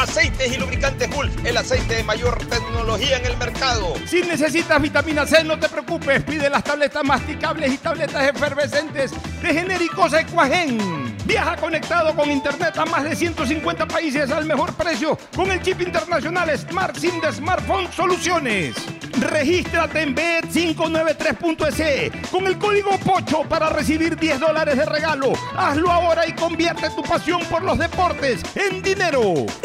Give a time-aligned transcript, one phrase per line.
[0.00, 3.94] Aceites y lubricantes Gulf, el aceite de mayor tecnología en el mercado.
[4.06, 6.22] Si necesitas vitamina C, no te preocupes.
[6.22, 11.09] Pide las tabletas masticables y tabletas efervescentes de genéricos Equagen.
[11.24, 15.80] Viaja conectado con internet a más de 150 países al mejor precio con el chip
[15.80, 18.74] internacional Smart SIM de Smartphone Soluciones.
[19.20, 25.32] Regístrate en bet593.es con el código POCHO para recibir 10 dólares de regalo.
[25.56, 29.20] Hazlo ahora y convierte tu pasión por los deportes en dinero.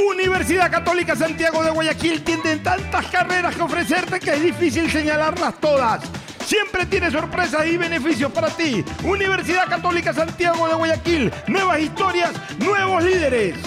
[0.09, 6.01] Universidad Católica Santiago de Guayaquil tiene tantas carreras que ofrecerte que es difícil señalarlas todas.
[6.45, 8.85] Siempre tiene sorpresas y beneficios para ti.
[9.03, 11.33] Universidad Católica Santiago de Guayaquil.
[11.47, 13.57] Nuevas historias, nuevos líderes.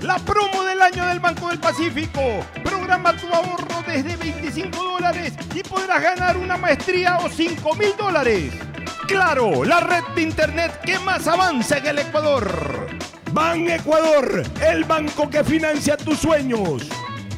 [0.00, 2.20] La promo del año del Banco del Pacífico.
[2.62, 8.52] Programa tu ahorro desde 25 dólares y podrás ganar una maestría o 5 mil dólares.
[9.08, 12.86] Claro, la red de internet que más avanza en el Ecuador.
[13.32, 16.88] Ban Ecuador, el banco que financia tus sueños.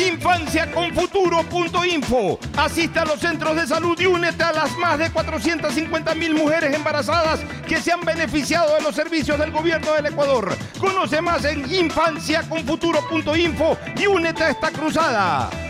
[0.00, 2.40] Infanciaconfuturo.info.
[2.56, 6.74] Asiste a los centros de salud y únete a las más de 450 mil mujeres
[6.74, 10.56] embarazadas que se han beneficiado de los servicios del gobierno del Ecuador.
[10.78, 15.69] Conoce más en infanciaconfuturo.info y únete a esta cruzada.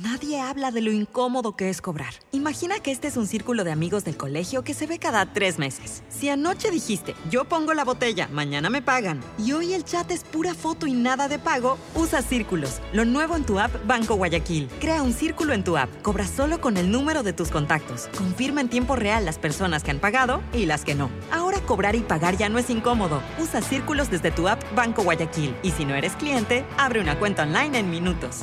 [0.00, 2.14] Nadie habla de lo incómodo que es cobrar.
[2.30, 5.58] Imagina que este es un círculo de amigos del colegio que se ve cada tres
[5.58, 6.04] meses.
[6.08, 10.22] Si anoche dijiste, yo pongo la botella, mañana me pagan, y hoy el chat es
[10.22, 12.80] pura foto y nada de pago, usa círculos.
[12.92, 14.68] Lo nuevo en tu app Banco Guayaquil.
[14.78, 15.90] Crea un círculo en tu app.
[16.02, 18.08] Cobra solo con el número de tus contactos.
[18.16, 21.10] Confirma en tiempo real las personas que han pagado y las que no.
[21.32, 23.20] Ahora cobrar y pagar ya no es incómodo.
[23.42, 25.56] Usa círculos desde tu app Banco Guayaquil.
[25.64, 28.42] Y si no eres cliente, abre una cuenta online en minutos.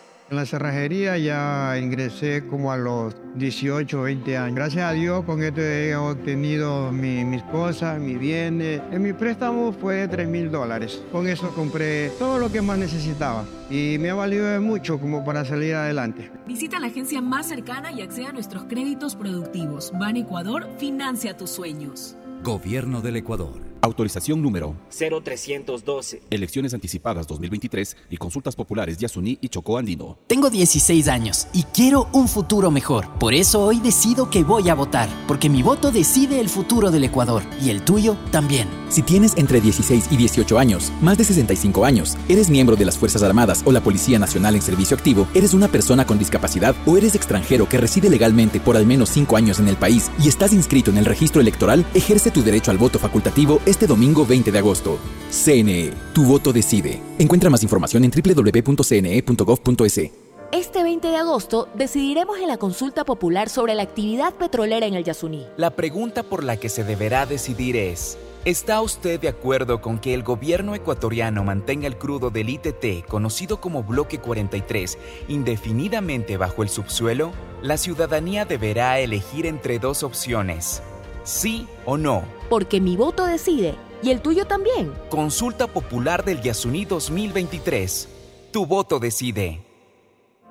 [0.31, 4.55] En la cerrajería ya ingresé como a los 18, 20 años.
[4.55, 8.81] Gracias a Dios con esto he obtenido mi- mis cosas, mis bienes.
[8.93, 11.03] En mi préstamo fue de 3 mil dólares.
[11.11, 15.25] Con eso compré todo lo que más necesitaba y me ha valido de mucho como
[15.25, 16.31] para salir adelante.
[16.47, 19.91] Visita la agencia más cercana y acceda a nuestros créditos productivos.
[19.99, 22.15] Ban Ecuador financia tus sueños.
[22.41, 23.70] Gobierno del Ecuador.
[23.83, 26.21] Autorización número 0312.
[26.29, 30.19] Elecciones anticipadas 2023 y consultas populares Yasuní y Chocó Andino.
[30.27, 33.09] Tengo 16 años y quiero un futuro mejor.
[33.17, 37.05] Por eso hoy decido que voy a votar, porque mi voto decide el futuro del
[37.05, 38.67] Ecuador y el tuyo también.
[38.89, 42.99] Si tienes entre 16 y 18 años, más de 65 años, eres miembro de las
[42.99, 46.97] Fuerzas Armadas o la Policía Nacional en servicio activo, eres una persona con discapacidad o
[46.97, 50.53] eres extranjero que reside legalmente por al menos 5 años en el país y estás
[50.53, 54.59] inscrito en el registro electoral, ejerce tu derecho al voto facultativo este domingo 20 de
[54.59, 54.99] agosto.
[55.31, 57.01] CNE, tu voto decide.
[57.17, 60.11] Encuentra más información en www.cne.gov.es.
[60.51, 65.05] Este 20 de agosto decidiremos en la consulta popular sobre la actividad petrolera en el
[65.05, 65.47] Yasuní.
[65.55, 70.13] La pregunta por la que se deberá decidir es, ¿está usted de acuerdo con que
[70.13, 74.97] el gobierno ecuatoriano mantenga el crudo del ITT, conocido como Bloque 43,
[75.29, 77.31] indefinidamente bajo el subsuelo?
[77.61, 80.81] La ciudadanía deberá elegir entre dos opciones,
[81.23, 82.40] sí o no.
[82.51, 84.91] Porque mi voto decide y el tuyo también.
[85.09, 88.09] Consulta Popular del Yasuní 2023.
[88.51, 89.63] Tu voto decide.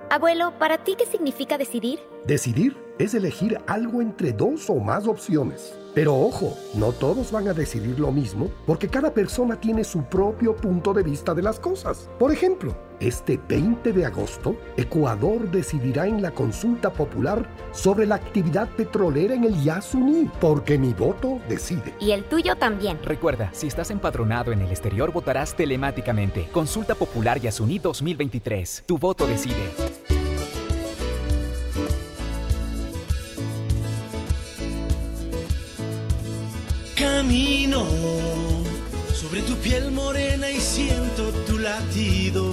[0.08, 1.99] Abuelo, ¿para ti qué significa decidir?
[2.26, 5.75] Decidir es elegir algo entre dos o más opciones.
[5.94, 10.56] Pero ojo, no todos van a decidir lo mismo porque cada persona tiene su propio
[10.56, 12.08] punto de vista de las cosas.
[12.19, 18.69] Por ejemplo, este 20 de agosto, Ecuador decidirá en la consulta popular sobre la actividad
[18.69, 21.94] petrolera en el Yasuní, porque mi voto decide.
[21.99, 22.99] Y el tuyo también.
[23.02, 26.49] Recuerda, si estás empadronado en el exterior, votarás telemáticamente.
[26.52, 28.85] Consulta Popular Yasuní 2023.
[28.87, 29.70] Tu voto decide.
[36.96, 37.85] Camino
[39.14, 42.53] sobre tu piel morena y siento tu latido.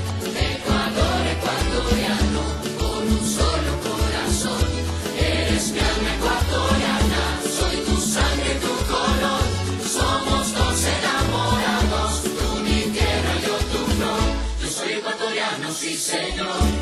[16.01, 16.80] señor,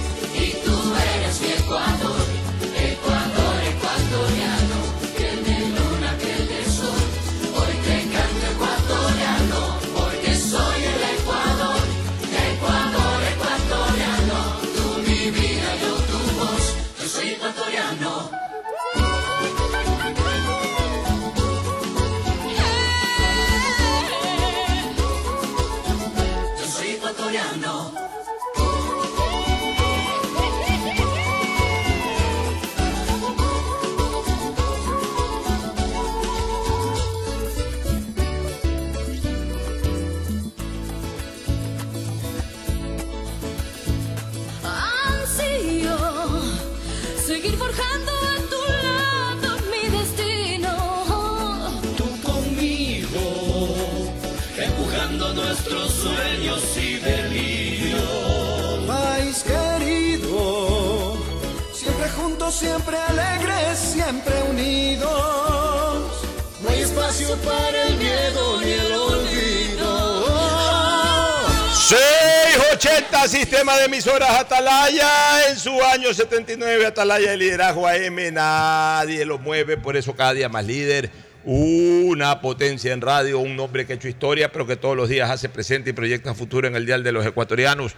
[62.59, 65.07] siempre alegres, siempre unidos.
[66.61, 70.25] No hay espacio para el miedo ni el olvido.
[71.73, 75.49] 680 Sistema de Emisoras Atalaya.
[75.49, 78.33] En su año 79, Atalaya de liderazgo AM.
[78.33, 81.09] Nadie lo mueve, por eso cada día más líder.
[81.45, 85.29] Una potencia en radio, un hombre que ha hecho historia, pero que todos los días
[85.31, 87.95] hace presente y proyecta futuro en el Dial de los Ecuatorianos.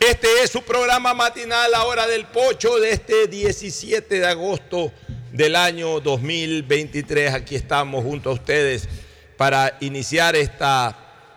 [0.00, 4.92] Este es su programa matinal, la hora del pocho, de este 17 de agosto
[5.32, 7.34] del año 2023.
[7.34, 8.88] Aquí estamos junto a ustedes
[9.36, 10.96] para iniciar esta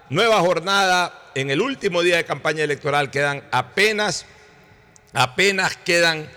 [0.10, 3.10] nueva jornada en el último día de campaña electoral.
[3.10, 4.26] Quedan apenas,
[5.14, 6.30] apenas quedan,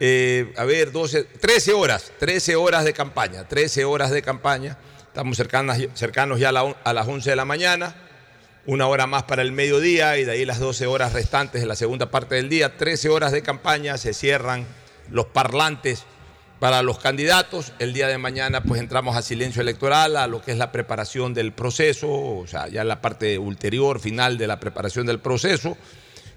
[0.00, 4.76] eh, a ver, 12, 13 horas, 13 horas de campaña, 13 horas de campaña.
[5.06, 7.94] Estamos cercanas, cercanos ya a, la- a las 11 de la mañana.
[8.68, 11.74] Una hora más para el mediodía y de ahí las 12 horas restantes de la
[11.74, 14.66] segunda parte del día, 13 horas de campaña, se cierran
[15.10, 16.04] los parlantes
[16.60, 17.72] para los candidatos.
[17.78, 21.32] El día de mañana pues entramos a silencio electoral, a lo que es la preparación
[21.32, 25.78] del proceso, o sea, ya la parte ulterior, final de la preparación del proceso.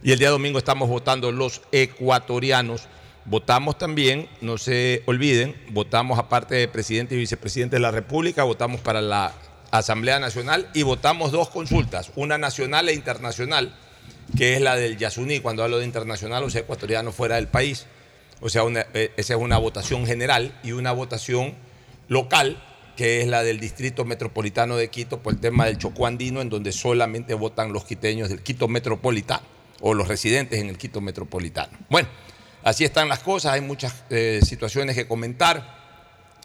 [0.02, 2.84] Y el día domingo estamos votando los ecuatorianos.
[3.26, 8.80] Votamos también, no se olviden, votamos aparte de presidente y vicepresidente de la República, votamos
[8.80, 9.34] para la
[9.72, 13.74] Asamblea Nacional y votamos dos consultas, una nacional e internacional,
[14.38, 17.86] que es la del Yasuní, cuando hablo de internacional, o sea, ecuatoriano fuera del país.
[18.42, 21.56] O sea, una- eh, esa es una votación general y una votación
[22.08, 22.62] local,
[22.98, 26.50] que es la del Distrito Metropolitano de Quito por el tema del Chocó Andino, en
[26.50, 29.44] donde solamente votan los quiteños del Quito Metropolitano
[29.80, 31.78] o los residentes en el Quito Metropolitano.
[31.90, 32.10] Bueno,
[32.64, 35.80] así están las cosas, hay muchas eh, situaciones que comentar.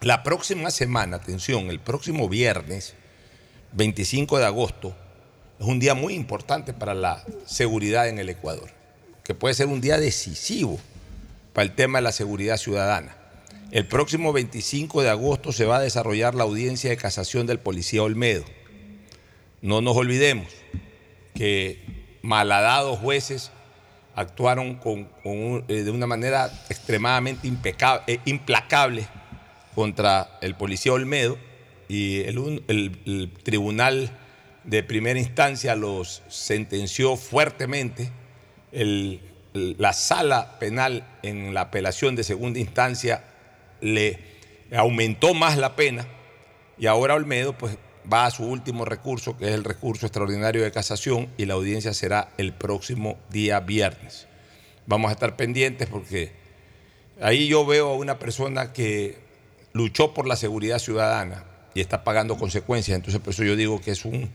[0.03, 2.95] La próxima semana, atención, el próximo viernes,
[3.77, 4.95] 25 de agosto,
[5.61, 8.71] es un día muy importante para la seguridad en el Ecuador,
[9.23, 10.79] que puede ser un día decisivo
[11.53, 13.15] para el tema de la seguridad ciudadana.
[13.71, 18.03] El próximo 25 de agosto se va a desarrollar la audiencia de casación del policía
[18.03, 18.45] Olmedo.
[19.61, 20.47] No nos olvidemos
[21.35, 21.83] que
[22.23, 23.51] malhadados jueces
[24.15, 25.09] actuaron con-
[25.69, 27.47] eh, de una manera extremadamente
[28.07, 29.07] eh, implacable
[29.75, 31.37] contra el policía Olmedo
[31.89, 34.11] y el, un- el- el tribunal
[34.65, 38.11] de primera instancia los sentenció fuertemente.
[39.53, 43.25] La sala penal en la apelación de segunda instancia
[43.81, 44.19] le
[44.75, 46.07] aumentó más la pena
[46.79, 47.79] y ahora Olmedo pues
[48.13, 51.93] va a su último recurso, que es el recurso extraordinario de casación, y la audiencia
[51.95, 54.29] será el próximo día viernes.
[54.87, 56.33] Vamos a estar pendientes porque
[57.21, 59.19] ahí yo veo a una persona que
[59.73, 61.45] luchó por la seguridad ciudadana
[61.77, 62.97] y está pagando consecuencias.
[62.97, 64.31] Entonces, por eso yo digo que es un,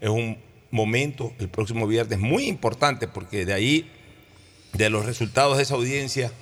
[0.00, 0.38] es un
[0.70, 3.90] momento, el próximo viernes, muy importante, porque de ahí,
[4.72, 6.32] de los resultados de esa audiencia,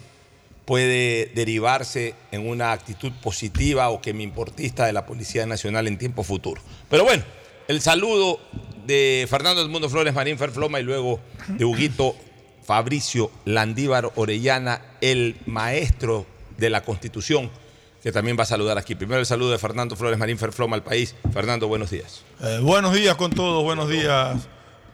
[0.64, 5.98] puede derivarse en una actitud positiva o que me importista de la Policía Nacional en
[5.98, 6.62] tiempo futuro.
[6.88, 7.24] Pero bueno,
[7.66, 8.38] el saludo
[8.86, 11.18] de Fernando Edmundo Flores Marín Ferfloma y luego
[11.48, 12.14] de Huguito
[12.64, 16.26] Fabricio Landívar Orellana, el maestro
[16.58, 17.50] de la Constitución,
[18.04, 18.94] que también va a saludar aquí.
[18.94, 21.14] Primero el saludo de Fernando Flores Marín Ferfloma al país.
[21.32, 22.20] Fernando, buenos días.
[22.42, 24.46] Eh, buenos días con todos, buenos días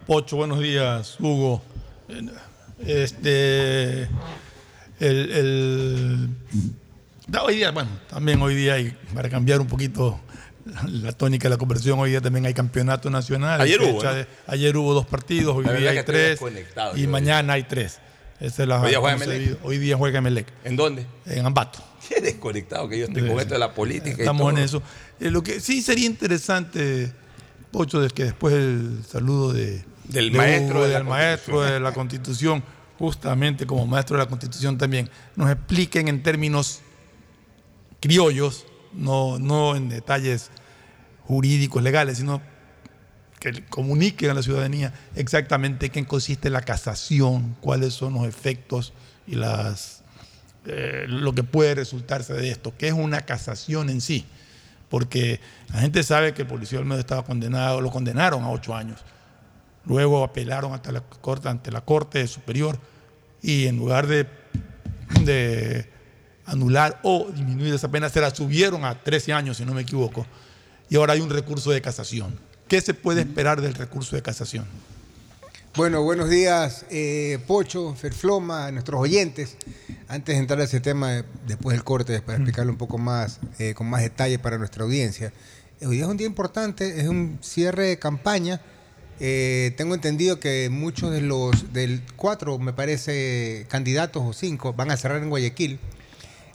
[0.07, 1.61] Pocho, buenos días Hugo.
[2.07, 2.25] Eh,
[3.03, 4.09] Este, el,
[5.01, 6.29] el-
[7.41, 10.17] hoy día, bueno, también hoy día hay, para cambiar un poquito
[10.87, 13.59] la, tónica de la conversación, hoy día también hay campeonato nacional.
[13.59, 14.17] Ayer hubo, fecha ¿no?
[14.19, 16.39] de- ayer hubo dos partidos, hoy La día hay tres
[16.95, 17.09] y yo.
[17.09, 17.99] mañana hay tres.
[18.41, 19.15] La ¿Hoy día juega.
[19.23, 19.59] Emelec?
[19.63, 20.47] Hoy día juega Emelec.
[20.63, 21.05] ¿En dónde?
[21.27, 21.79] En Ambato.
[22.09, 24.15] Qué desconectado que yo estoy Sí, con esto de la política.
[24.17, 24.65] y Estamos en todo.
[24.65, 24.83] eso.
[25.19, 27.11] Eh, lo que sí sería interesante,
[27.71, 31.79] Pocho, es que después el saludo de, Del de maestro Hugo, de del maestro de
[31.79, 32.63] la Constitución,
[32.97, 36.79] justamente como maestro de la Constitución también, nos expliquen en términos
[37.99, 40.49] criollos, no, no en detalles
[41.25, 42.41] jurídicos, legales, sino
[43.41, 48.93] que comuniquen a la ciudadanía exactamente qué consiste la casación, cuáles son los efectos
[49.25, 50.03] y las
[50.67, 54.27] eh, lo que puede resultarse de esto, qué es una casación en sí,
[54.89, 55.39] porque
[55.73, 58.99] la gente sabe que el policía Olmedo estaba condenado, lo condenaron a ocho años,
[59.85, 62.79] luego apelaron hasta la corte, ante la Corte Superior
[63.41, 64.27] y en lugar de,
[65.25, 65.89] de
[66.45, 70.27] anular o disminuir esa pena, se la subieron a 13 años, si no me equivoco,
[70.91, 72.50] y ahora hay un recurso de casación.
[72.71, 74.65] ¿Qué se puede esperar del recurso de casación?
[75.75, 79.57] Bueno, buenos días, eh, Pocho, Ferfloma, a nuestros oyentes.
[80.07, 83.41] Antes de entrar a ese tema, eh, después del corte, para explicarlo un poco más,
[83.59, 85.33] eh, con más detalle para nuestra audiencia.
[85.81, 88.61] Eh, Hoy día es un día importante, es un cierre de campaña.
[89.19, 94.91] Eh, tengo entendido que muchos de los, del cuatro, me parece, candidatos o cinco, van
[94.91, 95.77] a cerrar en Guayaquil,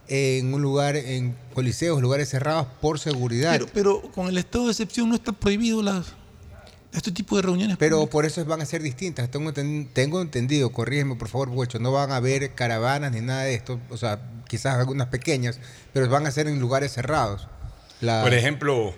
[0.08, 3.52] en un lugar, en coliseos, lugares cerrados por seguridad.
[3.52, 6.06] Pero, pero con el estado de excepción no está prohibido las,
[6.92, 7.76] este tipo de reuniones.
[7.76, 9.30] Pero por eso van a ser distintas.
[9.30, 13.42] Tengo, enten- tengo entendido, corrígeme por favor, Buecho, no van a haber caravanas ni nada
[13.42, 13.80] de esto.
[13.90, 15.58] O sea, quizás algunas pequeñas,
[15.92, 17.48] pero van a ser en lugares cerrados.
[18.00, 18.94] La- Por ejemplo,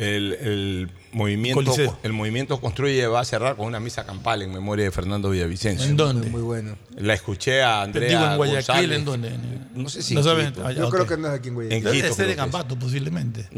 [0.00, 1.98] el, el movimiento, Coliseo.
[2.02, 5.86] el movimiento Construye va a cerrar con una misa campal en memoria de Fernando Villavicencio.
[5.86, 6.28] ¿En dónde?
[6.30, 6.76] Muy bueno.
[6.96, 8.98] La escuché a Andrea Digo, en Guayaquil, González.
[8.98, 9.30] ¿en dónde?
[9.74, 10.70] No sé si No en saben- Quito.
[10.70, 11.08] Yo creo ok.
[11.10, 11.76] que no es aquí en Guayaquil.
[11.86, 12.44] En Quito de ser creo en que es.
[12.44, 13.48] Ambato, posiblemente.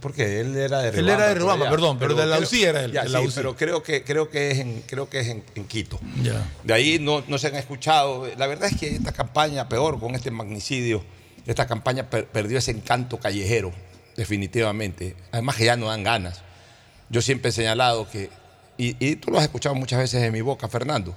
[0.00, 1.12] Porque él era de Él Riobamba.
[1.14, 3.20] era de Riobamba, ya, perdón, pero de la creo- UCI era él, ya, de la
[3.20, 3.36] sí, UCI.
[3.36, 6.00] pero creo que, creo que es en, creo que es en, en Quito.
[6.22, 6.50] Ya.
[6.64, 8.26] De ahí no, no se han escuchado.
[8.38, 11.04] La verdad es que esta campaña, peor con este magnicidio,
[11.46, 13.72] esta campaña per- perdió ese encanto callejero,
[14.20, 15.16] definitivamente.
[15.32, 16.42] Además que ya no dan ganas.
[17.08, 18.28] Yo siempre he señalado que,
[18.76, 21.14] y, tú lo has escuchado muchas veces en mi boca, Fernando,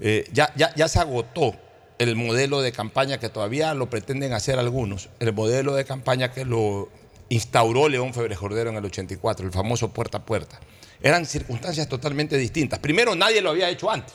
[0.00, 1.54] eh, ya, ya, ya se agotó
[1.98, 6.44] el modelo de campaña que todavía lo pretenden hacer algunos, el modelo de campaña que
[6.44, 6.90] lo
[7.28, 10.58] instauró León Febres Cordero en el 84, el famoso puerta a puerta.
[11.00, 12.80] Eran circunstancias totalmente distintas.
[12.80, 14.14] Primero, nadie lo había hecho antes.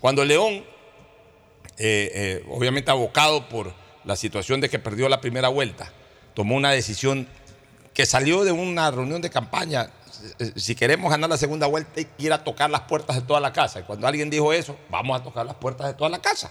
[0.00, 0.64] Cuando León,
[1.78, 3.72] eh, eh, obviamente abocado por
[4.04, 5.92] la situación de que perdió la primera vuelta,
[6.34, 7.26] tomó una decisión
[7.94, 9.90] que salió de una reunión de campaña.
[10.38, 13.22] eh, Si queremos ganar la segunda vuelta, hay que ir a tocar las puertas de
[13.22, 13.80] toda la casa.
[13.80, 16.50] Y cuando alguien dijo eso, vamos a tocar las puertas de toda la casa.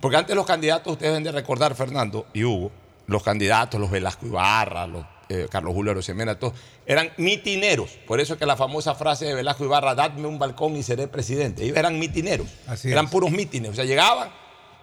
[0.00, 2.70] Porque antes los candidatos, ustedes deben de recordar, Fernando y Hugo,
[3.06, 6.52] los candidatos, los Velasco Ibarra, los eh, Carlos Julio Arosemena, todos,
[6.84, 7.90] eran mitineros.
[8.06, 11.08] Por eso es que la famosa frase de Velasco Ibarra, dadme un balcón y seré
[11.08, 11.64] presidente.
[11.64, 13.10] Ellos eran mitineros, Así eran es.
[13.10, 13.70] puros mítines.
[13.70, 14.28] O sea, llegaban,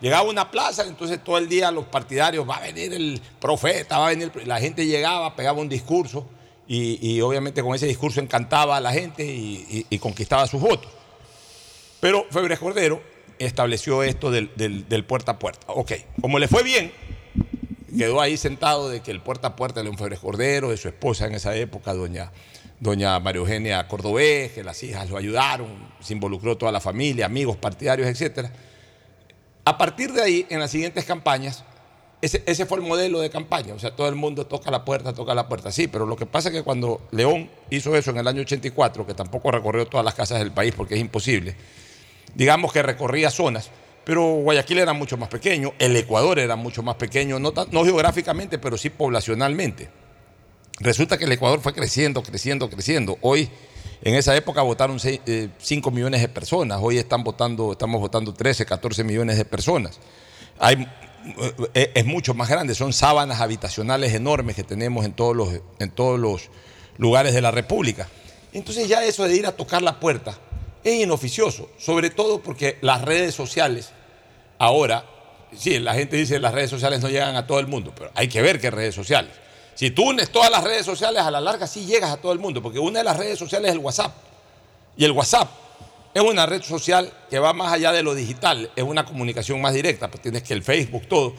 [0.01, 4.07] llegaba una plaza, entonces todo el día los partidarios, va a venir el profeta, va
[4.07, 4.31] a venir...
[4.35, 4.47] el-".
[4.47, 6.27] La gente llegaba, pegaba un discurso
[6.67, 10.89] y, obviamente con ese discurso encantaba a la gente y, conquistaba sus votos.
[11.99, 13.01] Pero Febres Cordero
[13.39, 15.67] estableció esto del, puerta a puerta.
[15.67, 15.91] Ok,
[16.21, 16.93] como le fue bien,
[17.97, 20.87] quedó ahí sentado de que el puerta a puerta de León Febres Cordero, de su
[20.87, 22.31] esposa en esa época, doña,
[22.79, 25.67] doña María Eugenia Cordobés, que las hijas lo ayudaron,
[25.99, 28.49] se involucró toda la familia, amigos, partidarios, etc.
[29.65, 31.63] A partir de ahí, en las siguientes campañas,
[32.21, 33.73] ese, fue el modelo de campaña.
[33.73, 35.71] O sea, todo el mundo toca la puerta, toca la puerta.
[35.71, 39.05] Sí, pero lo que pasa es que cuando León hizo eso en el año 84,
[39.07, 41.55] que tampoco recorrió todas las casas del país porque es imposible,
[42.35, 43.69] digamos que recorría zonas,
[44.03, 47.83] pero Guayaquil era mucho más pequeño, el Ecuador era mucho más pequeño, no, tan- no
[47.83, 49.89] geográficamente, pero sí poblacionalmente.
[50.79, 53.17] Resulta que el Ecuador fue creciendo, creciendo, creciendo.
[53.21, 53.49] Hoy,
[54.03, 59.03] en esa época votaron 5 millones de personas, hoy están votando, estamos votando 13, 14
[59.03, 59.99] millones de personas.
[60.59, 60.87] Hay,
[61.73, 65.91] eh, es mucho más grande, son sábanas habitacionales enormes que tenemos en todos los, en
[65.91, 66.49] todos los
[66.97, 68.07] lugares de la República.
[68.53, 70.37] Entonces ya eso de ir a tocar la puerta
[70.83, 73.91] es inoficioso, sobre todo porque las redes sociales
[74.57, 75.05] ahora,
[75.55, 78.11] sí, la gente dice que las redes sociales no llegan a todo el mundo, pero
[78.15, 79.31] hay que ver qué redes sociales.
[79.75, 82.39] Si tú unes todas las redes sociales, a la larga sí llegas a todo el
[82.39, 84.13] mundo, porque una de las redes sociales es el WhatsApp.
[84.97, 85.49] Y el WhatsApp
[86.13, 89.73] es una red social que va más allá de lo digital, es una comunicación más
[89.73, 91.33] directa, pues tienes que el Facebook, todo.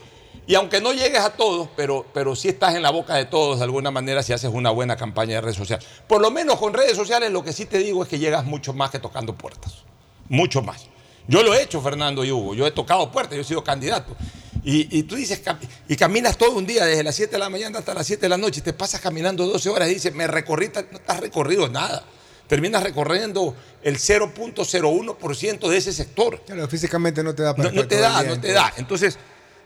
[0.46, 3.58] Y aunque no llegues a todos, pero, pero sí estás en la boca de todos
[3.58, 5.78] de alguna manera si haces una buena campaña de red social.
[6.08, 8.72] Por lo menos con redes sociales lo que sí te digo es que llegas mucho
[8.72, 9.84] más que tocando puertas.
[10.28, 10.86] Mucho más.
[11.28, 12.54] Yo lo he hecho, Fernando y Hugo.
[12.54, 14.16] Yo he tocado puertas, yo he sido candidato.
[14.64, 15.42] Y, y tú dices,
[15.88, 18.28] y caminas todo un día, desde las 7 de la mañana hasta las 7 de
[18.28, 21.20] la noche, y te pasas caminando 12 horas y dices, me recorrí, no te has
[21.20, 22.04] recorrido nada.
[22.46, 26.42] Terminas recorriendo el 0.01% de ese sector.
[26.44, 28.72] Claro, físicamente no te da para No, no te da, no te todo da.
[28.76, 29.18] Entonces,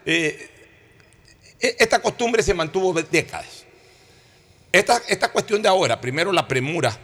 [0.05, 0.51] eh,
[1.61, 3.65] e- esta costumbre se mantuvo décadas.
[4.73, 6.97] Esta, esta cuestión de ahora, primero la premura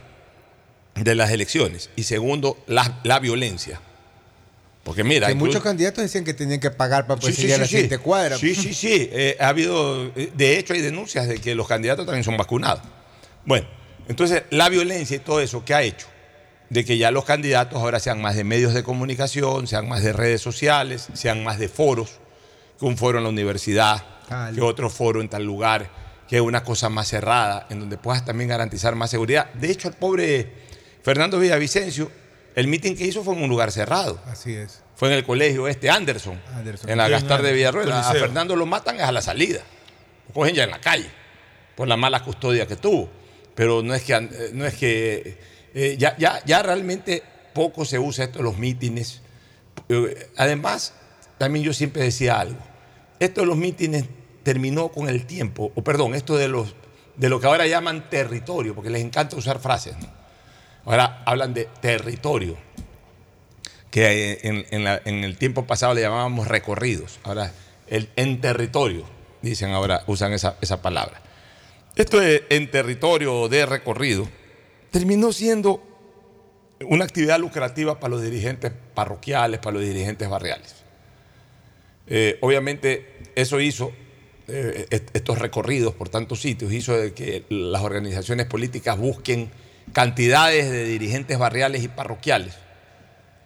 [0.95, 3.81] de las elecciones y segundo la, la violencia.
[4.85, 7.59] Porque mira, Que incluso- muchos candidatos decían que tenían que pagar para poder Sí, a
[7.59, 8.37] la siguiente cuadra.
[8.37, 9.09] Sí, sí, sí.
[9.13, 12.83] Eh, ha habido, eh, de hecho, hay denuncias de que los candidatos también son vacunados.
[13.45, 13.67] Bueno,
[14.09, 16.07] entonces la violencia y todo eso, ¿qué ha hecho?
[16.69, 20.13] De que ya los candidatos ahora sean más de medios de comunicación, sean más de
[20.13, 22.19] redes sociales, sean más de foros,
[22.79, 24.03] que un foro en la universidad,
[24.55, 25.91] que otro foro en tal lugar,
[26.29, 29.53] que una cosa más cerrada, en donde puedas también garantizar más seguridad.
[29.55, 30.51] De hecho, el pobre
[31.03, 32.11] Fernando Villavicencio,
[32.55, 34.21] el mitin que hizo fue en un lugar cerrado.
[34.27, 34.83] Así es.
[34.95, 36.91] Fue en el colegio este Anderson, Anderson.
[36.91, 37.91] en la Gastar de el Villarruel.
[37.91, 38.13] A.
[38.13, 39.63] Fernando lo matan es a la salida.
[40.29, 41.11] Lo cogen ya en la calle
[41.77, 43.09] por la mala custodia que tuvo.
[43.55, 45.39] Pero no es que, eh, no es que
[45.75, 49.23] eh, ya, ya, ya realmente poco se usa esto de los mítines.
[49.89, 50.95] Eh, Además,
[51.39, 52.61] también yo siempre decía algo.
[53.19, 54.05] Esto de los mítines
[54.43, 56.75] terminó con el tiempo, o perdón, esto de, los,
[57.17, 59.97] de lo que ahora llaman territorio, porque les encanta usar frases.
[59.99, 60.22] ¿no?
[60.85, 62.57] Ahora hablan de territorio
[63.91, 67.21] que en, el tiempo pasado le llamábamos recorridos.
[67.25, 67.53] Ahora,
[67.89, 69.05] en territorio,
[69.43, 71.21] dicen ahora, usan esa, palabra.
[71.95, 74.27] Esto de en territorio de recorrido
[74.91, 75.83] terminó siendo
[76.89, 80.75] una actividad lucrativa para los dirigentes parroquiales, para los dirigentes barriales.
[82.07, 83.93] Eh, obviamente eso hizo,
[84.49, 89.51] eh, est- estos recorridos por tantos sitios, hizo que las organizaciones políticas busquen
[89.93, 92.55] cantidades de dirigentes barriales y parroquiales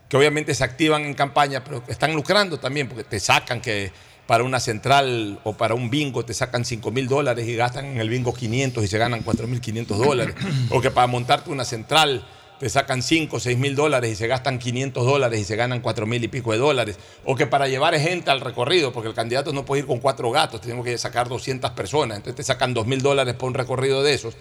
[0.08, 3.90] que obviamente se activan en campaña, pero están lucrando también, porque te sacan que
[4.26, 8.00] para una central o para un bingo te sacan 5 mil dólares y gastan en
[8.00, 10.34] el bingo 500 y se ganan 4 mil 500 dólares.
[10.70, 12.26] O que para montarte una central
[12.58, 15.80] te sacan 5 o 6 mil dólares y se gastan 500 dólares y se ganan
[15.80, 16.98] 4 mil y pico de dólares.
[17.24, 20.30] O que para llevar gente al recorrido, porque el candidato no puede ir con cuatro
[20.30, 24.02] gatos, tenemos que sacar 200 personas, entonces te sacan 2 mil dólares por un recorrido
[24.02, 24.36] de esos.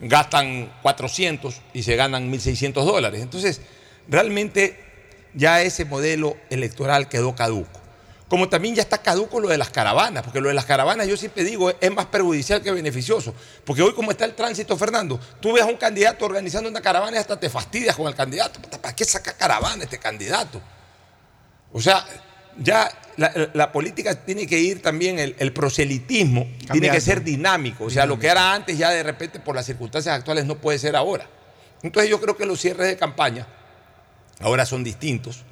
[0.00, 3.22] Gastan 400 y se ganan 1.600 dólares.
[3.22, 3.60] Entonces,
[4.08, 4.78] realmente
[5.34, 7.80] ya ese modelo electoral quedó caduco.
[8.28, 11.16] Como también ya está caduco lo de las caravanas, porque lo de las caravanas yo
[11.16, 13.34] siempre digo es más perjudicial que beneficioso.
[13.64, 17.16] Porque hoy como está el tránsito, Fernando, tú ves a un candidato organizando una caravana
[17.16, 18.60] y hasta te fastidias con el candidato.
[18.60, 20.60] ¿Para qué saca caravana este candidato?
[21.72, 22.04] O sea,
[22.58, 27.84] ya la, la política tiene que ir también, el, el proselitismo tiene que ser dinámico.
[27.84, 30.78] O sea, lo que era antes ya de repente por las circunstancias actuales no puede
[30.78, 31.26] ser ahora.
[31.82, 33.46] Entonces yo creo que los cierres de campaña
[34.40, 35.44] ahora son distintos.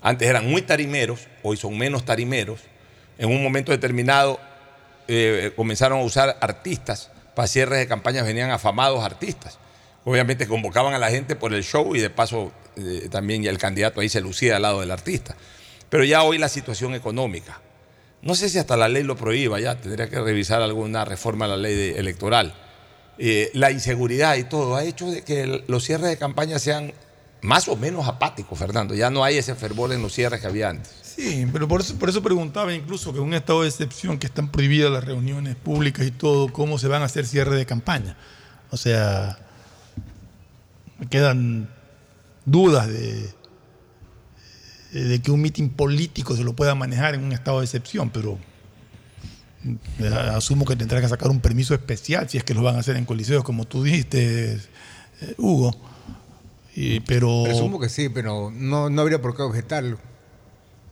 [0.00, 2.60] Antes eran muy tarimeros, hoy son menos tarimeros.
[3.18, 4.38] En un momento determinado
[5.08, 7.10] eh, comenzaron a usar artistas.
[7.34, 9.58] Para cierres de campañas venían afamados artistas.
[10.04, 14.00] Obviamente convocaban a la gente por el show y de paso eh, también el candidato
[14.00, 15.36] ahí se lucía al lado del artista.
[15.90, 17.60] Pero ya hoy la situación económica.
[18.22, 21.48] No sé si hasta la ley lo prohíba, ya tendría que revisar alguna reforma a
[21.48, 22.54] la ley electoral.
[23.18, 26.92] Eh, la inseguridad y todo ha hecho de que los cierres de campaña sean
[27.42, 28.94] más o menos apáticos, Fernando.
[28.94, 30.94] Ya no hay ese fervor en los cierres que había antes.
[31.02, 34.26] Sí, pero por eso, por eso preguntaba incluso que en un estado de excepción que
[34.26, 38.16] están prohibidas las reuniones públicas y todo, ¿cómo se van a hacer cierre de campaña?
[38.70, 39.38] O sea,
[40.98, 41.68] me quedan
[42.44, 43.30] dudas de,
[44.92, 48.38] de que un mitin político se lo pueda manejar en un estado de excepción, pero
[49.98, 52.78] eh, asumo que tendrá que sacar un permiso especial si es que lo van a
[52.80, 55.74] hacer en coliseos, como tú dijiste, eh, Hugo.
[56.74, 59.98] Y- pero Presumo que sí, pero no, no habría por qué objetarlo.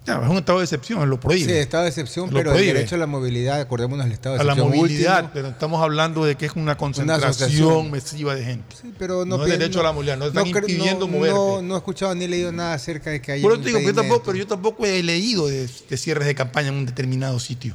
[0.06, 1.52] Ya, es un estado de excepción, lo prohíbe.
[1.52, 4.40] Sí, estado de excepción, Lo pero el derecho a la movilidad, acordémonos del estado de
[4.40, 5.30] a la excepción movilidad, último.
[5.34, 7.90] pero estamos hablando de que es una concentración asociación.
[7.90, 8.76] masiva de gente.
[8.98, 11.34] pero no, no es derecho a la movilidad, no están cre- impidiendo no, moverte.
[11.36, 13.64] No, no he escuchado ni he leído nada acerca de que haya Por un eso
[13.64, 16.74] te digo, yo, tampoco, pero yo tampoco he leído de, de cierres de campaña en
[16.74, 17.74] un determinado sitio.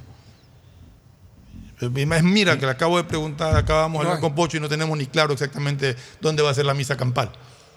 [1.81, 4.69] Es mira que le acabo de preguntar, acabamos de No hablar con Pocho y no
[4.69, 7.31] tenemos ni claro exactamente dónde va a ser la misa campal.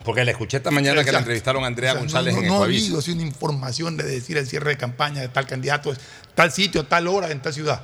[0.04, 2.46] Porque le escuché esta mañana que la entrevistaron a Andrea O sea, González no, en
[2.46, 2.84] no, no ha Ecuavisa.
[2.84, 5.98] habido así una información de decir el cierre de campaña de tal candidato es
[6.34, 7.82] tal sitio, tal hora, en tal ciudad.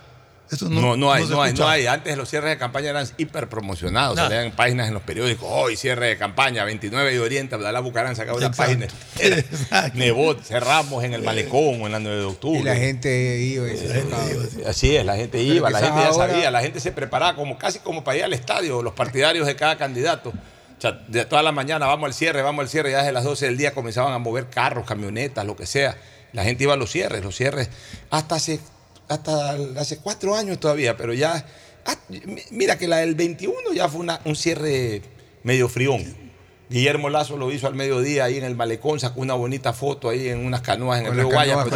[0.50, 1.86] Eso no, No, no hay, no, hay, no hay.
[1.86, 4.16] Antes los cierres de campaña eran hiper promocionados.
[4.16, 4.28] Nada.
[4.28, 5.46] Salían páginas en los periódicos.
[5.48, 8.84] Hoy cierre de campaña, 29 de Oriente, Abdalá Bucarán sacaba una Exacto.
[9.16, 9.90] página.
[9.94, 12.60] Nebot, cerramos en el malecón o en la 9 de octubre.
[12.60, 14.24] Y la gente iba y se tocaba.
[14.68, 17.36] Así es, la gente Pero iba, la gente ya ahora- sabía, la gente se preparaba
[17.36, 20.32] como casi como para ir al estadio, los partidarios de cada candidato.
[20.80, 23.22] O sea, de toda la mañana vamos al cierre, vamos al cierre, ya desde las
[23.24, 25.94] 12 del día comenzaban a mover carros, camionetas, lo que sea.
[26.32, 27.68] La gente iba a los cierres, los cierres,
[28.08, 28.60] hasta hace,
[29.06, 31.44] hasta hace cuatro años todavía, pero ya,
[31.84, 35.02] ah, mi- mira que la del 21 ya fue una- un cierre
[35.42, 36.30] medio frión.
[36.70, 40.28] Guillermo Lazo lo hizo al mediodía ahí en el malecón, sacó una bonita foto ahí
[40.28, 41.56] en unas canoas en el río Guaya.
[41.56, 41.68] canoas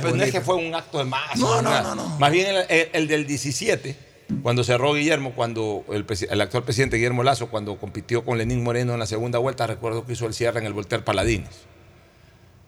[0.00, 1.36] pero no es que fue- un acto de masa.
[1.36, 2.08] No, no, no, no.
[2.18, 3.96] Más bien el, el- el del 17,
[4.42, 8.98] cuando cerró Guillermo, cuando el, actual presidente Guillermo Lazo, cuando compitió con Lenín Moreno en
[8.98, 11.50] la segunda vuelta, recuerdo que hizo el cierre en el Voltaire Paladines.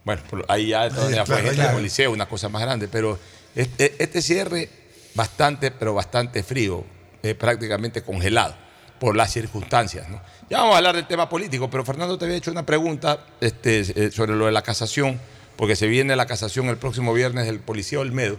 [0.05, 3.17] Bueno, ahí ya, todavía fue gente del Liceo, una cosa más grande, pero
[3.55, 4.69] este, este cierre
[5.15, 6.83] bastante, pero bastante frío,
[7.21, 8.55] eh, prácticamente congelado
[8.99, 10.09] por las circunstancias.
[10.09, 10.21] ¿no?
[10.49, 13.79] Ya vamos a hablar del tema político, pero Fernando te había hecho una pregunta este,
[13.79, 15.19] eh, sobre lo de la casación,
[15.55, 18.37] porque se viene la casación el próximo viernes del policía Olmedo.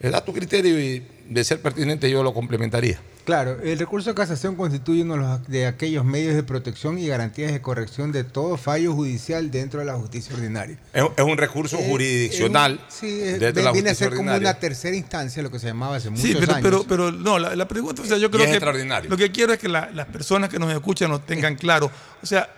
[0.00, 2.98] Da tu criterio y de ser pertinente yo lo complementaría.
[3.24, 7.06] Claro, el recurso de casación constituye uno de los- de aquellos medios de protección y
[7.06, 10.76] garantías de corrección de todo fallo judicial dentro de la justicia ordinaria.
[10.92, 12.72] Es, es un recurso Eh, jurisdiccional.
[12.88, 15.52] es un- sí, es- dentro de la viene a ser como una tercera instancia, lo
[15.52, 16.62] que se llamaba hace muchos Sí, pero, años.
[16.64, 19.08] pero, pero no, la, la pregunta, o sea, yo creo es que extraordinario.
[19.08, 22.26] lo que quiero es que la- las personas que nos escuchan nos tengan claro, o
[22.26, 22.48] sea,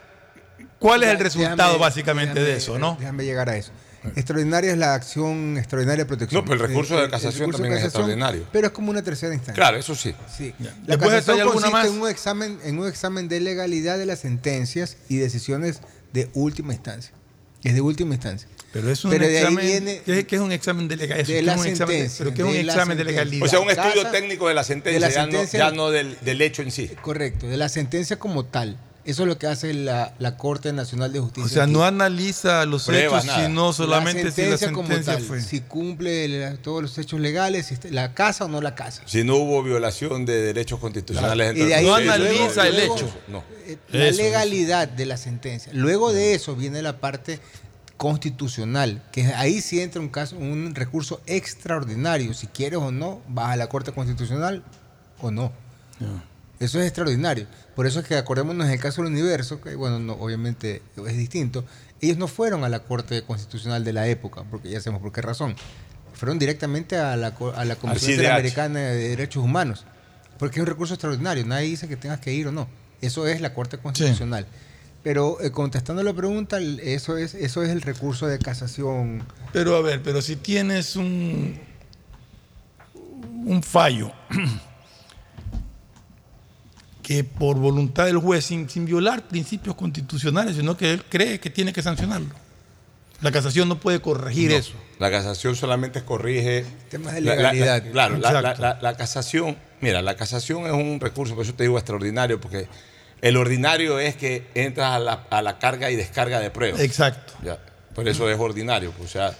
[0.78, 2.96] cuál es el resultado déjame- básicamente déjame- de eso, ¿no?
[2.98, 3.70] Déjame llegar a eso.
[4.16, 6.42] Extraordinaria es la acción extraordinaria de protección.
[6.44, 8.46] No, pero el recurso de casación recurso también es extraordinario.
[8.52, 9.54] Pero es como una tercera instancia.
[9.54, 10.14] Claro, eso sí.
[10.36, 10.52] Sí.
[10.58, 10.70] Ya.
[10.86, 11.86] La Después casación hay alguna consiste más.
[11.88, 15.80] En, un examen, en un examen de legalidad de las sentencias y decisiones
[16.12, 17.12] de última instancia.
[17.62, 18.48] Es de última instancia.
[18.72, 21.26] Pero es un Pero de ahí examen, viene- ¿qué, qué es un examen de legalidad?
[21.26, 23.46] de ¿Qué la es un examen pero ¿qué es un examen de legalidad?
[23.46, 25.76] O sea, un Casa- estudio técnico de la sentencia, de la ya, sentencia- no, ya
[25.76, 26.90] no del, del hecho en sí.
[27.02, 28.78] Correcto, de la sentencia como tal.
[29.04, 31.44] Eso es lo que hace la, la Corte Nacional de Justicia.
[31.44, 31.72] O sea, aquí.
[31.72, 33.46] no analiza los Pruebas, hechos, nada.
[33.48, 35.40] sino solamente la si la sentencia como sentencia tal, fue.
[35.40, 39.02] si cumple la- todos los hechos legales, si está- la casa o no la casa.
[39.06, 41.56] Si no hubo violación de derechos constitucionales.
[41.56, 43.12] Y de ahí No analiza el hecho.
[43.26, 43.42] No.
[43.90, 45.72] La Eso, legalidad de la sentencia.
[45.74, 47.40] Luego de eso viene la parte
[47.96, 52.34] constitucional, que ahí sí entra un caso, un recurso extraordinario.
[52.34, 54.62] Si quieres o no, vas a la Corte Constitucional
[55.20, 55.52] o no.
[56.62, 57.46] Eso es extraordinario.
[57.75, 61.16] Por eso es que acordémonos en el caso del universo, que bueno, no, obviamente es
[61.16, 61.64] distinto.
[62.01, 65.22] Ellos no fueron a la Corte Constitucional de la época, porque ya sabemos por qué
[65.22, 65.57] razón.
[66.14, 68.12] Fueron directamente a la, a la Comisión.
[68.12, 69.85] Interamericana de Derechos Humanos.
[70.38, 71.44] Porque es un recurso extraordinario.
[71.44, 72.68] Nadie dice que tengas que ir o no.
[73.01, 74.46] Eso es la Corte Constitucional.
[75.03, 79.25] Pero eh, contestando la pregunta, eso es, eso es el recurso de casación.
[79.53, 81.59] Pero a ver, pero si tienes un,
[83.44, 84.12] un fallo
[87.16, 91.51] que por voluntad del juez, sin, sin violar principios constitucionales, sino que él cree que
[91.51, 92.35] tiene que sancionarlo.
[93.20, 94.72] La casación no puede corregir No, eso.
[94.98, 96.64] La casación solamente corrige.
[96.90, 97.92] Temas de la- la- la- legalidad.
[97.92, 99.57] claro, la, la- casación.
[99.81, 102.66] Mira, la casación es un recurso, por eso te digo extraordinario, porque
[103.20, 106.81] el ordinario es que entras a la, a la carga y descarga de pruebas.
[106.81, 107.35] Exacto.
[107.44, 107.59] Ya,
[107.94, 108.90] por eso es ordinario.
[108.90, 109.37] pues, O sea,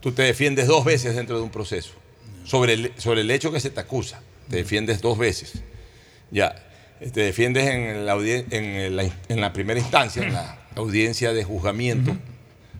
[0.00, 1.92] tú te defiendes dos veces dentro de un proceso.
[2.44, 4.20] Sobre el, sobre el hecho que se te acusa.
[4.50, 5.54] Te defiendes dos veces.
[6.30, 6.54] Ya.
[6.98, 12.16] Te defiendes en la, en la, en la primera instancia, en la audiencia de juzgamiento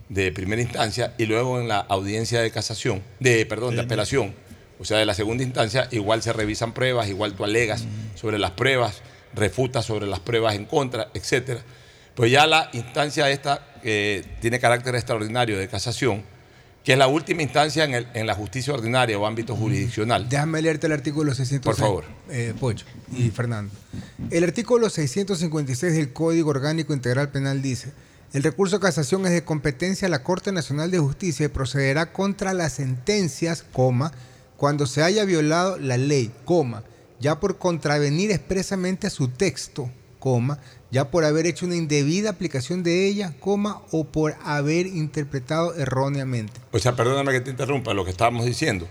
[0.09, 4.33] de primera instancia, y luego en la audiencia de casación, de, perdón, de apelación.
[4.79, 8.51] O sea, de la segunda instancia, igual se revisan pruebas, igual tú alegas sobre las
[8.51, 9.01] pruebas,
[9.33, 11.61] refutas sobre las pruebas en contra, etcétera.
[12.15, 16.23] Pues ya la instancia esta que tiene carácter extraordinario de casación,
[16.87, 20.29] que es la última instancia en, el- en la justicia ordinaria o ámbito jurisdiccional.
[20.29, 21.65] Déjame leerte el artículo 600.
[21.65, 22.05] Por favor.
[22.29, 23.73] Eh, Pocho y Fernando.
[24.31, 27.91] El artículo 656 del Código Orgánico Integral Penal dice:
[28.31, 32.13] el recurso de casación es de competencia de la Corte Nacional de Justicia y procederá
[32.13, 34.13] contra las sentencias, coma,
[34.55, 36.83] cuando se haya violado la ley, coma,
[37.19, 40.57] ya por contravenir expresamente su texto, coma,
[40.91, 46.53] ya por haber hecho una indebida aplicación de ella, coma, o por haber interpretado erróneamente.
[46.71, 48.87] O sea, perdóname que te interrumpa lo que estábamos diciendo.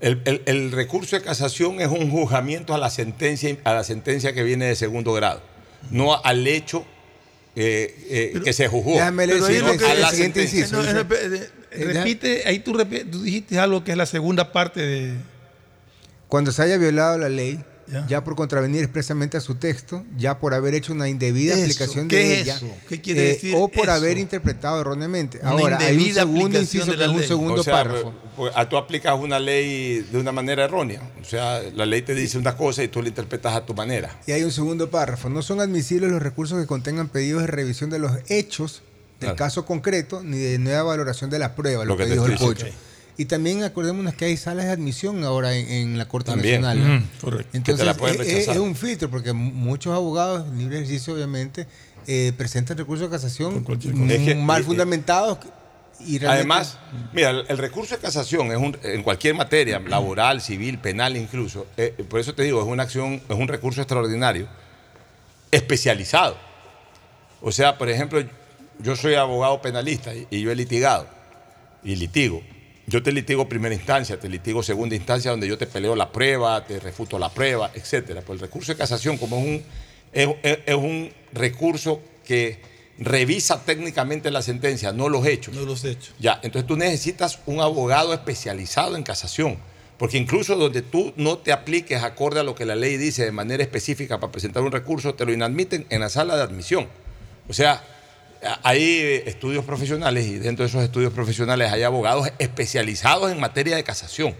[0.00, 4.32] El, el- el recurso de casación es un juzgamiento a la sentencia, a la sentencia
[4.32, 5.42] que viene de segundo grado,
[5.90, 6.84] no al hecho
[7.56, 8.92] eh, eh, que se juzgó.
[8.92, 10.58] Déjame leer Pero ahí sino lo que- a la el sentencia.
[10.60, 12.76] inciso, No, eh, repite, ahí tú
[13.22, 15.14] dijiste algo que es la segunda parte de...
[16.28, 17.58] Cuando se haya violado la ley,
[17.90, 18.06] Ya.
[18.06, 22.08] ya, por contravenir expresamente a su texto, ya por haber hecho una indebida Eso, aplicación
[22.08, 22.66] ¿qué de es ella, eso?
[22.88, 23.92] ¿Qué quiere eh, decir o por eso?
[23.92, 25.38] haber interpretado erróneamente.
[25.40, 28.12] Una Ahora, hay un segundo inciso que es un segundo O sea, párrafo.
[28.36, 31.00] pues, pues, tú aplicas una ley de una manera errónea.
[31.20, 34.18] O sea, la ley te dice una cosa y tú la interpretas a tu manera.
[34.26, 35.30] Y hay un segundo párrafo.
[35.30, 38.82] No son admisibles los recursos que contengan pedidos de revisión de los hechos
[39.20, 39.36] del Claro.
[39.36, 42.54] caso concreto ni de nueva valoración de la prueba, lo, Lo que dijo el diciendo.
[43.18, 46.62] Y también acordémonos que hay salas de admisión ahora en, en la Corte También.
[46.62, 47.04] Nacional.
[47.20, 47.50] Correcto.
[47.56, 51.66] Entonces, la pueden es- un filtro, porque mu- muchos abogados, libre ejercicio obviamente,
[52.06, 53.66] eh, presentan recursos de casación
[54.08, 55.38] Es que- mal fundamentados.
[56.06, 56.78] Y Además,
[57.12, 61.66] mira, el, el recurso de casación es un, en cualquier materia, laboral, civil, penal incluso,
[61.76, 64.46] eh, por eso te digo, es una acción, es un recurso extraordinario,
[65.50, 66.36] especializado.
[67.40, 68.22] O sea, por ejemplo,
[68.78, 71.06] yo soy abogado penalista y, y yo he litigado
[71.82, 72.42] y litigo.
[72.88, 76.64] Yo te litigo primera instancia, te litigo segunda instancia donde yo te peleo la prueba,
[76.64, 78.22] te refuto la prueba, etcétera.
[78.22, 82.62] Pues el recurso de casación como es un, es, un recurso que
[82.98, 85.54] revisa técnicamente la sentencia, no los hechos.
[85.54, 86.14] No los hechos.
[86.18, 89.58] Ya, entonces tú necesitas un abogado especializado en casación.
[89.98, 93.32] Porque incluso donde tú no te apliques acorde a lo que la ley dice de
[93.32, 96.88] manera específica para presentar un recurso, te lo inadmiten en la sala de admisión.
[97.48, 97.84] O sea,
[98.62, 103.84] hay estudios profesionales y dentro de esos estudios profesionales hay abogados especializados en materia de
[103.84, 104.34] casación.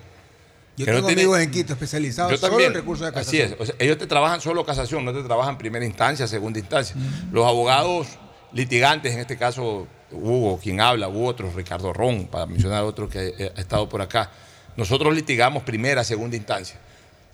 [0.77, 3.39] Yo que no tengo tiene- amigos en Quito especializados Yo solo en recursos de Así
[3.39, 3.53] casación.
[3.55, 3.61] es.
[3.61, 6.95] O sea, ellos te trabajan solo casación, no te trabajan primera instancia, segunda instancia.
[7.33, 8.07] Los abogados
[8.53, 13.35] litigantes, en este caso Hugo, quien habla, u otros, Ricardo Ron, para mencionar otro que
[13.37, 14.31] eh, ha estado por acá.
[14.77, 16.79] Nosotros litigamos primera, segunda instancia.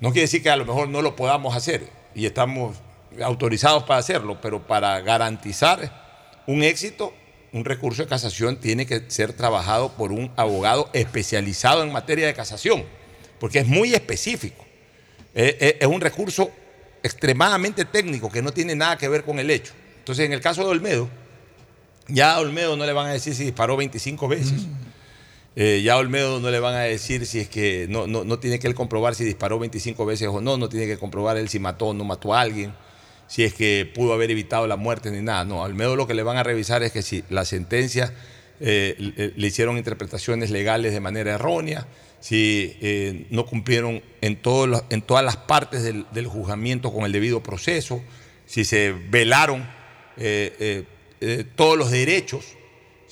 [0.01, 2.79] No quiere decir que a lo mejor no lo podamos hacer y estamos
[3.23, 6.04] autorizados para hacerlo, pero para garantizar
[6.47, 7.13] un éxito,
[7.53, 12.35] un recurso de casación tiene que ser trabajado por un abogado especializado en materia de
[12.35, 12.85] casación,
[13.39, 14.65] porque es muy específico.
[15.35, 16.51] Eh, eh, es un recurso
[17.03, 19.73] extremadamente técnico que no tiene nada que ver con el hecho.
[19.99, 21.09] Entonces, en el caso de Olmedo,
[22.09, 24.67] ya a Olmedo no le van a decir si disparó 25 veces.
[25.57, 28.41] Eh, ya a Olmedo no le van a decir si es que no, no, no
[28.41, 31.49] tiene que él comprobar si disparó 25 veces o no, no tiene que comprobar él
[31.49, 32.75] si mató o no mató a alguien,
[33.27, 35.45] si es que pudo haber evitado la muerte ni nada.
[35.45, 38.13] No, a Olmedo lo que le van a revisar es que si la sentencia
[38.61, 41.87] eh, le, hicieron interpretaciones legales de manera errónea,
[42.21, 47.43] si eh, no cumplieron en, los- en todas las partes del, juzgamiento con el debido
[47.43, 48.03] proceso,
[48.47, 49.69] si se velaron
[50.17, 50.85] eh,
[51.21, 52.45] eh, todos los derechos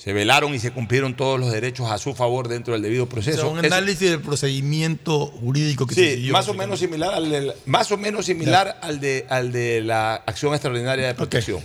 [0.03, 3.09] se velaron y se cumplieron todos los derechos a su favor dentro del debido O
[3.09, 3.37] proceso.
[3.37, 6.33] sea, un análisis del procedimiento jurídico que se Sí, siguió.
[6.33, 10.15] más o menos similar al de, más o menos similar al de al de la
[10.15, 11.61] acción extraordinaria de protección.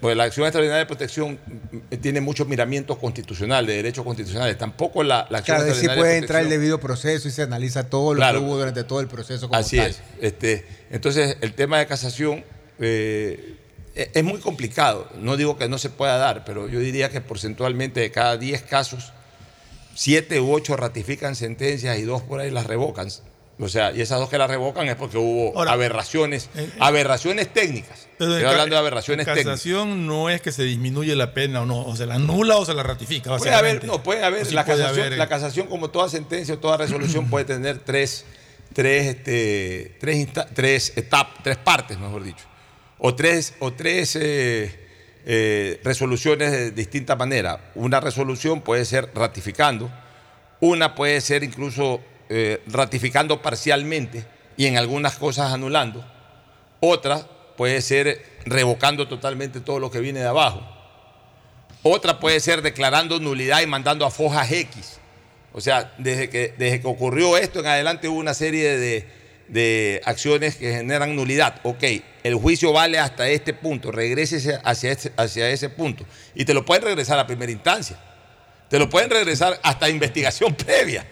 [0.00, 1.38] Porque la acción extraordinaria de protección
[1.70, 4.56] mm, tiene muchos miramientos constitucionales, de derechos constitucionales.
[4.56, 7.42] Tampoco la, la acción Claro, sí extraordinaria puede de entrar el debido proceso y se
[7.42, 8.40] analiza todo lo Claro.
[8.40, 9.90] que hubo durante todo el proceso como Así tal.
[9.90, 10.00] es.
[10.20, 12.42] Este, entonces, el tema de casación
[12.78, 13.56] eh,
[13.94, 15.08] es muy complicado.
[15.16, 18.62] No digo que no se pueda dar, pero yo diría que porcentualmente de cada 10
[18.62, 19.12] casos,
[19.94, 23.08] 7 u 8 ratifican sentencias y dos por ahí las revocan.
[23.58, 26.48] O sea, y esas dos que las revocan es porque hubo aberraciones,
[26.80, 28.08] aberraciones técnicas.
[28.18, 29.52] Pero Estoy hablando de aberraciones en técnicas.
[29.52, 32.64] casación no es que se disminuye la pena o no, o se la anula o
[32.64, 33.36] se la ratifica.
[33.36, 35.16] Puede haber, no, puede haber, sí la, puede casación, haber, eh.
[35.16, 38.24] la casación, como toda sentencia o toda resolución, puede tener tres,
[38.72, 42.51] tres, este, tres, tres etapas, tres partes, mejor dicho.
[43.04, 44.70] O tres, o tres eh,
[45.26, 47.72] eh, resoluciones de distinta manera.
[47.74, 49.90] Una resolución puede ser ratificando,
[50.60, 54.24] una puede ser incluso eh, ratificando parcialmente
[54.56, 56.08] y en algunas cosas anulando.
[56.78, 60.62] Otra puede ser revocando totalmente todo lo que viene de abajo.
[61.82, 65.00] Otra puede ser declarando nulidad y mandando a fojas X.
[65.52, 70.00] O sea, desde que, desde que ocurrió esto en adelante hubo una serie de, de
[70.04, 71.60] acciones que generan nulidad.
[71.62, 71.84] Ok,
[72.22, 76.04] el juicio vale hasta este punto, regrese hacia, este- hacia ese punto.
[76.34, 77.98] Y te lo pueden regresar a primera instancia.
[78.68, 81.06] Te lo pueden regresar hasta investigación previa.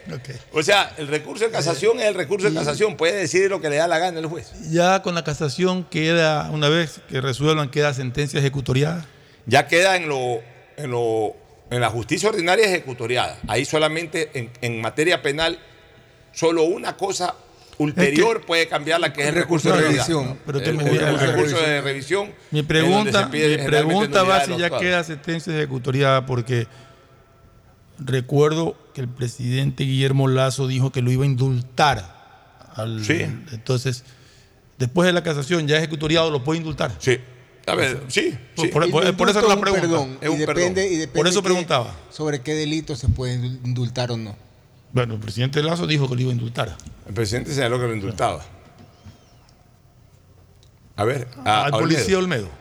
[0.52, 2.96] O sea, el recurso de casación es el recurso de casación.
[2.96, 4.50] Puede decidir lo que le da la gana el juez.
[4.70, 9.06] Ya con la casación queda, una vez que resuelvan, queda sentencia ejecutoriada.
[9.44, 10.40] ya queda en lo,
[10.78, 11.36] en lo
[11.70, 13.38] en la justicia ordinaria ejecutoriada.
[13.46, 15.58] Ahí solamente en, en materia penal,
[16.32, 17.34] solo una cosa
[17.82, 20.24] ulterior puede cambiar la que es el recurso de revisión.
[20.26, 22.30] no, pero el, que me- el el recurso de revisión.
[22.50, 26.66] Mi pregunta, mi pregunta va si ya queda sentencia ejecutoriada porque
[27.98, 32.18] recuerdo que el presidente Guillermo Lazo dijo que lo iba a indultar.
[32.76, 33.22] al- Sí.
[33.52, 34.04] Entonces,
[34.78, 36.92] después de la casación ya ejecutoriado lo puede indultar.
[36.98, 37.18] Sí.
[37.66, 38.34] A ver, sí.
[38.56, 38.70] Por, sí.
[38.72, 39.86] por- por- por eso era la pregunta.
[39.86, 40.92] Perdón, Es y un depende, perdón.
[40.92, 41.94] y depende Por eso preguntaba.
[42.10, 44.36] sobre qué delito se puede indultar o no.
[44.92, 46.76] Bueno, el presidente Lazo dijo que lo iba a indultar.
[47.06, 48.42] El presidente señaló que lo indultaba.
[50.96, 52.46] A ver, a- Al a policía Olmedo.
[52.46, 52.60] Olmedo.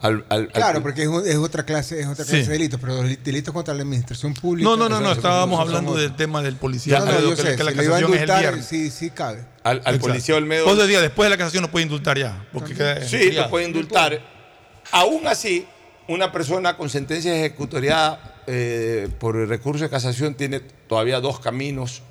[0.00, 2.46] Al- al- al- Claro, porque es, otra clase, es otra clase Sí.
[2.46, 4.66] de delitos, pero los delitos contra la administración pública.
[4.68, 7.42] No, no, no, no, estábamos hablando del tema del policía No, no, Olmedo, yo que,
[7.42, 8.64] sé, que la casación es el viernes.
[8.64, 9.44] sí, sí cabe.
[9.62, 10.64] al, policía Olmedo.
[10.64, 12.46] Vos decías, después de la casación no puede indultar ya.
[12.50, 14.18] Porque queda Sí, lo puede indultar.
[14.90, 15.66] Aún así,
[16.08, 22.02] una persona con sentencia ejecutoriada eh, por el recurso de casación tiene todavía dos caminos,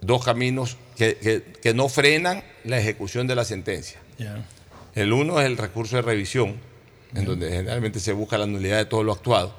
[0.00, 4.00] dos caminos que, que- que no frenan la ejecución de la sentencia.
[4.94, 6.56] El uno es el recurso de revisión,
[7.14, 9.54] en donde generalmente se busca la nulidad de todo lo actuado,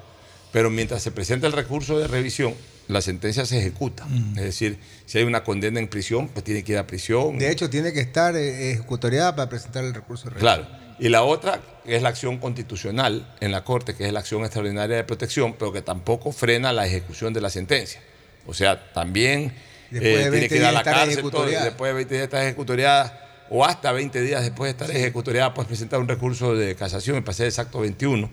[0.52, 2.54] pero mientras se presenta el recurso de revisión,
[2.88, 4.06] la sentencia se ejecuta.
[4.36, 7.38] Es decir, si hay una condena en prisión, pues tiene que ir a prisión.
[7.38, 10.36] De hecho, tiene que estar eh, ejecutoriada para presentar el recurso de.
[10.36, 10.66] Claro.
[10.98, 14.96] Y la otra es la acción constitucional en la Corte, que es la acción extraordinaria
[14.96, 18.00] de protección, pero que tampoco frena la ejecución de la sentencia.
[18.46, 19.52] O sea, también
[19.90, 23.46] eh, tiene 20 que ir a la cárcel, todo, después de 20 días estar ejecutoriada,
[23.50, 27.22] o hasta 20 días después de estar ejecutoriada, puedes presentar un recurso de casación, me
[27.22, 28.30] pasé exacto 21.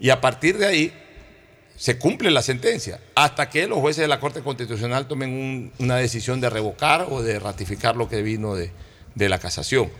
[0.00, 0.92] Y a partir de ahí
[1.78, 5.96] se cumple la sentencia, hasta que los jueces de la Corte Constitucional tomen un- una
[5.96, 8.72] decisión de revocar o de ratificar lo que vino de,
[9.14, 9.90] de la casación.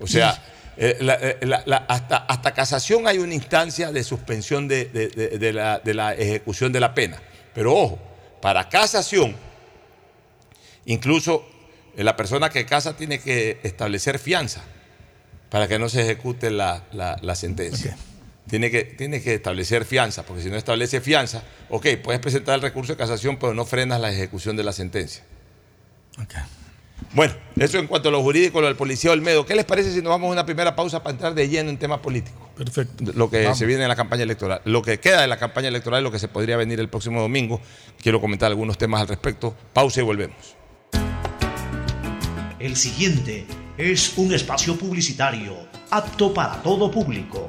[0.00, 0.42] O sea,
[0.76, 5.08] eh, la- eh, la- la- hasta, hasta casación hay una instancia de suspensión de, de-
[5.08, 7.22] de- de la, de la ejecución de la pena.
[7.54, 7.98] Pero ojo,
[8.40, 9.36] para casación,
[10.86, 11.44] incluso
[11.96, 14.62] eh, la persona que casa tiene que establecer fianza
[15.50, 17.96] para que no se ejecute la, la- la sentencia.
[18.52, 22.60] Tiene que, tiene que establecer fianza, porque si no establece fianza, ok, puedes presentar el
[22.60, 25.24] recurso de casación, pero no frenas la ejecución de la sentencia.
[27.14, 29.46] Bueno, eso en cuanto a lo jurídico, lo del policía Olmedo.
[29.46, 31.78] ¿Qué les parece si nos vamos a una primera pausa para entrar de lleno en
[31.78, 32.50] tema político?
[32.54, 33.12] Perfecto.
[33.14, 33.56] Lo que Vamos.
[33.56, 34.60] se viene en la campaña electoral.
[34.66, 37.22] Lo que queda de la campaña electoral y lo que se podría venir el próximo
[37.22, 37.58] domingo.
[38.02, 39.56] Quiero comentar algunos temas al respecto.
[39.72, 40.56] Pausa y volvemos.
[42.58, 43.46] El siguiente
[43.78, 47.48] es un espacio publicitario apto para todo público.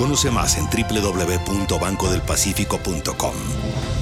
[0.00, 3.34] Conoce más en www.bancodelpacifico.com.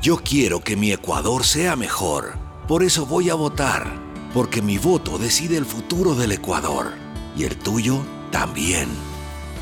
[0.00, 2.34] Yo quiero que mi Ecuador sea mejor.
[2.66, 3.86] Por eso voy a votar.
[4.32, 6.92] Porque mi voto decide el futuro del Ecuador.
[7.36, 8.00] Y el tuyo
[8.30, 8.88] también.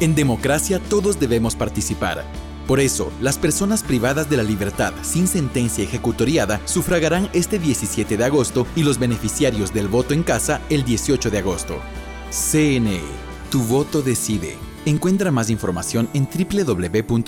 [0.00, 2.24] En democracia todos debemos participar.
[2.66, 8.24] Por eso, las personas privadas de la libertad sin sentencia ejecutoriada sufragarán este 17 de
[8.24, 11.78] agosto y los beneficiarios del voto en casa el 18 de agosto.
[12.30, 13.00] CNE,
[13.50, 14.56] tu voto decide.
[14.84, 17.26] Encuentra más información en www.cne.gov.es.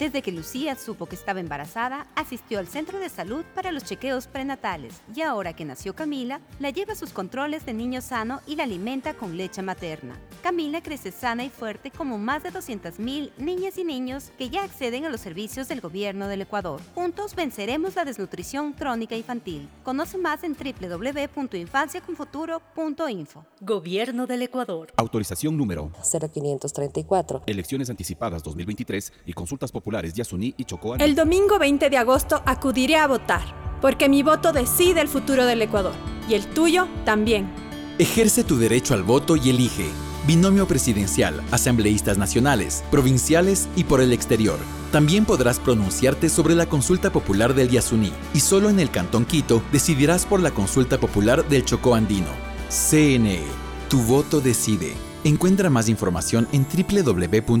[0.00, 4.28] Desde que Lucía supo que estaba embarazada, asistió al centro de salud para los chequeos
[4.28, 8.56] prenatales y ahora que nació Camila, la lleva a sus controles de niño sano y
[8.56, 10.18] la alimenta con leche materna.
[10.42, 15.04] Camila crece sana y fuerte como más de 200.000 niñas y niños que ya acceden
[15.04, 16.80] a los servicios del gobierno del Ecuador.
[16.94, 19.68] Juntos venceremos la desnutrición crónica infantil.
[19.82, 23.44] Conoce más en www.infanciaconfuturo.info.
[23.60, 24.94] Gobierno del Ecuador.
[24.96, 27.42] Autorización número 0534.
[27.44, 30.96] Elecciones anticipadas 2023 y consultas populares Yasuní y Chocó.
[30.96, 33.42] El domingo 20 de agosto acudiré a votar,
[33.80, 35.94] porque mi voto decide el futuro del Ecuador
[36.28, 37.50] y el tuyo también.
[37.98, 39.90] Ejerce tu derecho al voto y elige
[40.26, 44.58] binomio presidencial, asambleístas nacionales, provinciales y por el exterior.
[44.92, 49.62] También podrás pronunciarte sobre la consulta popular del Yasuní y solo en el Cantón Quito
[49.72, 52.26] decidirás por la consulta popular del Chocó Andino.
[52.68, 53.40] CNE,
[53.88, 54.92] tu voto decide.
[55.22, 57.60] Encuentra más información en www.cne.gov.es.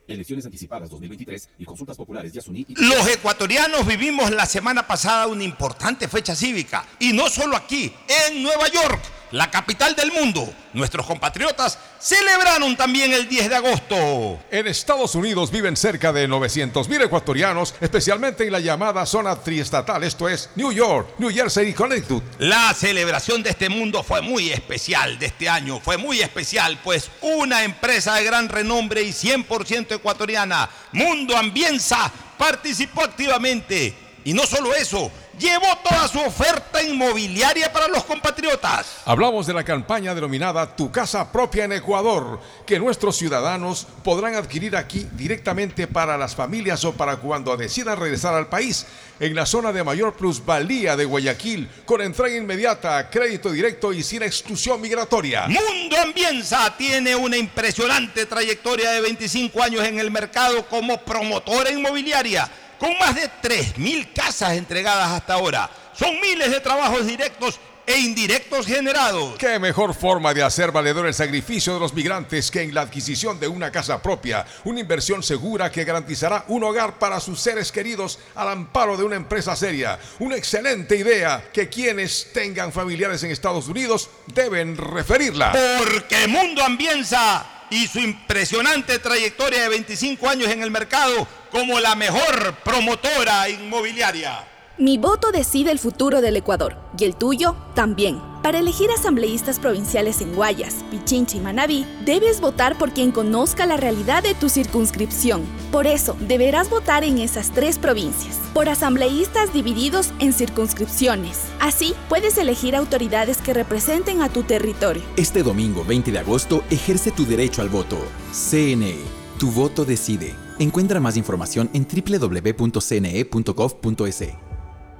[0.07, 5.43] Elecciones anticipadas 2023 y consultas populares Yasuní y Los ecuatorianos vivimos la semana pasada una
[5.43, 6.85] importante fecha cívica.
[6.99, 7.93] Y no solo aquí,
[8.27, 10.53] en Nueva York, la capital del mundo.
[10.73, 14.39] Nuestros compatriotas celebraron también el 10 de agosto.
[14.49, 20.29] En Estados Unidos viven cerca de 900.000 ecuatorianos, especialmente en la llamada zona triestatal, esto
[20.29, 22.23] es New York, New Jersey y Connecticut.
[22.39, 27.11] La celebración de este mundo fue muy especial de este año, fue muy especial, pues
[27.21, 33.93] una empresa de gran renombre y 100% ecuatoriana, Mundo Ambienza, participó activamente.
[34.23, 35.11] Y no solo eso,
[35.41, 39.01] llevó toda su oferta inmobiliaria para los compatriotas.
[39.05, 44.75] Hablamos de la campaña denominada Tu casa propia en Ecuador, que nuestros ciudadanos podrán adquirir
[44.75, 48.85] aquí directamente para las familias o para cuando decidan regresar al país,
[49.19, 54.21] en la zona de mayor plusvalía de Guayaquil, con entrega inmediata, crédito directo y sin
[54.21, 55.47] exclusión migratoria.
[55.47, 62.49] Mundo Ambienza tiene una impresionante trayectoria de 25 años en el mercado como promotora inmobiliaria
[62.81, 65.69] con más de 3.000 casas entregadas hasta ahora.
[65.93, 69.37] Son miles de trabajos directos e indirectos generados.
[69.37, 73.39] ¿Qué mejor forma de hacer valedor el sacrificio de los migrantes que en la adquisición
[73.39, 74.47] de una casa propia?
[74.63, 79.15] Una inversión segura que garantizará un hogar para sus seres queridos al amparo de una
[79.15, 79.99] empresa seria.
[80.17, 85.53] Una excelente idea que quienes tengan familiares en Estados Unidos deben referirla.
[85.77, 91.95] Porque Mundo Ambienza y su impresionante trayectoria de 25 años en el mercado como la
[91.95, 94.47] mejor promotora inmobiliaria.
[94.77, 98.19] Mi voto decide el futuro del Ecuador y el tuyo también.
[98.41, 103.77] Para elegir asambleístas provinciales en Guayas, Pichincha y Manabí, debes votar por quien conozca la
[103.77, 105.43] realidad de tu circunscripción.
[105.71, 111.37] Por eso, deberás votar en esas tres provincias, por asambleístas divididos en circunscripciones.
[111.59, 115.03] Así, puedes elegir autoridades que representen a tu territorio.
[115.17, 117.99] Este domingo 20 de agosto, ejerce tu derecho al voto.
[118.31, 118.95] CNE,
[119.37, 120.33] tu voto decide.
[120.61, 122.53] Encuentra más información en www.cne.gov.es.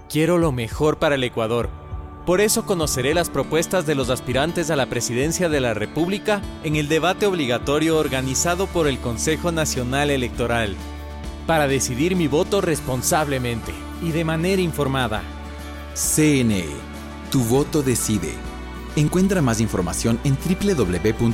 [0.10, 1.70] Quiero lo mejor para el Ecuador
[2.26, 6.76] por eso conoceré las propuestas de los aspirantes a la presidencia de la República en
[6.76, 10.76] el debate obligatorio organizado por el Consejo Nacional Electoral,
[11.48, 15.24] para decidir mi voto responsablemente y de manera informada.
[15.96, 16.68] CNE,
[17.32, 18.36] tu voto decide.
[18.96, 21.32] Encuentra más información en www.cne.gov.es.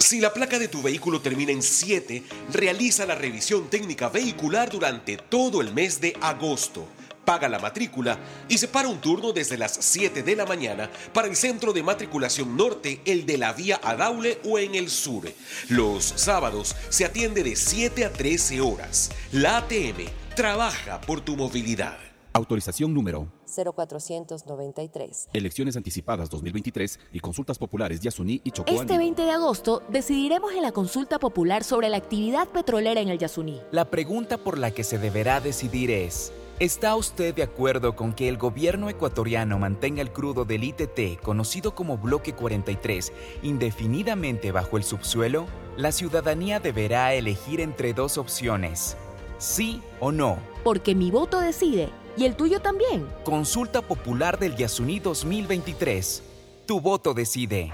[0.00, 2.22] Si la placa de tu vehículo termina en 7,
[2.52, 6.88] realiza la revisión técnica vehicular durante todo el mes de agosto.
[7.24, 11.36] Paga la matrícula y separa un turno desde las 7 de la mañana para el
[11.36, 15.30] centro de matriculación norte, el de la vía Adaule o en el sur.
[15.68, 19.10] Los sábados se atiende de 7 a 13 horas.
[19.32, 22.09] La ATM trabaja por tu movilidad.
[22.32, 25.30] Autorización número 0493.
[25.32, 28.70] Elecciones anticipadas 2023 y consultas populares Yasuní y Chocó.
[28.70, 33.18] Este 20 de agosto decidiremos en la consulta popular sobre la actividad petrolera en el
[33.18, 33.60] Yasuní.
[33.72, 38.28] La pregunta por la que se deberá decidir es, ¿está usted de acuerdo con que
[38.28, 43.12] el gobierno ecuatoriano mantenga el crudo del ITT, conocido como Bloque 43,
[43.42, 45.46] indefinidamente bajo el subsuelo?
[45.76, 48.96] La ciudadanía deberá elegir entre dos opciones,
[49.38, 50.38] sí o no.
[50.62, 53.06] Porque mi voto decide ¿Y el tuyo también?
[53.24, 56.22] Consulta Popular del Yasuní 2023.
[56.66, 57.72] Tu voto decide.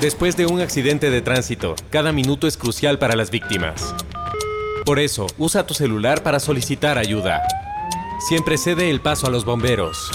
[0.00, 3.94] Después de un accidente de tránsito, cada minuto es crucial para las víctimas.
[4.84, 7.42] Por eso, usa tu celular para solicitar ayuda.
[8.28, 10.10] Siempre cede el paso a los bomberos.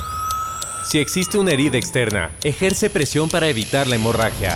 [0.86, 4.56] Si existe una herida externa, ejerce presión para evitar la hemorragia.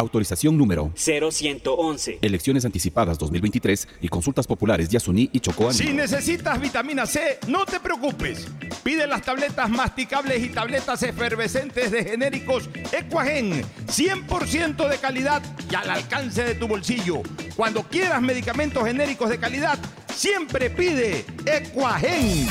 [0.00, 2.20] Autorización número 0111.
[2.22, 5.70] Elecciones anticipadas 2023 y consultas populares Yasuní y Chocó.
[5.74, 8.48] Si necesitas vitamina C, no te preocupes.
[8.82, 15.90] Pide las tabletas masticables y tabletas efervescentes de genéricos Equagen, 100% de calidad y al
[15.90, 17.20] alcance de tu bolsillo.
[17.54, 19.78] Cuando quieras medicamentos genéricos de calidad,
[20.14, 22.48] siempre pide Equagen.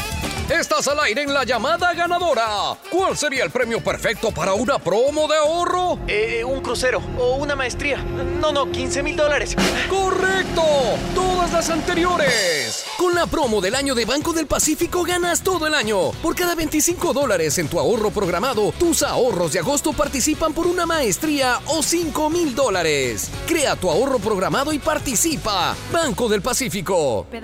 [0.49, 2.76] Estás al aire en la llamada ganadora.
[2.89, 5.99] ¿Cuál sería el premio perfecto para una promo de ahorro?
[6.07, 7.97] Eh, un crucero o una maestría.
[8.41, 9.55] No, no, 15 mil dólares.
[9.88, 10.64] ¡Correcto!
[11.14, 12.84] Todas las anteriores.
[12.97, 16.10] Con la promo del año de Banco del Pacífico ganas todo el año.
[16.24, 20.88] Por cada 25 dólares en tu ahorro programado, tus ahorros de agosto participan por una
[20.88, 23.30] maestría o 5 mil dólares.
[23.47, 25.76] Crea tu ahorro programado y participa.
[25.91, 27.28] Banco del Pacífico.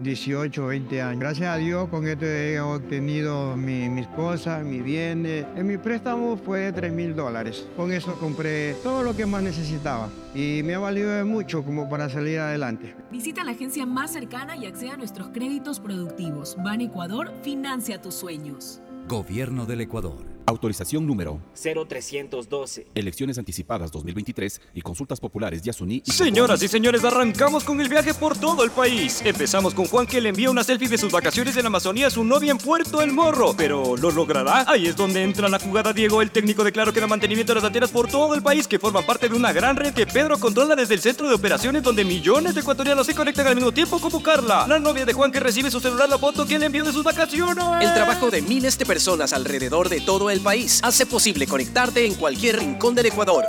[0.00, 1.20] 18, 20 años.
[1.20, 5.46] Gracias a Dios con esto he obtenido mis cosas, mis bienes.
[5.56, 7.66] En mi préstamo fue de 3 mil dólares.
[7.76, 12.08] Con eso compré todo lo que más necesitaba y me ha valido mucho como para
[12.08, 12.94] salir adelante.
[13.10, 16.56] Visita la agencia más cercana y acceda a nuestros créditos productivos.
[16.62, 18.80] Ban Ecuador, financia tus sueños.
[19.08, 20.33] Gobierno del Ecuador.
[20.46, 22.86] Autorización número 0312.
[22.94, 26.02] Elecciones anticipadas 2023 y consultas populares Yasuní.
[26.04, 29.22] Y Señoras y señores, arrancamos con el viaje por todo el país.
[29.24, 32.10] Empezamos con Juan que le envía una selfie de sus vacaciones en la Amazonía a
[32.10, 33.54] su novia en Puerto El Morro.
[33.56, 34.64] Pero ¿lo logrará?
[34.68, 37.64] Ahí es donde entra la jugada Diego, el técnico declaró que da mantenimiento de las
[37.64, 40.76] antenas por todo el país que forman parte de una gran red que Pedro controla
[40.76, 44.22] desde el centro de operaciones donde millones de ecuatorianos se conectan al mismo tiempo como
[44.22, 46.92] Carla, la novia de Juan que recibe su celular la foto que le envió de
[46.92, 47.64] sus vacaciones.
[47.80, 52.14] El trabajo de miles de personas alrededor de todo el país hace posible conectarte en
[52.14, 53.44] cualquier rincón del Ecuador.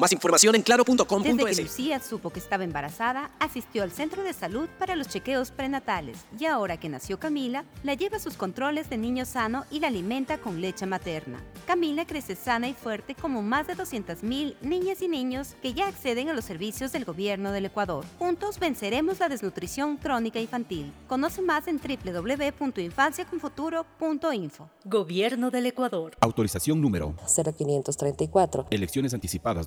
[0.00, 1.60] Más información en Desde que claro.com.es.
[1.60, 6.46] Lucía supo que estaba embarazada, asistió al centro de salud para los chequeos prenatales y
[6.46, 10.38] ahora que nació Camila, la lleva a sus controles de niño sano y la alimenta
[10.38, 11.44] con leche materna.
[11.66, 16.30] Camila crece sana y fuerte como más de 200.000 niñas y niños que ya acceden
[16.30, 18.06] a los servicios del gobierno del Ecuador.
[18.18, 20.94] Juntos venceremos la desnutrición crónica infantil.
[21.08, 24.70] Conoce más en www.infanciaconfuturo.info.
[24.86, 26.16] Gobierno del Ecuador.
[26.20, 28.68] Autorización número 0534.
[28.70, 29.66] Elecciones anticipadas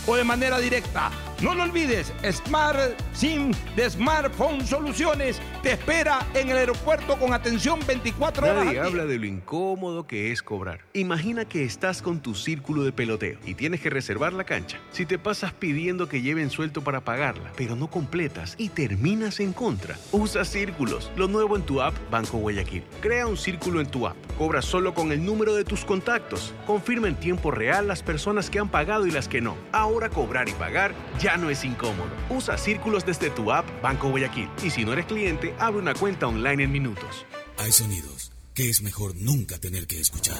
[0.07, 1.11] o de manera directa.
[1.41, 2.79] No lo olvides, Smart
[3.13, 8.57] SIM de Smartphone Soluciones te espera en el aeropuerto con atención 24 horas.
[8.59, 8.87] al Nadie día.
[8.87, 10.81] habla de lo incómodo que es cobrar.
[10.93, 14.77] Imagina que estás con tu círculo de peloteo y tienes que reservar la cancha.
[14.91, 19.51] Si te pasas pidiendo que lleven suelto para pagarla, pero no completas y terminas en
[19.53, 21.11] contra, usa círculos.
[21.15, 22.83] Lo nuevo en tu app Banco Guayaquil.
[23.01, 24.15] Crea un círculo en tu app.
[24.37, 26.53] Cobra solo con el número de tus contactos.
[26.67, 29.55] Confirma en tiempo real las personas que han pagado y las que no.
[29.91, 32.09] Ahora cobrar y pagar ya no es incómodo.
[32.29, 34.47] Usa círculos desde tu app Banco Guayaquil.
[34.63, 37.25] Y si no eres cliente, abre una cuenta online en minutos.
[37.57, 40.37] Hay sonidos que es mejor nunca tener que escuchar.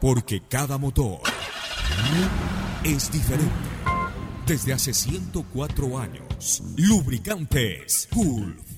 [0.00, 1.20] Porque cada motor
[2.84, 3.52] es diferente.
[4.46, 8.77] Desde hace 104 años, Lubricantes Gulf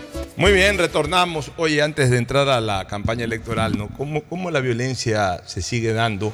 [0.37, 1.51] Muy bien, retornamos.
[1.57, 3.89] Oye, antes de entrar a la campaña electoral, ¿no?
[3.89, 6.33] ¿Cómo, cómo la violencia se sigue dando?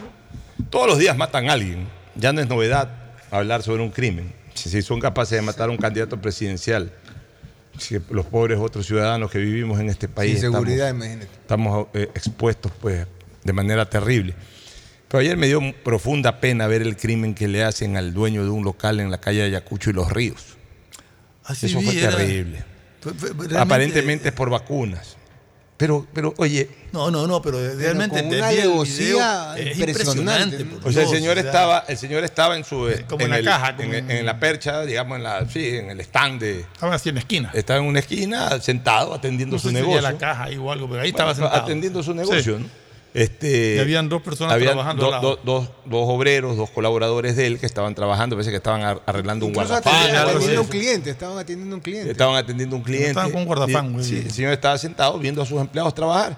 [0.70, 1.88] Todos los días matan a alguien.
[2.16, 2.90] Ya no es novedad
[3.32, 4.34] hablar sobre un crimen.
[4.54, 6.92] Si son capaces de matar a un candidato presidencial,
[7.78, 11.32] si los pobres otros ciudadanos que vivimos en este país Sin seguridad, estamos, imagínate.
[11.42, 13.06] estamos, eh, expuestos pues,
[13.44, 14.34] de manera terrible.
[15.08, 18.50] Pero ayer me dio profunda pena ver el crimen que le hacen al dueño de
[18.50, 20.58] un local en la calle de Ayacucho y Los Ríos.
[21.44, 22.77] Así Eso vi, fue terrible.
[23.20, 25.16] Realmente- Aparentemente es por vacunas.
[25.78, 26.68] Pero, pero oye.
[26.92, 30.66] No, no, no, pero realmente con te una alevosía es impresionante.
[30.84, 33.30] O sea, el señor o sea, estaba, el señor estaba en su como en, en
[33.30, 36.42] la el- caja, en, en- en la percha, digamos en la, sí, en el stand
[36.42, 36.62] de.
[36.62, 37.52] Estaba así en la esquina.
[37.54, 40.02] Estaba en una esquina, sentado, atendiendo No su sé si negocio.
[40.02, 41.64] sería la caja ahí o algo, pero ahí Bueno, estaba sentado.
[41.64, 42.64] Atendiendo su negocio, Sí.
[42.64, 42.87] ¿no?
[43.18, 47.58] Este, Y habían dos personas habían trabajando do- dos, dos obreros, dos colaboradores de él
[47.60, 49.92] que estaban trabajando, parece que estaban ar- arreglando un guardafán.
[49.92, 52.12] atendiendo- algo atendiendo un cliente, estaban atendiendo un cliente.
[52.12, 53.08] Estaban atendiendo a un cliente.
[53.08, 56.38] Estaban con un guardafán, sí, el señor estaba sentado viendo a sus empleados trabajar.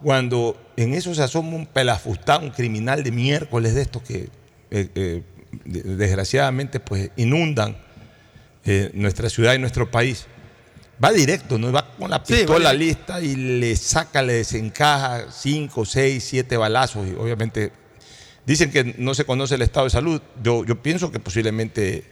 [0.00, 4.28] Cuando en eso se asoma un pelafustán, un criminal de miércoles de estos que
[4.70, 5.22] eh, eh,
[5.64, 7.76] de- desgraciadamente pues inundan
[8.64, 10.26] eh, nuestra ciudad y nuestro país.
[11.02, 11.72] Va directo, ¿no?
[11.72, 16.56] Va con la Sí, pistola va lista y le saca, le desencaja cinco, seis, siete
[16.56, 17.08] balazos.
[17.08, 17.72] Y obviamente
[18.46, 20.20] dicen que no se conoce el estado de salud.
[20.42, 22.04] Yo, yo pienso que posiblemente.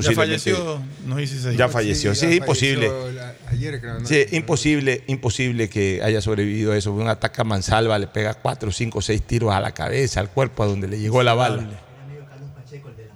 [0.00, 2.88] Ya falleció, no hice ese- Ya falleció, sí, ya imposible.
[2.88, 4.06] falleció la- ayer, creo, ¿no?
[4.08, 6.92] Sí, imposible, imposible que haya sobrevivido a eso.
[6.94, 10.62] Un ataque a mansalva, le pega cuatro, cinco, seis tiros a la cabeza, al cuerpo,
[10.62, 11.68] a donde le llegó la bala.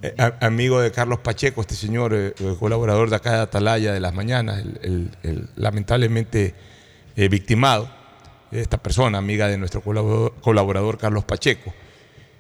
[0.07, 3.99] Eh, amigo de Carlos Pacheco, este señor, eh, eh, colaborador de acá de Atalaya de
[3.99, 4.63] las mañanas,
[5.57, 6.55] lamentablemente
[7.17, 7.91] victimado,
[8.53, 11.73] esta persona, amiga de nuestro colaborador, Carlos Pacheco.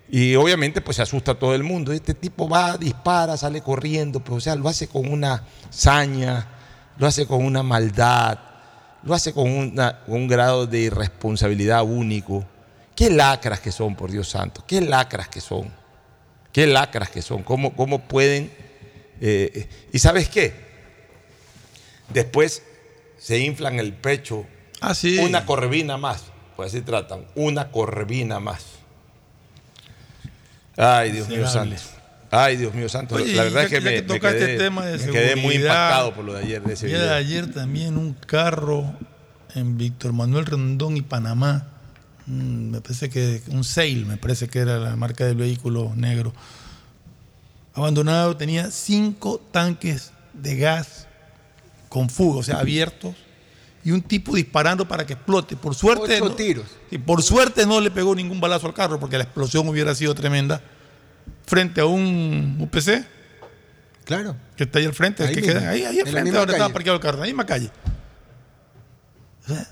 [0.09, 1.93] Y obviamente pues se asusta a todo el mundo.
[1.93, 6.47] Este tipo va, dispara, sale corriendo, pues o sea, lo hace con una saña,
[6.99, 8.39] lo hace con una maldad,
[9.03, 9.75] lo hace con
[10.07, 12.45] un grado de irresponsabilidad único.
[12.95, 14.63] Qué lacras que son, por Dios santo.
[14.67, 15.76] Qué lacras que son.
[16.57, 17.43] Qué lacras que son.
[17.43, 18.51] ¿Cómo, cómo pueden...
[19.21, 20.55] eh, ¿Y sabes qué?
[22.09, 22.63] Después
[23.19, 24.47] se inflan el pecho.
[24.81, 25.19] Ah, sí.
[25.19, 26.25] Una corvina más.
[26.57, 27.27] Pues así tratan.
[27.35, 28.65] Una corvina más.
[30.79, 31.77] Ay, Dios mío santo.
[32.31, 33.17] Ay, Dios mío santo.
[33.17, 35.57] Oye, la verdad es que me, que me quedé, el tema de me quedé muy
[35.57, 37.17] impactado por lo de ayer de ese día de video.
[37.17, 38.95] ayer también un carro
[39.55, 41.69] en Víctor Manuel Rendón y Panamá.
[42.27, 46.33] Mm, Me parece que un Sail, me parece que era la marca del vehículo negro.
[47.75, 51.07] Abandonado, tenía cinco tanques de gas
[51.89, 53.15] con fuga, o sea, abiertos,
[53.85, 55.57] y un tipo disparando para que explote.
[55.57, 56.17] Por suerte.
[56.17, 56.67] Ocho no- tiros.
[56.91, 60.15] y por suerte no le pegó ningún balazo al carro, porque la explosión hubiera sido
[60.15, 60.61] tremenda.
[61.47, 63.05] Frente a un UPC.
[64.05, 64.37] Claro.
[64.57, 65.23] Que está ahí al frente.
[65.25, 67.27] Ahí que mismo, queda ahí, ahí al frente, donde estaba parqueado el carro, en la
[67.27, 67.71] misma calle.
[69.45, 69.67] O sea,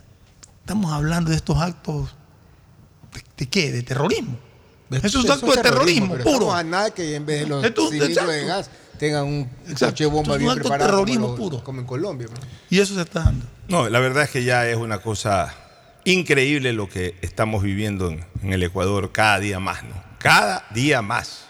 [0.61, 2.15] estamos hablando de estos actos.
[3.15, 3.73] ¿De, de qué?
[3.73, 4.39] ¿De terrorismo?
[4.91, 6.19] Eso es un acto de terrorismo, puro.
[6.31, 8.47] estamos a nada que en vez de los Esto- cilindros de exacto.
[8.47, 9.87] gas tengan un Exacto.
[9.87, 11.65] coche bomba Esto es un bien acto de preparado terrorismo como, los- puro.
[11.65, 12.29] como en Colombia.
[12.71, 13.47] Y eso se está dando.
[13.69, 15.53] No, la verdad es que ya es una cosa
[16.05, 20.01] increíble lo que estamos viviendo en, en el Ecuador cada día más, ¿no?
[20.19, 21.47] Cada día más.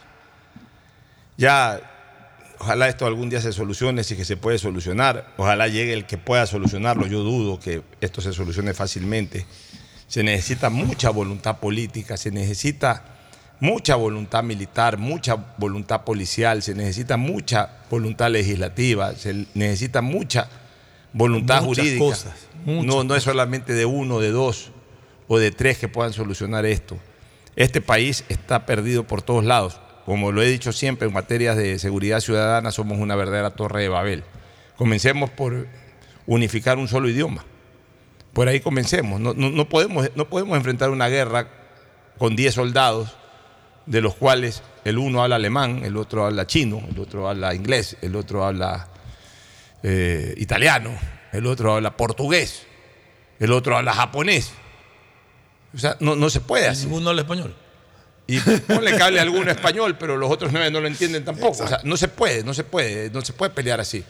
[1.37, 1.81] Ya,
[2.61, 5.35] ojalá esto algún día se solucione, si que se puede solucionar.
[5.37, 7.07] Ojalá llegue el que pueda solucionarlo.
[7.07, 9.45] Yo dudo que esto se solucione fácilmente.
[10.15, 13.03] Se necesita mucha voluntad política, se necesita
[13.59, 20.49] mucha voluntad militar, mucha voluntad policial, se necesita mucha voluntad legislativa, se necesita mucha
[21.13, 22.05] voluntad Muchas jurídica.
[22.05, 22.35] cosas,
[22.65, 24.71] muchas no, no es solamente de uno, de dos
[25.27, 26.97] o de tres que puedan solucionar esto.
[27.57, 29.81] Este país está perdido por todos lados.
[30.05, 33.89] Como lo he dicho siempre, en materias de seguridad ciudadana somos una verdadera torre de
[33.89, 34.23] Babel.
[34.77, 35.67] Comencemos por
[36.25, 37.45] unificar un solo idioma.
[38.35, 39.21] Por ahí comencemos.
[39.21, 41.49] No, no- no podemos, no podemos enfrentar una guerra
[42.19, 43.17] con 10 soldados,
[43.87, 47.97] de los cuales el uno habla alemán, el otro habla chino, el otro habla inglés,
[48.03, 48.89] el otro habla
[49.83, 50.91] eh, italiano,
[51.33, 52.67] el otro habla portugués,
[53.39, 54.53] el otro habla japonés.
[55.75, 56.85] O sea, no, no se puede así.
[56.87, 57.55] Ninguno habla español.
[58.27, 61.63] Y ponle que hable alguno español, pero los otros nueve no lo entienden tampoco.
[61.65, 64.03] O sea, no se puede, no se puede, no se puede pelear así.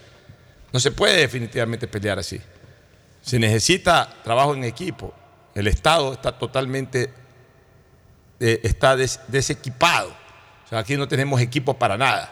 [0.71, 2.39] No se puede definitivamente pelear así.
[3.25, 5.11] Se necesita trabajo en equipo.
[5.55, 7.11] El Estado está totalmente
[8.39, 10.09] eh, está des- desequipado.
[10.65, 12.31] O sea, aquí no tenemos equipo para nada.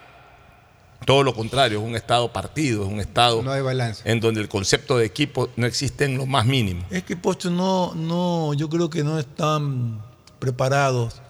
[1.05, 4.09] Todo lo contrario, es un Estado partido, es un Estado No hay balance.
[4.09, 6.85] en donde el concepto de equipo no existe en lo más mínimo.
[6.91, 10.01] Es que, Pocho, no, no, yo creo que no están
[10.39, 11.21] preparados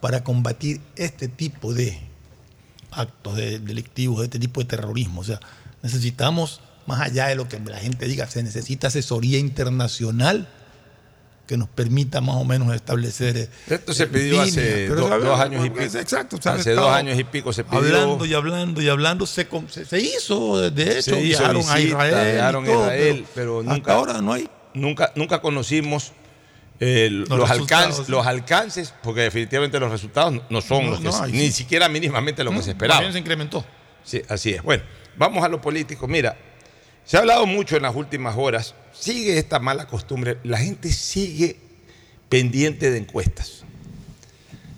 [0.00, 2.00] para combatir este tipo de
[2.90, 5.20] actos de- delictivos, de este tipo de terrorismo.
[5.20, 5.40] O sea,
[5.82, 10.48] necesitamos, más allá de lo que la gente diga, se necesita asesoría internacional
[11.46, 13.36] que nos permita más o menos establecer.
[13.36, 15.82] eh, Esto se eh, pidió hace dos años y pico.
[15.82, 16.38] Exacto.
[16.42, 17.78] Hace dos años y pico se pidió.
[17.78, 22.36] Hablando y hablando y hablando, se, se, se hizo, de hecho, viajaron a visita, Israel.
[22.36, 24.48] y a todo, Israel, pero, hasta nunca, ahora no hay.
[24.72, 26.12] Nunca, nunca conocimos
[26.80, 31.22] eh, los, alcances, los alcances, porque definitivamente los resultados no- son No, los que no
[31.22, 31.52] hay, ni sí.
[31.52, 33.00] siquiera mínimamente lo que No, se esperaba.
[33.00, 33.64] bien se incrementó.
[34.02, 34.62] Sí, así es.
[34.62, 34.82] Bueno,
[35.16, 36.08] vamos a lo político.
[36.08, 36.36] Mira,
[37.04, 38.74] se ha hablado mucho en las últimas horas.
[38.92, 40.38] Sigue esta mala costumbre.
[40.42, 41.56] La gente sigue
[42.28, 43.64] pendiente de encuestas.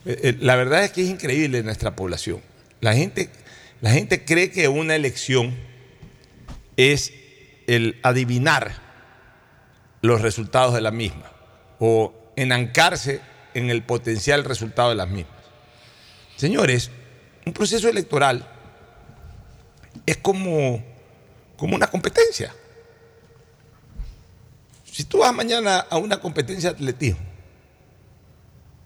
[0.05, 2.41] Eh, eh, La verdad es que es increíble nuestra población.
[2.81, 3.31] La gente,
[3.81, 5.57] la gente cree que una elección
[6.77, 7.13] es
[7.67, 8.83] el adivinar
[10.03, 11.33] los resultados de la misma
[11.79, 13.21] o enancarse
[13.55, 15.37] en el potencial resultado de las mismas.
[16.37, 16.91] Señores,
[17.47, 18.47] un proceso electoral
[20.05, 20.85] es como,
[21.57, 22.55] como una competencia.
[24.85, 27.21] Si tú vas mañana a una competencia de atletismo,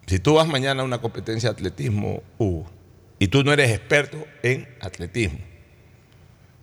[0.07, 2.69] si tú vas mañana a una competencia de atletismo, Hugo,
[3.17, 5.39] y tú no eres experto en atletismo,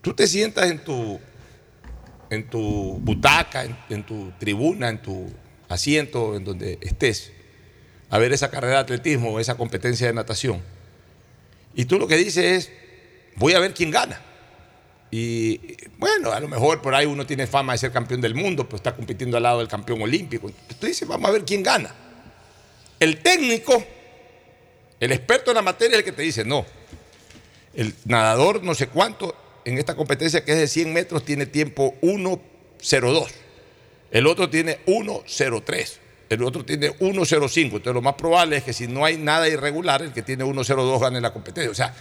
[0.02, 1.18] tú te sientas en tu,
[2.30, 5.32] en tu butaca, en, tu tribuna, en tu
[5.68, 7.32] asiento, en donde estés,
[8.10, 10.62] a ver esa carrera de atletismo esa competencia de natación.
[11.74, 12.72] Y tú lo que dices es,
[13.36, 14.20] voy a ver quién gana.
[15.10, 18.64] Y bueno, a lo mejor por ahí uno tiene fama de ser campeón del mundo,
[18.64, 20.50] pero está compitiendo al lado del campeón olímpico.
[20.78, 21.94] Tú dices, vamos a ver quién gana.
[23.00, 23.82] El técnico,
[25.00, 26.66] el experto en la materia, es el que te dice, no,
[27.74, 29.34] el nadador no sé cuánto
[29.64, 33.28] en esta competencia que es de 100 metros tiene tiempo 1.02.
[34.10, 35.96] El otro tiene 1.03.
[36.30, 37.64] El otro tiene 1.05.
[37.64, 41.00] Entonces lo más probable es que si no hay nada irregular, el que tiene 1.02
[41.00, 41.70] gane la competencia.
[41.70, 41.94] O sea,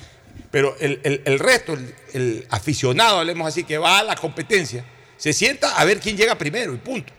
[0.51, 1.77] pero el, el- resto,
[2.13, 4.83] el, aficionado, hablemos así, que va a la competencia,
[5.17, 7.13] se sienta a ver quién llega primero y punto.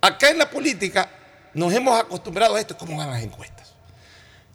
[0.00, 1.10] Acá en la política
[1.54, 3.74] nos hemos acostumbrado a esto, ¿cómo van las encuestas?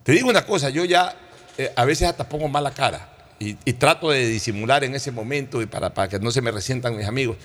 [0.04, 1.16] Te digo una cosa, yo ya
[1.58, 3.10] eh, a veces hasta pongo mala cara
[3.40, 6.52] y, y trato de disimular en ese momento y para, para que no se me
[6.52, 7.38] resientan mis amigos.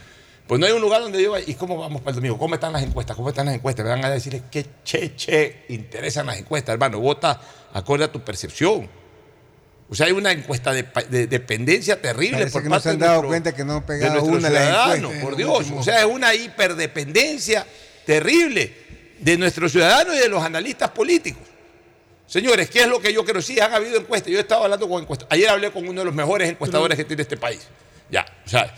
[0.47, 2.39] Pues no hay un lugar donde yo, ¿y cómo vamos para el domingo?
[2.39, 3.17] ¿Cómo están las encuestas?
[3.17, 3.85] ¿Cómo están las encuestas?
[3.85, 7.01] Me van a decir que che, che, interesan las encuestas, hermano.
[7.01, 7.41] Vota
[7.73, 8.89] acorde a tu percepción.
[9.89, 10.83] O sea, hay una encuesta de,
[11.29, 13.87] dependencia terrible Parece por que no parte se han dado nuestro- cuenta que no han
[13.87, 15.67] pegado una ciudadanos, encuestas por Dios.
[15.77, 17.65] O sea, es una hiperdependencia
[18.05, 18.73] terrible
[19.21, 21.43] de nuestros ciudadanos y de los analistas políticos.
[22.27, 23.41] Señores, ¿qué es lo que yo creo?
[23.41, 24.33] Sí, han habido encuestas.
[24.33, 25.29] Yo he estado hablando con encuestas.
[25.31, 27.61] Ayer hablé con uno de los mejores encuestadores que tiene este país.
[28.11, 28.75] Ya, o sea,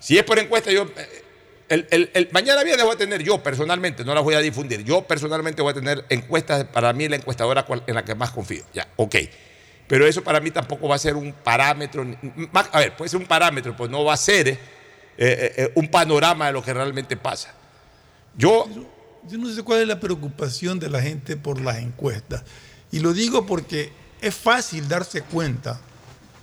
[0.00, 0.82] si es por encuesta, yo.
[0.96, 1.22] eh,
[1.70, 4.82] El, el- el- mañana viernes voy a tener yo personalmente, no las voy a difundir.
[4.84, 8.64] Yo personalmente voy a tener encuestas, para mí la encuestadora en la que más confío.
[8.72, 9.14] Ya, ok.
[9.88, 12.06] Pero eso para mí tampoco va a ser un parámetro.
[12.52, 14.58] A ver, puede ser un parámetro, pues no va a ser eh,
[15.16, 17.52] eh, eh, un panorama de lo que realmente pasa.
[18.36, 18.66] Yo.
[19.28, 22.44] Yo no sé cuál es la preocupación de la gente por las encuestas.
[22.90, 25.80] Y lo digo porque es fácil darse cuenta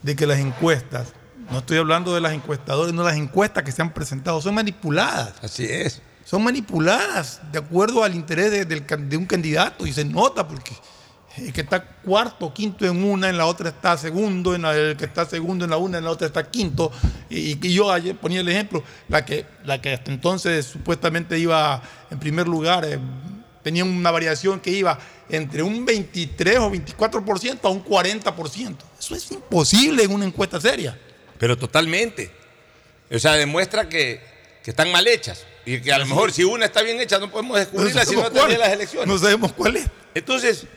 [0.03, 1.13] de que las encuestas,
[1.49, 5.33] no estoy hablando de las encuestadoras, no las encuestas que se han presentado, son manipuladas.
[5.41, 6.01] Así es.
[6.25, 10.73] Son manipuladas de acuerdo al interés de un candidato y se nota porque
[11.37, 14.97] el que está cuarto, quinto en una, en la otra está segundo, en la, el
[14.97, 16.91] que está segundo en la una, en la otra está quinto.
[17.29, 21.81] Y, y yo ayer ponía el ejemplo, la que, la que hasta entonces supuestamente iba
[22.09, 22.99] en primer lugar, eh,
[23.63, 24.97] tenía una variación que iba
[25.29, 28.75] entre un 23 o 24% a un 40%.
[28.99, 30.97] Eso es imposible en una encuesta seria.
[31.37, 32.31] Pero totalmente.
[33.11, 34.21] O sea, demuestra que,
[34.63, 35.45] que están mal hechas.
[35.65, 38.29] Y que a lo mejor si una está bien hecha no podemos descubrirla si no
[38.31, 38.57] cuál.
[38.57, 39.07] las elecciones.
[39.07, 39.87] No sabemos cuál es.
[40.13, 40.67] Entonces,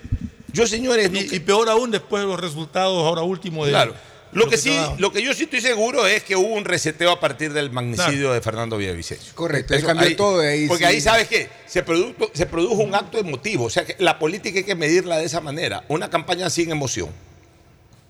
[0.53, 1.11] yo señores...
[1.13, 3.73] Y, y peor aún después de los resultados ahora último de...
[3.73, 3.95] Claro.
[4.31, 7.19] Lo que, sí, lo que yo sí estoy seguro es que hubo un reseteo a
[7.19, 9.35] partir del magnicidio de Fernando Villavicencio.
[9.35, 10.69] Correcto, Eso- cambió todo de ahí.
[10.69, 10.91] Porque sí.
[10.91, 11.49] ahí, ¿sabes qué?
[11.67, 13.65] Se produjo, se produjo un acto emotivo.
[13.65, 15.83] O sea, que la política hay que medirla de esa manera.
[15.89, 17.09] Una campaña sin emoción.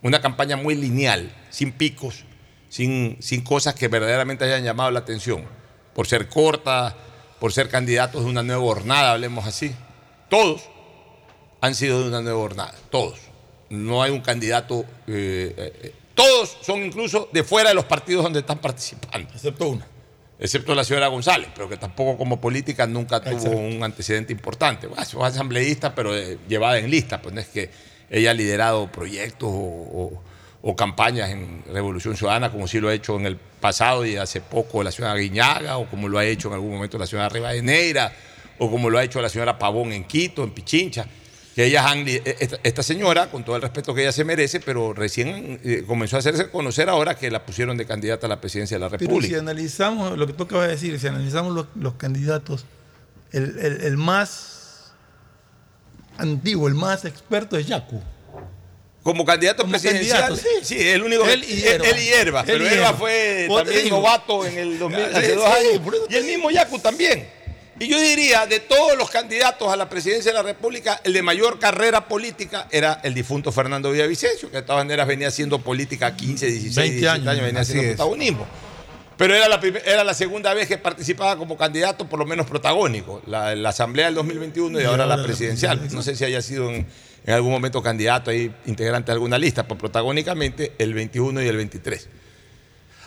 [0.03, 2.24] Una campaña muy lineal, sin picos,
[2.68, 5.45] sin, sin cosas que verdaderamente hayan llamado la atención.
[5.95, 6.97] Por ser corta,
[7.39, 9.72] por ser candidatos de una nueva jornada, hablemos así.
[10.28, 10.62] Todos
[11.61, 12.74] han sido de una nueva jornada.
[12.90, 13.18] Todos.
[13.70, 14.84] No hay un candidato.
[15.06, 19.28] eh, eh, todos son incluso de fuera de los partidos donde están participando.
[19.34, 19.86] Excepto una.
[20.40, 24.86] Excepto la señora González, pero que tampoco como política nunca tuvo un antecedente importante.
[24.86, 27.20] Bueno, fue asambleísta, pero eh, llevada en lista.
[27.22, 27.70] Pues no es que
[28.11, 30.22] ella ha liderado proyectos o, o-
[30.61, 34.40] o campañas en Revolución Ciudadana, como sí lo ha hecho en el pasado y hace
[34.40, 38.12] poco la señora Guiñaga, o como lo ha hecho en algún momento la señora Rivadeneira,
[38.59, 41.06] o como lo ha hecho la señora Pavón en Quito, en Pichincha.
[41.59, 44.61] Que ellas han, li- eh, esta, señora, con todo el respeto que ella se merece,
[44.61, 48.40] pero recién eh, comenzó a hacerse conocer ahora que la pusieron de candidata a la
[48.40, 49.38] presidencia de la Pero si República.
[49.40, 52.64] analizamos lo que tú acabas de decir, si analizamos los, los candidatos,
[53.32, 54.92] el, el- el más
[56.16, 58.00] antiguo, el más experto es Yacu.
[59.02, 61.24] Como candidato Como presidencial, candidato, sí, el único.
[61.28, 61.86] Él y él- Hierba.
[61.88, 62.92] él y Hierba, pero Hierba Hierba.
[62.94, 63.96] fue también digo.
[63.96, 65.80] novato en el 2000, hace Sí, dos años.
[66.09, 67.28] Y el mismo Yacu también.
[67.80, 71.22] Y yo diría, de todos los candidatos a la presidencia de la República, el de
[71.22, 76.16] mayor carrera política era el difunto Fernando Villavicencio, que de todas maneras venía haciendo política
[76.16, 78.46] 15, 16, 20 17 años, años, venía haciendo protagonismo.
[79.16, 82.46] Pero era la, primer- era la segunda vez que participaba como candidato, por lo menos
[82.46, 83.22] protagónico.
[83.26, 85.88] La, la asamblea del 2021 y, Y ahora ahora la la presidencial.
[85.92, 86.86] No sé si haya sido en,
[87.26, 91.56] en algún momento candidato ahí, integrante de alguna lista, pero protagónicamente el 21 y el
[91.56, 92.08] 23.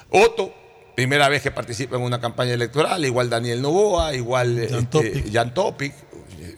[0.10, 0.54] Otto,
[0.96, 5.34] primera vez que participa en una campaña electoral, igual Daniel Novoa, igual este, Jan Topic.
[5.34, 5.94] Jan Topic.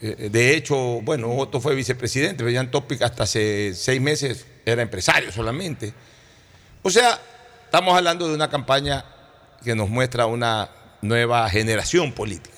[0.01, 4.81] Eh, De hecho, bueno, Otto fue vicepresidente, pero Jan Topic hasta hace seis meses era
[4.81, 5.93] empresario solamente.
[6.81, 7.19] O sea,
[7.65, 9.05] estamos hablando de una campaña
[9.63, 10.69] que nos muestra una
[11.01, 12.57] nueva generación política.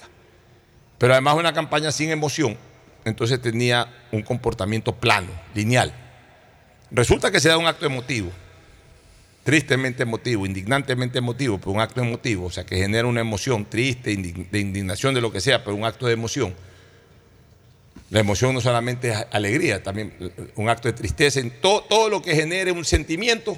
[0.97, 2.57] Pero además una campaña sin emoción,
[3.03, 5.93] entonces tenía un comportamiento plano, lineal.
[6.91, 8.31] Resulta que se da un acto emotivo,
[9.45, 14.17] tristemente emotivo, indignantemente emotivo, pero un acto emotivo, o sea, que genera una emoción triste,
[14.17, 16.55] de indignación, de lo que sea, pero un acto de emoción.
[18.09, 21.39] La emoción no solamente es alegría, también eh, un acto de tristeza.
[21.39, 23.55] En todo, todo lo que genere un sentimiento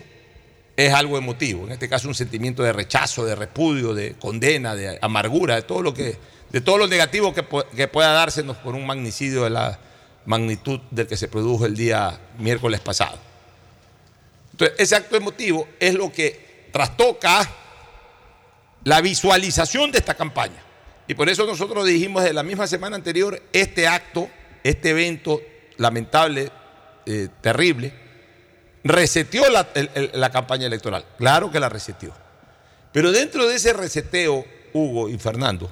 [0.76, 1.66] es algo emotivo.
[1.66, 5.82] En este caso, un sentimiento de rechazo, de repudio, de condena, de amargura, de todo
[5.82, 6.18] lo que,
[6.52, 9.80] de todo lo negativo que pueda dársenos por un magnicidio de la
[10.26, 13.27] magnitud del que se produjo el día miércoles pasado.
[14.58, 17.48] Entonces, ese acto emotivo es lo que trastoca
[18.86, 20.64] la visualización de esta campaña.
[21.08, 24.32] Y por eso nosotros dijimos de la misma semana anterior, este acto,
[24.64, 25.44] este evento
[25.78, 26.52] lamentable,
[27.06, 27.94] eh, terrible,
[28.84, 29.68] reseteó la,
[30.14, 31.06] la campaña electoral.
[31.20, 32.12] Claro que la reseteó.
[32.92, 34.44] Pero dentro de ese reseteo,
[34.74, 35.70] Hugo y Fernando,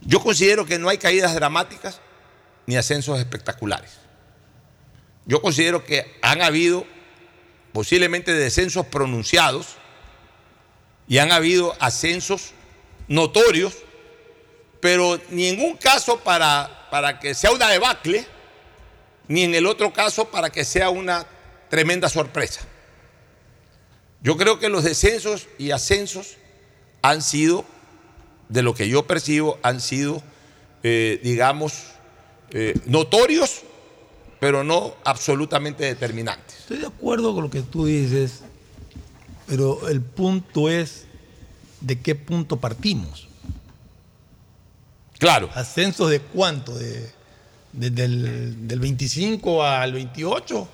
[0.00, 2.00] Yo considero que no hay caídas dramáticas
[2.66, 3.92] ni ascensos espectaculares.
[5.24, 6.84] Yo considero que han habido
[7.74, 9.74] posiblemente descensos pronunciados
[11.08, 12.52] y han habido ascensos
[13.08, 13.74] notorios,
[14.78, 18.24] pero ni en un caso para, para que sea una debacle,
[19.26, 21.26] ni en el otro caso para que sea una
[21.68, 22.60] tremenda sorpresa.
[24.22, 26.36] Yo creo que los descensos y ascensos
[27.02, 27.64] han sido,
[28.50, 30.22] de lo que yo percibo, han sido,
[30.84, 31.86] eh, digamos,
[32.52, 33.62] eh, notorios,
[34.44, 36.58] pero no absolutamente determinantes.
[36.58, 38.40] Estoy de acuerdo con lo que tú dices,
[39.46, 41.04] pero el punto es
[41.80, 43.26] de qué punto partimos.
[45.18, 45.48] Claro.
[45.54, 46.76] ¿Ascensos de cuánto?
[46.76, 47.10] ¿De,
[47.72, 50.68] de- del, del 25 al 28?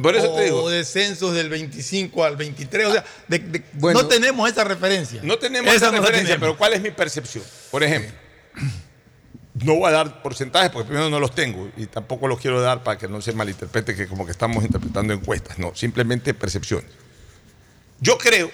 [0.00, 0.70] Por eso o te digo.
[0.70, 2.86] descensos del 25 al 23.
[2.86, 4.02] O sea, de- de- Bueno.
[4.02, 5.20] no tenemos esa referencia.
[5.24, 7.42] No tenemos esa, referencia, pero ¿cuál es mi percepción?
[7.72, 8.12] Por ejemplo,
[9.64, 12.82] no voy a dar porcentajes porque primero no los tengo y tampoco los quiero dar
[12.82, 15.58] para que no se malinterprete que como que estamos interpretando encuestas.
[15.58, 16.90] No, simplemente percepciones.
[18.00, 18.50] Yo creo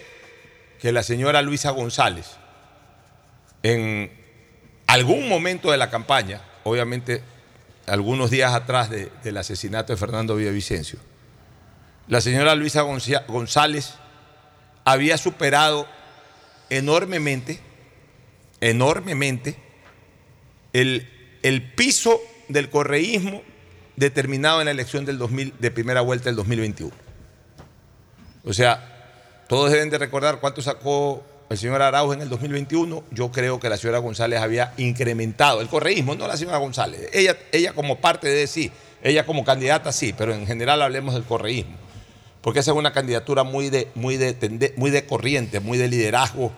[0.80, 2.26] que la señora Luisa González,
[3.62, 4.10] en
[4.86, 7.22] algún momento de la campaña, obviamente
[7.86, 10.98] algunos días atrás de- del asesinato de Fernando Villavicencio,
[12.08, 13.94] la señora Luisa González
[14.84, 15.86] había superado
[16.70, 17.60] enormemente,
[18.60, 19.56] enormemente,
[20.72, 21.08] el,
[21.42, 23.42] el piso del correísmo
[23.96, 26.92] determinado en la elección del 2000, de primera vuelta del 2021.
[28.44, 33.04] O sea, todos deben de recordar cuánto sacó el señor Araujo en el 2021.
[33.10, 37.10] Yo creo que la señora González había incrementado el correísmo, no la señora González.
[37.12, 41.24] Ella, ella como parte de sí, ella como candidata sí, pero en general hablemos del
[41.24, 41.76] correísmo.
[42.40, 46.52] Porque esa es una candidatura muy de, muy de, muy de corriente, muy de liderazgo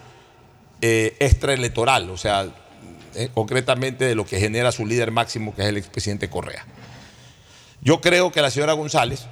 [0.81, 2.49] eh, extraelectoral, o sea,
[3.15, 6.67] eh, concretamente de lo que genera su líder máximo, que es el expresidente Correa.
[7.81, 9.27] Yo creo que la señora González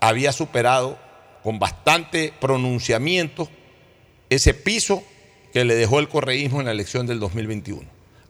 [0.00, 0.98] había superado
[1.42, 3.48] con bastante pronunciamiento
[4.28, 5.02] ese piso
[5.52, 7.82] que le dejó el correísmo en la elección del 2021.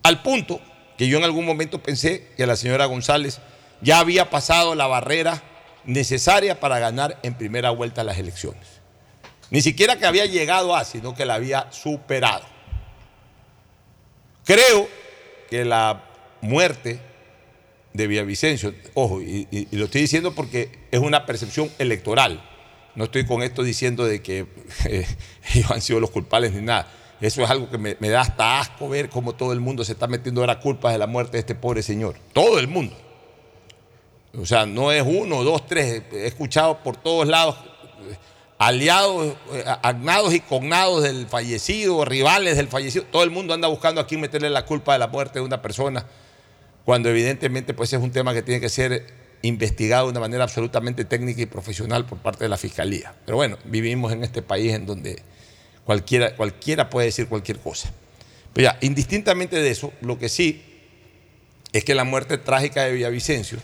[0.03, 0.61] Al punto
[0.97, 3.41] que yo en algún momento pensé que la señora González
[3.81, 5.43] ya había pasado la barrera
[5.85, 8.81] necesaria para ganar en primera vuelta las elecciones.
[9.51, 12.45] Ni siquiera que había llegado a, sino que la había superado.
[14.51, 14.89] Creo
[15.49, 16.03] que la
[16.41, 16.99] muerte
[17.93, 22.43] de Villavicencio, ojo, y, lo estoy diciendo porque es una percepción electoral.
[22.97, 24.49] No estoy con esto diciendo de que
[24.87, 25.07] eh,
[25.55, 26.91] ellos han sido los culpables ni nada.
[27.21, 29.93] Eso es algo que me, me da hasta asco ver cómo todo el mundo se
[29.93, 32.17] está metiendo ahora culpas de la muerte de este pobre señor.
[32.33, 32.97] Todo el mundo.
[34.37, 36.03] O sea, no es uno, dos, tres.
[36.13, 37.55] He escuchado por todos lados
[38.61, 43.07] aliados, eh, agnados y cognados del fallecido, rivales del fallecido.
[43.11, 45.63] Todo el mundo anda buscando a quién meterle la culpa de la muerte de una
[45.63, 46.05] persona,
[46.85, 49.07] cuando evidentemente pues es un tema que tiene que ser
[49.41, 53.15] investigado de una manera absolutamente técnica y profesional por parte de la Fiscalía.
[53.25, 55.23] Pero bueno, vivimos en este país en donde
[55.87, 57.91] cualquiera, cualquiera puede decir cualquier cosa.
[58.53, 60.63] Pero ya, indistintamente de eso, lo que sí
[61.73, 63.59] es que la muerte trágica de Villavicencio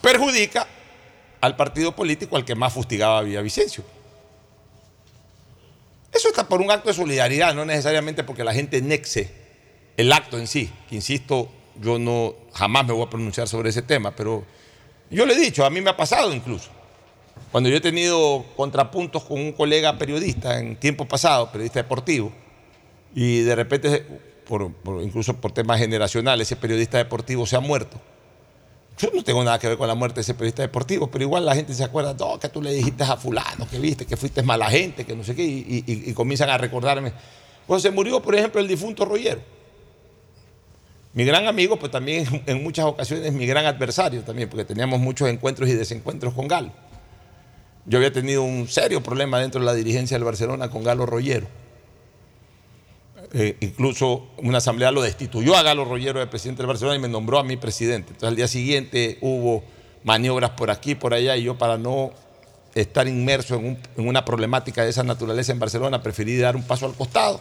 [0.00, 0.68] perjudica
[1.40, 3.84] al partido político al que más fustigaba a Villavicencio.
[6.12, 9.30] Eso está por un acto de solidaridad, no necesariamente porque la gente nexe
[9.96, 11.48] el acto en sí, que insisto,
[11.80, 14.44] yo no jamás me voy a pronunciar sobre ese tema, pero
[15.10, 16.70] yo le he dicho, a mí me ha pasado incluso.
[17.52, 22.32] Cuando yo he tenido contrapuntos con un colega periodista en tiempo pasado, periodista deportivo,
[23.14, 24.06] y de repente,
[24.46, 24.72] por-
[25.02, 28.00] incluso por temas generacionales, ese periodista deportivo se ha muerto.
[29.00, 31.46] Yo no tengo nada que ver con la muerte de ese periodista deportivo, pero igual
[31.46, 34.42] la gente se acuerda, no, que tú le dijiste a fulano, que viste, que fuiste
[34.42, 37.12] mala gente, que no sé qué, y, comienzan a recordarme.
[37.66, 39.40] Cuando se murió, por ejemplo, el difunto Rollero.
[41.14, 45.30] Mi gran amigo, pues también en muchas ocasiones mi gran adversario también, porque teníamos muchos
[45.30, 46.70] encuentros y desencuentros con Galo.
[47.86, 51.46] Yo había tenido un serio problema dentro de la dirigencia del Barcelona con Galo Rollero.
[53.32, 57.08] Eh, incluso una asamblea lo destituyó a Galo Rollero de presidente del Barcelona y me
[57.08, 58.08] nombró a mí presidente.
[58.08, 59.62] Entonces al día siguiente hubo
[60.02, 62.10] maniobras por aquí, por allá, y yo para no
[62.74, 66.94] estar inmerso en una problemática de esa naturaleza en Barcelona, preferí dar un paso al
[66.94, 67.40] costado.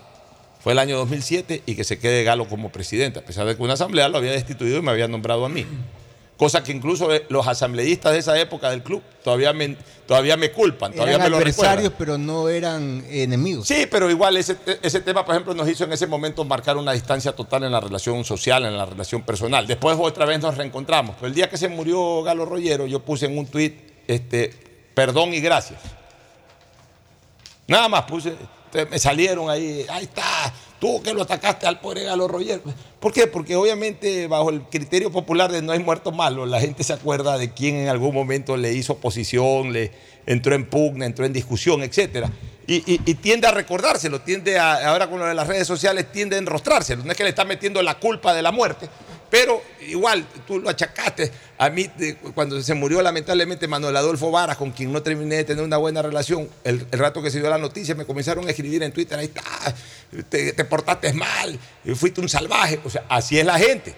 [0.59, 3.63] Fue el año 2007 y que se quede Galo como presidente, a pesar de que
[3.63, 5.65] una asamblea lo había destituido y me había nombrado a mí.
[6.39, 9.75] Cosa que incluso eh, los asambleístas de esa época del club todavía me,
[10.07, 11.65] todavía me culpan, todavía Eran me lo recuerdan.
[11.65, 13.67] adversarios, pero no eran enemigos.
[13.67, 16.93] Sí, pero igual ese, ese tema, por ejemplo, nos hizo en ese momento marcar una
[16.93, 19.67] distancia total en la relación social, en la relación personal.
[19.67, 21.17] Después otra vez nos reencontramos.
[21.17, 23.77] Pero el día que se murió Galo Rollero, yo puse en un tuit
[24.07, 24.53] este,
[24.93, 25.81] perdón y gracias.
[27.67, 28.33] Nada más puse.
[28.89, 32.61] Me salieron ahí, ahí está, tú que lo atacaste al pobre Galo Roger.
[32.99, 33.27] ¿Por qué?
[33.27, 37.37] Porque obviamente bajo el criterio popular de no hay muerto malo, la gente se acuerda
[37.37, 39.91] de quién en algún momento le hizo oposición, le
[40.25, 42.29] entró en pugna, entró en discusión, etcétera.
[42.67, 46.11] Y, y- y tiende a recordárselo, tiende a, ahora con lo de las redes sociales,
[46.11, 47.03] tiende a enrostrárselo.
[47.03, 48.87] No es que le está metiendo la culpa de la muerte,
[49.29, 51.31] pero igual tú lo achacaste.
[51.57, 51.89] A mí,
[52.33, 56.01] cuando se murió lamentablemente Manuel Adolfo Varas, con quien no terminé de tener una buena
[56.01, 59.25] relación, el, rato que se dio la noticia me comenzaron a escribir en Twitter, ahí
[59.25, 59.43] está,
[60.29, 61.59] te, te portaste mal,
[61.95, 62.79] fuiste un salvaje.
[62.83, 63.93] O sea, así es la gente.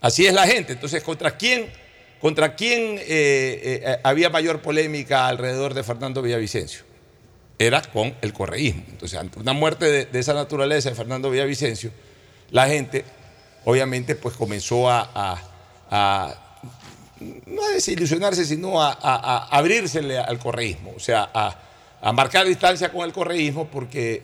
[0.00, 0.72] Así es la gente.
[0.72, 1.66] Entonces, ¿contra quién,
[2.20, 6.84] contra quién eh, eh, había mayor polémica alrededor de Fernando Villavicencio?
[7.58, 8.82] Era con el correísmo.
[8.90, 11.90] Entonces, ante una muerte de esa naturaleza de Fernando Villavicencio,
[12.50, 13.04] la gente,
[13.64, 15.40] obviamente, pues comenzó a,
[17.46, 23.12] no a desilusionarse, sino a, a- al correísmo, o sea, a, marcar distancia con el
[23.12, 24.22] correísmo porque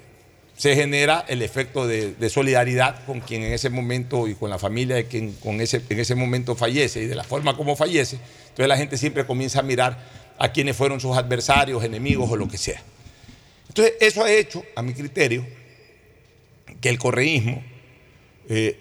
[0.56, 4.58] se genera el efecto de, de solidaridad con quien en ese momento y con la
[4.58, 8.18] familia de quien con ese, en ese momento fallece y de la forma como fallece.
[8.48, 9.96] Entonces la gente siempre comienza a mirar
[10.36, 12.82] a quienes fueron sus adversarios, enemigos o lo que sea.
[13.68, 15.46] Entonces eso ha hecho, a mi criterio,
[16.80, 17.62] que el correísmo
[18.48, 18.76] eh,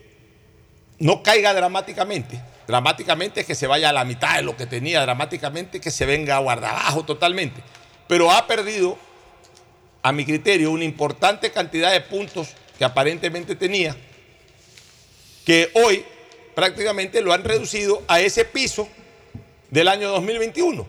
[0.99, 2.39] no caiga dramáticamente.
[2.67, 6.35] Dramáticamente que se vaya a la mitad de lo que tenía, dramáticamente que se venga
[6.35, 7.61] a guardabajo totalmente.
[8.07, 8.97] Pero ha perdido,
[10.01, 13.95] a mi criterio, una importante cantidad de puntos que aparentemente tenía,
[15.45, 16.03] que hoy
[16.55, 18.87] prácticamente lo han reducido a ese piso
[19.69, 20.85] del año 2021.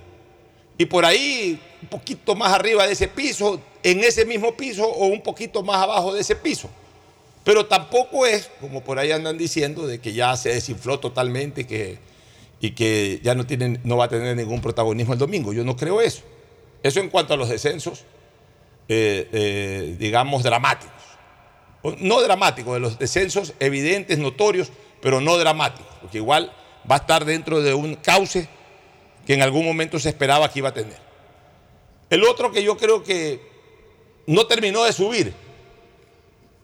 [0.78, 5.06] Y por ahí, un poquito más arriba de ese piso, en ese mismo piso o
[5.06, 6.70] un poquito más abajo de ese piso.
[7.48, 11.62] Pero tampoco es, como por ahí andan diciendo, de que ya se desinfló totalmente
[12.60, 15.54] y que ya no, va a tener ningún protagonismo el domingo.
[15.54, 16.20] Yo no creo eso.
[16.82, 18.00] Eso en cuanto a los descensos,
[18.86, 20.92] eh, eh, digamos, dramáticos.
[22.00, 24.70] No dramáticos, de los descensos evidentes, notorios,
[25.00, 26.52] pero no dramáticos, porque igual
[26.84, 28.46] va a estar dentro de un cauce
[29.26, 30.98] que en algún momento se esperaba que iba a tener.
[32.10, 33.40] El otro que yo creo que
[34.26, 35.47] no terminó de subir,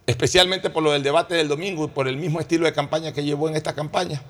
[0.06, 3.24] especialmente por lo del debate del domingo y por el mismo estilo de campaña que
[3.24, 4.22] llevó en esta campaña,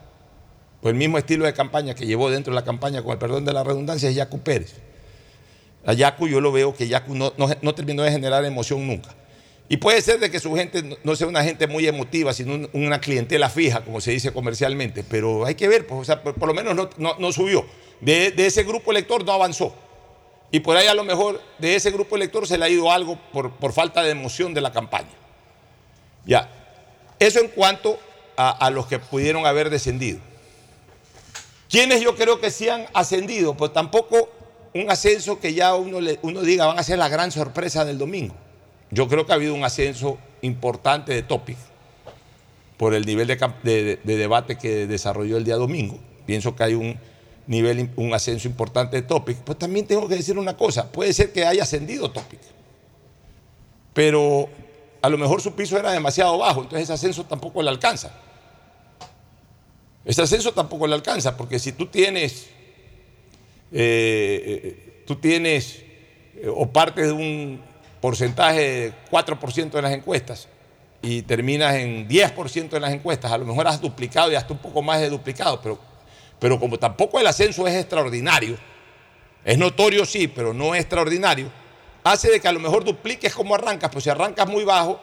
[0.81, 3.45] por el mismo estilo de campaña que llevó dentro de la campaña, con el perdón
[3.45, 4.75] de la redundancia, es Yacu Pérez.
[5.87, 9.15] A Yacu yo lo veo que Yacu no, terminó de generar emoción nunca.
[9.69, 12.71] Y puede ser de que su gente no- sea una gente muy emotiva, sino un-
[12.75, 16.47] una clientela fija, como se dice comercialmente, pero hay que ver, pues, o sea, por,
[16.47, 17.65] lo menos no, subió.
[18.01, 19.75] De, ese grupo elector no avanzó.
[20.51, 23.19] Y por ahí a lo mejor de ese grupo elector se le ha ido algo
[23.33, 25.24] por falta de emoción de la campaña.
[26.25, 26.51] Ya,
[27.19, 27.99] eso en cuanto
[28.37, 30.19] a, los que pudieron haber descendido.
[31.69, 33.55] ¿Quiénes yo creo que sí han ascendido?
[33.57, 34.29] Pues tampoco
[34.75, 36.01] un ascenso que ya uno,
[36.43, 38.35] diga van a ser la gran sorpresa del domingo.
[38.91, 41.57] Yo creo que ha habido un ascenso importante de Topic
[42.77, 45.99] por el nivel de, de- de debate que desarrolló el día domingo.
[46.27, 46.99] Pienso que hay un
[47.47, 49.39] nivel, un ascenso importante de Topic.
[49.39, 52.41] Pues también tengo que decir una cosa, puede ser que haya ascendido Topic,
[53.93, 54.49] pero
[55.05, 58.11] a lo mejor su piso era demasiado bajo, entonces ese ascenso tampoco le alcanza.
[60.03, 62.47] Ese ascenso tampoco le alcanza, porque si tú tienes,
[63.71, 65.83] eh, eh, tú tienes
[66.37, 67.61] eh, o partes de un
[68.01, 70.49] porcentaje de 4% en las encuestas
[71.03, 74.59] y terminas en 10% en las encuestas, a lo mejor has duplicado y hasta un
[74.59, 75.79] poco más de duplicado, pero,
[76.39, 78.57] pero como tampoco el ascenso es extraordinario,
[79.45, 81.51] es notorio sí, pero no es extraordinario,
[82.05, 85.01] hace de que a lo mejor dupliques como arrancas, pues si arrancas muy bajo,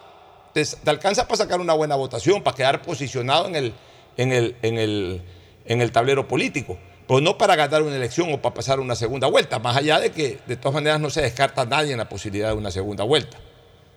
[0.54, 3.74] te, te alcanza para sacar una buena votación, para quedar posicionado en el,
[4.16, 5.22] en el, en el,
[5.66, 6.78] en el tablero político.
[7.06, 10.12] Pues no para ganar una elección o para pasar una segunda vuelta, más allá de
[10.12, 13.36] que de todas maneras no se descarta nadie en la posibilidad de una segunda vuelta.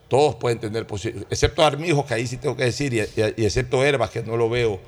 [0.10, 3.84] Todos pueden tener posibilidades, excepto Armijos, que ahí sí tengo que decir, y, y- excepto
[3.84, 4.80] Herbas, que no lo veo,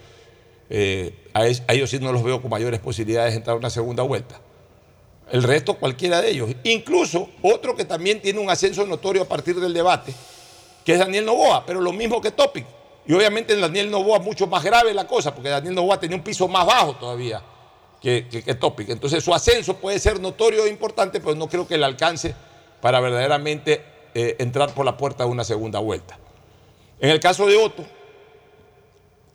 [0.69, 3.69] eh, a, a ellos sí no los veo con mayores posibilidades de entrar a una
[3.69, 4.41] segunda vuelta.
[5.31, 6.49] El resto, cualquiera de ellos.
[6.63, 10.13] Incluso otro que también tiene un ascenso notorio a partir del debate,
[10.85, 12.65] que es Daniel Novoa, pero lo mismo que Topic.
[13.05, 16.23] Y obviamente en Daniel Novoa mucho más grave la cosa, porque Daniel Novoa tenía un
[16.23, 17.41] piso más bajo todavía
[18.01, 18.89] que, que, Topic.
[18.89, 22.35] Entonces su ascenso puede ser notorio e importante, pero no creo que le alcance
[22.81, 26.17] para verdaderamente eh, entrar por la puerta de una segunda vuelta.
[26.99, 27.85] En el caso de Otto,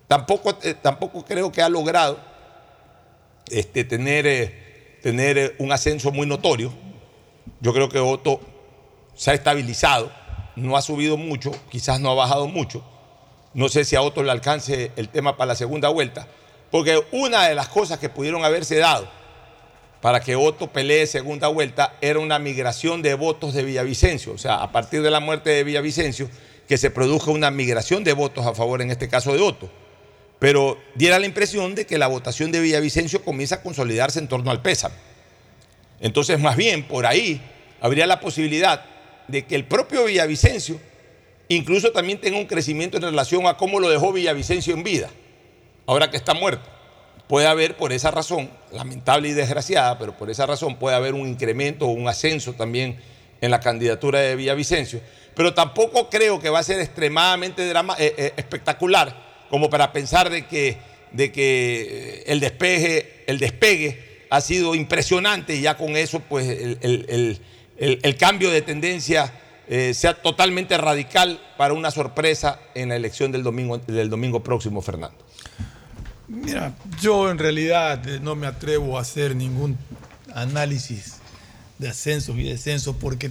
[0.08, 2.18] tampoco, eh, tampoco creo que ha logrado
[3.48, 4.61] este, tener, eh,
[5.02, 6.72] tener eh, un ascenso muy notorio.
[7.60, 8.40] Yo creo que Otto
[9.14, 10.10] se ha estabilizado,
[10.56, 12.84] no ha subido mucho, quizás no ha bajado mucho.
[13.54, 16.26] No sé si a Otto le alcance el tema para la segunda vuelta,
[16.70, 19.08] porque una de las cosas que pudieron haberse dado
[20.00, 24.32] para que Otto pelee segunda vuelta era una migración de votos de Villavicencio.
[24.32, 26.28] O sea, a partir de la muerte de Villavicencio,
[26.66, 29.70] que se produjo una migración de votos a favor, en este caso, de Otto.
[30.42, 34.50] Pero diera la impresión de que la votación de Villavicencio comienza a consolidarse en torno
[34.50, 34.96] al pésame.
[36.00, 37.40] Entonces, más bien, por ahí
[37.80, 38.84] habría la posibilidad
[39.28, 40.80] de que el propio Villavicencio
[41.46, 45.10] incluso también tenga un crecimiento en relación a cómo lo dejó Villavicencio en vida,
[45.86, 46.68] ahora que está muerto
[47.28, 51.28] puede haber por esa razón, lamentable y desgraciada, pero por esa razón puede haber un
[51.28, 52.98] incremento o un ascenso también
[53.40, 55.00] en la candidatura de Villavicencio.
[55.36, 60.46] Pero tampoco creo que va a ser extremadamente eh, eh, espectacular como para pensar de
[60.46, 60.78] que,
[61.12, 66.48] de que eh, el, despegue, el despegue ha sido impresionante y ya con eso pues
[66.48, 67.38] el,
[67.76, 69.30] el cambio de tendencia
[69.92, 75.16] sea totalmente radical para una sorpresa en la elección del domingo, del domingo próximo, Fernando.
[76.32, 79.76] Mira, yo en realidad eh, no me atrevo a hacer ningún
[80.34, 81.16] análisis
[81.78, 83.30] de ascensos y descensos porque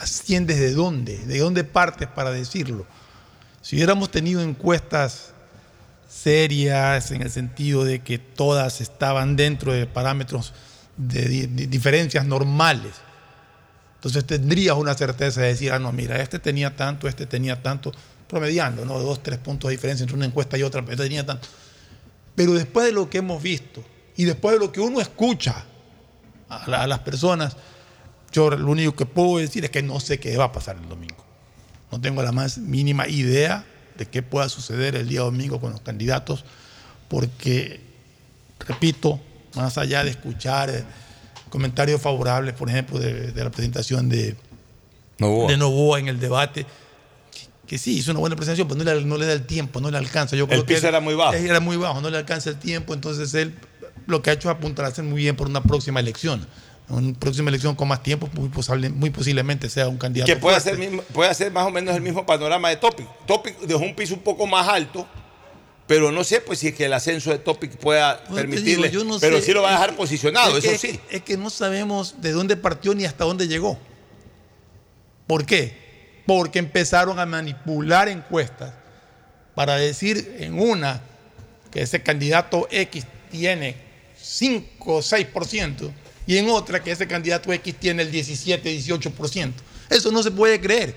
[0.00, 2.86] asciendes de dónde, de dónde partes para decirlo.
[3.68, 5.34] Si hubiéramos tenido encuestas
[6.08, 10.54] serias en el sentido de que todas estaban dentro de parámetros
[10.96, 12.94] de, diferencias normales,
[13.96, 17.92] entonces tendrías una certeza de decir, ah, no, mira, este tenía tanto, este tenía tanto
[18.26, 18.98] promediando, ¿no?
[19.00, 21.46] Dos, tres puntos de diferencia entre una encuesta y otra, pero tenía tanto.
[22.34, 23.84] Pero después de lo que hemos visto
[24.16, 25.66] y después de lo que uno escucha
[26.48, 27.54] a, las personas,
[28.32, 30.88] yo lo único que puedo decir es que no sé qué va a pasar el
[30.88, 31.17] domingo.
[31.90, 33.64] No tengo la más mínima idea
[33.96, 36.44] de qué pueda suceder el día domingo con los candidatos,
[37.08, 37.80] porque,
[38.60, 39.20] repito,
[39.54, 40.84] más allá de escuchar eh,
[41.48, 44.36] comentarios favorables, por ejemplo, de, la presentación de
[45.18, 46.64] de Novoa en el debate,
[47.66, 50.36] que sí, hizo una buena presentación, pero no le, da el tiempo, no le alcanza.
[50.36, 51.34] Yo el piso era muy bajo.
[51.34, 53.54] Era muy bajo, no le alcanza el tiempo, entonces él
[54.06, 56.46] lo que ha hecho es apuntar a hacer muy bien por una próxima elección.
[56.88, 58.50] Una próxima elección con más tiempo, muy,
[58.90, 60.32] muy posiblemente sea un candidato.
[60.32, 60.56] Que puede
[61.30, 63.06] hacer más o menos el mismo panorama de Topic.
[63.26, 65.06] Topic dejó un piso un poco más alto,
[65.86, 68.90] pero no sé pues si es que el ascenso de Topic pueda permitirle,
[69.20, 70.98] pero sí lo va a dejar posicionado, eso sí.
[71.10, 73.78] Es que no sabemos de dónde partió ni hasta dónde llegó.
[75.26, 75.88] ¿Por qué?
[76.28, 78.74] porque empezaron a manipular encuestas
[79.54, 81.00] para decir en una
[81.70, 83.76] que ese candidato X tiene
[84.20, 85.90] 5 o 6%
[86.28, 89.52] y en otra que ese candidato X tiene el 17, 18%.
[89.88, 90.94] Eso no se puede creer.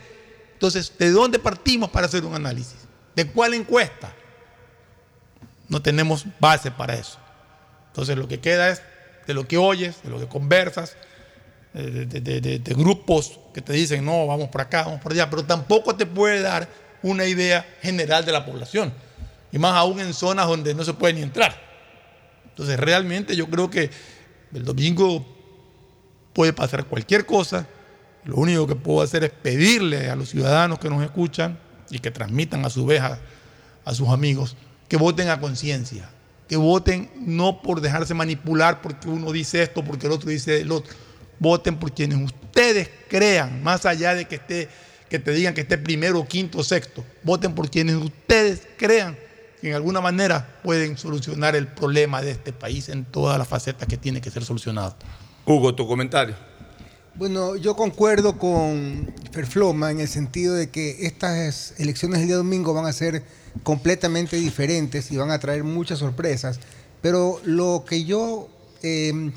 [0.51, 2.75] Entonces, ¿de dónde partimos para hacer un análisis?
[3.15, 4.13] ¿De cuál encuesta?
[5.69, 7.17] No tenemos base para eso.
[7.87, 8.81] Entonces, lo que queda es
[9.25, 10.97] de lo que oyes, de lo que conversas,
[11.73, 16.05] de, grupos que te dicen, no, vamos por acá, vamos por allá, pero tampoco te
[16.05, 16.67] puede dar
[17.03, 18.91] una idea general de la población,
[19.49, 21.55] y más aún en zonas donde no se puede ni entrar.
[22.49, 23.89] Entonces, realmente yo creo que
[24.53, 25.26] el domingo
[26.34, 27.68] puede pasar cualquier cosa,
[28.26, 31.60] lo único que puedo hacer es pedirle a los ciudadanos que nos escuchan
[31.90, 33.19] y que transmitan a su vez a,
[33.94, 34.56] sus amigos
[34.88, 36.10] que voten a conciencia,
[36.48, 40.72] que voten no por dejarse manipular porque uno dice esto, porque el otro dice el
[40.72, 40.94] otro
[41.41, 44.69] voten por quienes ustedes crean, más allá de que, esté,
[45.10, 47.03] que te digan que esté primero, quinto, sexto.
[47.23, 49.18] Voten por quienes ustedes crean
[49.61, 53.88] que en alguna manera pueden solucionar el problema de este país en todas las facetas
[53.88, 54.95] que tiene que ser solucionado.
[55.45, 56.35] Hugo, tu comentario.
[57.13, 62.73] Bueno, yo concuerdo con Ferfloma en el sentido de que estas elecciones del día domingo
[62.73, 63.23] van a ser
[63.63, 66.59] completamente diferentes y van a traer muchas sorpresas,
[67.01, 68.49] pero lo que yo
[68.81, 69.31] eh,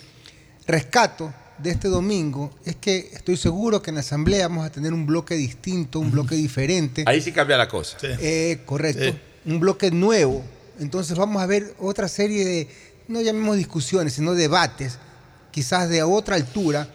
[0.66, 4.92] rescato de este domingo es que estoy seguro que en la Asamblea vamos a tener
[4.94, 7.04] un bloque distinto, un bloque diferente.
[7.06, 7.98] Ahí sí cambia la cosa.
[8.02, 9.18] Eh, correcto.
[9.44, 10.42] Un bloque nuevo.
[10.78, 12.68] Entonces vamos a ver otra serie de,
[13.08, 14.98] no llamemos discusiones, sino debates,
[15.50, 16.88] quizás de otra altura,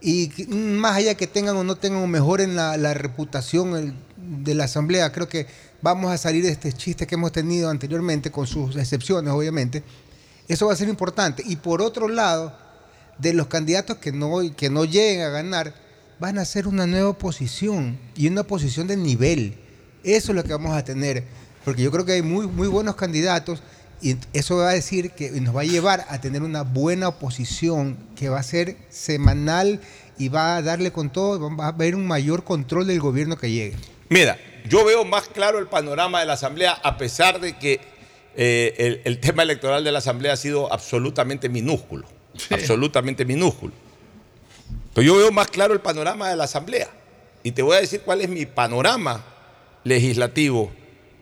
[0.00, 4.64] y más allá que tengan o no tengan o mejoren la, la reputación de la
[4.64, 5.46] Asamblea, creo que
[5.82, 9.82] vamos a salir de este chiste que hemos tenido anteriormente, con sus excepciones, obviamente.
[10.48, 11.42] Eso va a ser importante.
[11.46, 12.56] Y por otro lado,
[13.18, 15.74] de los candidatos que no, que no lleguen a ganar,
[16.18, 19.58] van a ser una nueva oposición y una oposición de nivel.
[20.02, 21.24] Eso es lo que vamos a tener,
[21.64, 23.62] porque yo creo que hay muy, muy buenos candidatos
[24.02, 27.98] y eso va a decir que nos va a llevar a tener una buena oposición
[28.16, 29.80] que va a ser semanal
[30.18, 33.50] y va a darle con todo, va a haber un mayor control del gobierno que
[33.50, 33.76] llegue.
[34.08, 34.38] Mira,
[34.68, 37.80] yo veo más claro el panorama de la Asamblea a pesar de que
[38.36, 42.06] eh, el, el tema electoral de la Asamblea ha sido absolutamente minúsculo
[42.50, 43.72] absolutamente minúsculo.
[44.94, 46.88] Pero yo veo más claro el panorama de la Asamblea.
[47.42, 49.24] Y te voy a decir cuál es mi panorama
[49.84, 50.70] legislativo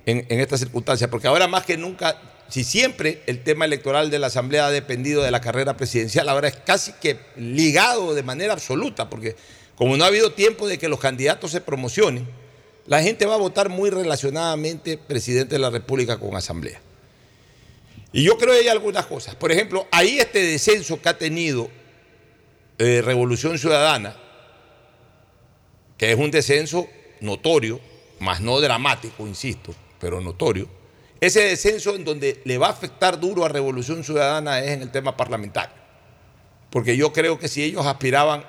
[0.08, 2.18] en, esta circunstancia, porque ahora más que nunca
[2.48, 6.48] si siempre el tema electoral de la Asamblea ha dependido de la carrera presidencial, ahora
[6.48, 9.36] es casi que ligado de manera absoluta, porque
[9.74, 12.26] como no ha habido tiempo de que los candidatos se promocionen,
[12.86, 16.80] la gente va a votar muy relacionadamente presidente de la República con Asamblea.
[18.10, 19.34] Y yo creo que hay algunas cosas.
[19.34, 21.68] Por ejemplo, ahí este descenso que ha tenido
[22.78, 24.16] eh, Revolución Ciudadana,
[25.98, 26.88] que es un descenso
[27.20, 27.78] notorio,
[28.20, 30.68] más no dramático, insisto, pero notorio,
[31.20, 34.90] ese descenso en donde le va a afectar duro a Revolución Ciudadana es en el
[34.90, 35.74] tema parlamentario.
[36.70, 38.44] Porque yo creo que si ellos aspiraban,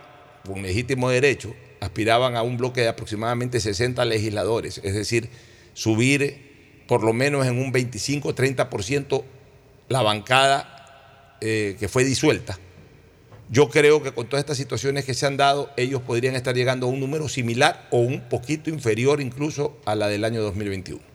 [0.45, 5.29] con legítimo derecho, aspiraban a un bloque de aproximadamente 60 legisladores, es decir,
[5.73, 9.23] subir por lo menos en un 25-30%
[9.87, 12.59] la bancada eh, que fue disuelta.
[13.51, 16.85] Yo creo que con todas estas situaciones que se han dado, ellos podrían estar llegando
[16.85, 21.08] a un número similar o un poquito inferior incluso a la del año 2021.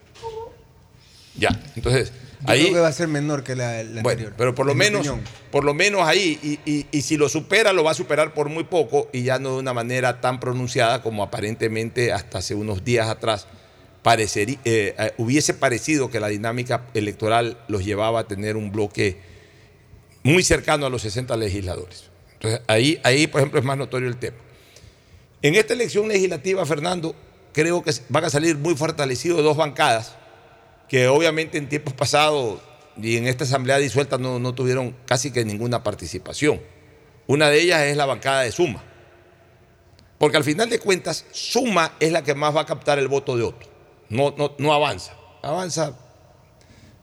[1.37, 2.13] Ya, entonces
[2.43, 4.35] Yo ahí creo que va a ser menor que la, la bueno, anterior.
[4.37, 5.07] pero por lo menos,
[5.51, 8.49] por lo menos ahí, y, y- y si lo supera, lo va a superar por
[8.49, 12.85] muy poco y ya no de una manera tan pronunciada como aparentemente hasta hace unos
[12.85, 13.47] días atrás
[14.07, 19.17] eh, eh, hubiese parecido que la dinámica electoral los llevaba a tener un bloque
[20.23, 22.11] muy cercano a los 60 legisladores.
[22.35, 24.37] Entonces ahí, ahí por ejemplo, es más notorio el tema.
[25.41, 27.15] En esta elección legislativa, Fernando,
[27.55, 30.17] creo que van a salir muy fortalecidos dos bancadas
[30.89, 32.61] que obviamente en tiempos pasados
[32.97, 36.61] y en esta asamblea disuelta no, no tuvieron casi que ninguna participación.
[37.27, 38.83] Una de ellas es la bancada de Suma.
[40.19, 43.37] Porque al final de cuentas, Suma es la que más va a captar el voto
[43.37, 43.67] de Otto.
[44.09, 45.13] No, no, no avanza.
[45.43, 45.93] Avanza.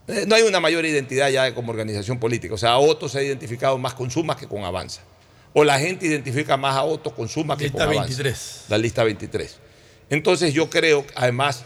[0.08, 2.54] eh, No hay una mayor identidad ya como organización política.
[2.54, 5.02] O sea, Otto se ha identificado más con Suma que con Avanza.
[5.54, 8.04] O la gente identifica más a Otto con Suma que Lista con Avanza.
[8.24, 8.66] 23.
[8.70, 9.58] La lista 23.
[10.10, 11.64] Entonces yo creo, además,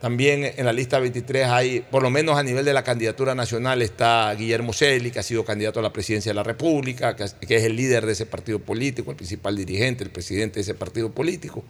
[0.00, 3.82] también en la lista 23 hay, por lo menos a nivel de la candidatura nacional,
[3.82, 7.64] está Guillermo Celi, que ha sido candidato a la presidencia de la República, que es,
[7.64, 11.62] el líder de ese partido político, el principal dirigente, el presidente de ese partido político,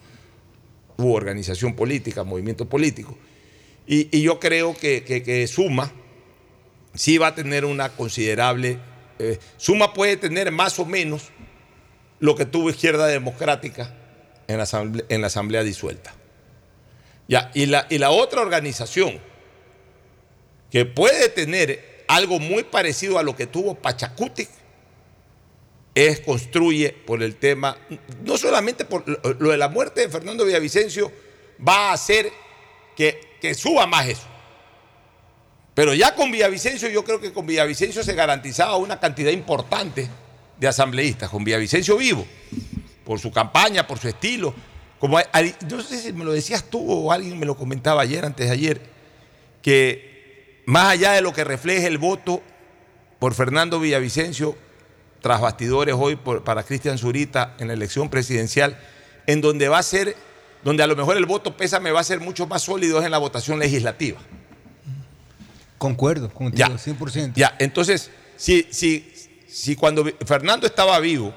[0.95, 3.17] u organización política, movimiento político.
[3.85, 5.91] Y, yo creo que, Suma
[6.93, 8.79] sí va a tener una considerable...
[9.19, 11.31] eh, Suma puede tener más o menos
[12.21, 13.93] lo que tuvo Izquierda Democrática
[14.47, 14.57] en
[15.21, 16.13] la asamblea disuelta.
[17.53, 19.21] Y, la, otra organización
[20.69, 24.49] que puede tener algo muy parecido a lo que tuvo Pachacutic
[25.95, 27.77] es Construye por el tema,
[28.25, 31.09] no solamente por lo, lo de la muerte de Fernando Villavicencio,
[31.65, 32.31] va a hacer
[32.97, 34.27] que, que suba más eso.
[35.73, 40.09] Pero ya con Villavicencio, yo creo que con Villavicencio se garantizaba una cantidad importante
[40.57, 42.25] de asambleístas, con Villavicencio vivo,
[43.05, 44.53] por su campaña, por su estilo.
[45.01, 48.23] Como hay- no sé si me lo decías tú o alguien me lo comentaba ayer,
[48.23, 48.81] antes de ayer,
[49.63, 52.41] que más allá de lo que refleje el voto
[53.19, 54.55] por Fernando Villavicencio,
[55.21, 58.79] tras bastidores hoy por- para Cristian Zurita en la elección presidencial,
[59.27, 60.15] en donde va a ser,
[60.63, 63.11] donde a lo mejor el voto pésame va a ser mucho más sólido es en
[63.11, 64.19] la votación legislativa.
[65.77, 66.77] Concuerdo contigo, Ya.
[66.77, 67.33] 100%.
[67.35, 69.11] Ya, entonces, si, si,
[69.47, 71.33] si cuando Fernando estaba vivo,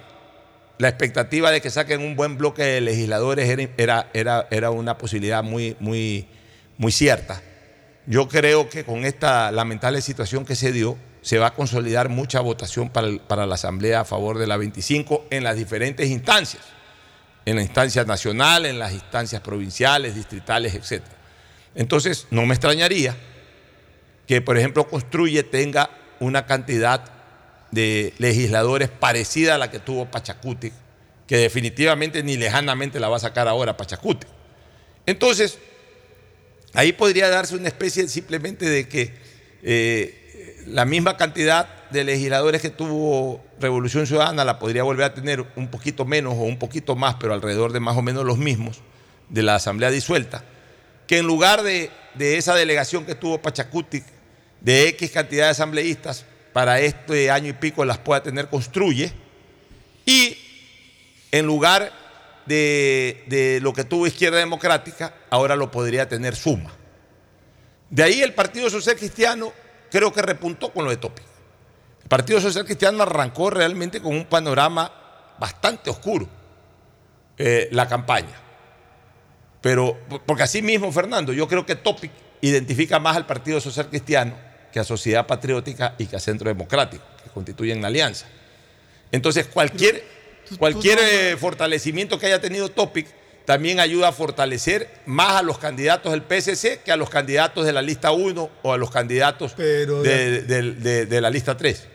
[0.79, 5.43] la expectativa de que saquen un buen bloque de legisladores era, era, era, una posibilidad
[5.43, 6.27] muy, muy,
[6.79, 7.41] muy cierta.
[8.07, 12.41] Yo creo que con esta lamentable situación que se dio, se va a consolidar mucha
[12.41, 16.63] votación para, para la Asamblea a favor de la 25 en las diferentes instancias,
[17.47, 21.03] en la instancia nacional, en las instancias provinciales, distritales, etc.
[21.75, 23.17] Entonces, no me extrañaría
[24.27, 25.91] que, por ejemplo, Construye tenga
[26.21, 27.05] una cantidad
[27.75, 30.73] de legisladores parecida a la que tuvo Pachacuti,
[31.27, 34.27] que definitivamente ni lejanamente la va a sacar ahora Pachacuti.
[35.07, 35.59] Entonces,
[36.73, 39.13] ahí podría darse una especie simplemente de que
[39.63, 45.45] eh, la misma cantidad de legisladores que tuvo Revolución Ciudadana la podría volver a tener
[45.57, 48.81] un poquito menos o un poquito más, pero alrededor de más o menos los mismos
[49.29, 50.45] de la Asamblea disuelta,
[51.07, 54.03] que en lugar de, de esa delegación que tuvo Pachacuti,
[54.61, 56.25] de X cantidad de asambleístas,
[56.55, 59.13] para este año y pico las pueda tener Construye,
[60.07, 60.39] y
[61.33, 61.93] en lugar
[62.47, 66.71] de, de lo que tuvo Izquierda Democrática, ahora lo podría tener Suma.
[67.91, 69.53] De ahí el Partido Social Cristiano
[69.91, 71.25] creo que repuntó con lo de Topic.
[72.03, 74.93] El Partido Social Cristiano arrancó realmente con un panorama
[75.41, 76.29] bastante oscuro
[77.37, 78.41] eh, la campaña.
[79.61, 82.13] Pero, porque así mismo, Fernando, yo creo que Topic
[82.43, 87.05] identifica más al Partido Social Cristiano que a Sociedad Patriótica y que a Centro Democrático,
[87.23, 88.27] que constituyen la alianza.
[89.13, 90.03] Entonces, cualquier,
[90.59, 93.07] cualquier eh, fortalecimiento que haya tenido Topic
[93.45, 97.73] también ayuda a fortalecer más a los candidatos del PSC que a los candidatos de
[97.73, 101.87] la lista 1 o a los candidatos Pero- de, de- de- de la lista 3.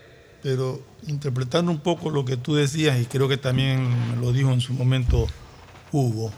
[0.41, 3.89] Pero interpretando un poco lo que tú decías, y creo que también
[4.21, 5.27] lo dijo en su momento
[5.91, 6.31] Hugo,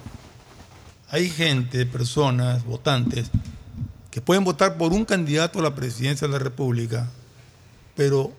[1.09, 3.30] hay gente, personas, votantes,
[4.11, 7.09] que pueden votar por un candidato a la presidencia de la República,
[7.95, 8.31] pero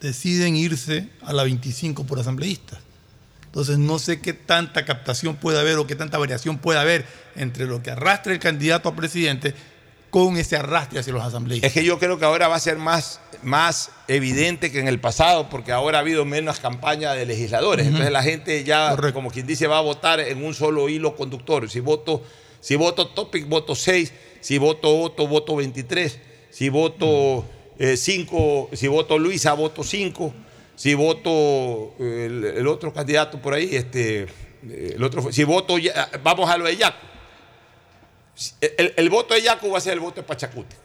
[0.00, 2.78] deciden irse a la 25 por asambleístas.
[3.46, 7.66] Entonces no sé qué tanta captación puede haber o qué tanta variación puede haber entre
[7.66, 9.54] lo que arrastra el candidato a presidente
[10.10, 11.68] con ese arrastre hacia los asambleístas.
[11.68, 15.00] Es que yo creo que ahora va a ser más, más evidente que en el
[15.00, 17.86] pasado, porque ahora ha habido menos campaña de legisladores.
[17.86, 21.68] Entonces la gente ya, como quien dice, va a votar en un solo hilo conductor.
[21.68, 22.22] Si voto,
[22.60, 24.12] si voto topic, voto 6.
[24.46, 26.20] Si voto Otto, voto 23.
[26.50, 27.44] Si voto
[27.80, 30.32] 5, si voto Luisa, voto 5.
[30.76, 34.22] Si voto eh, el, otro candidato por ahí, este,
[34.68, 35.74] eh, el otro, si voto,
[36.22, 36.96] vamos a lo de Yaco.
[38.60, 40.76] El, voto de Yaco va a ser el voto de Pachacuti.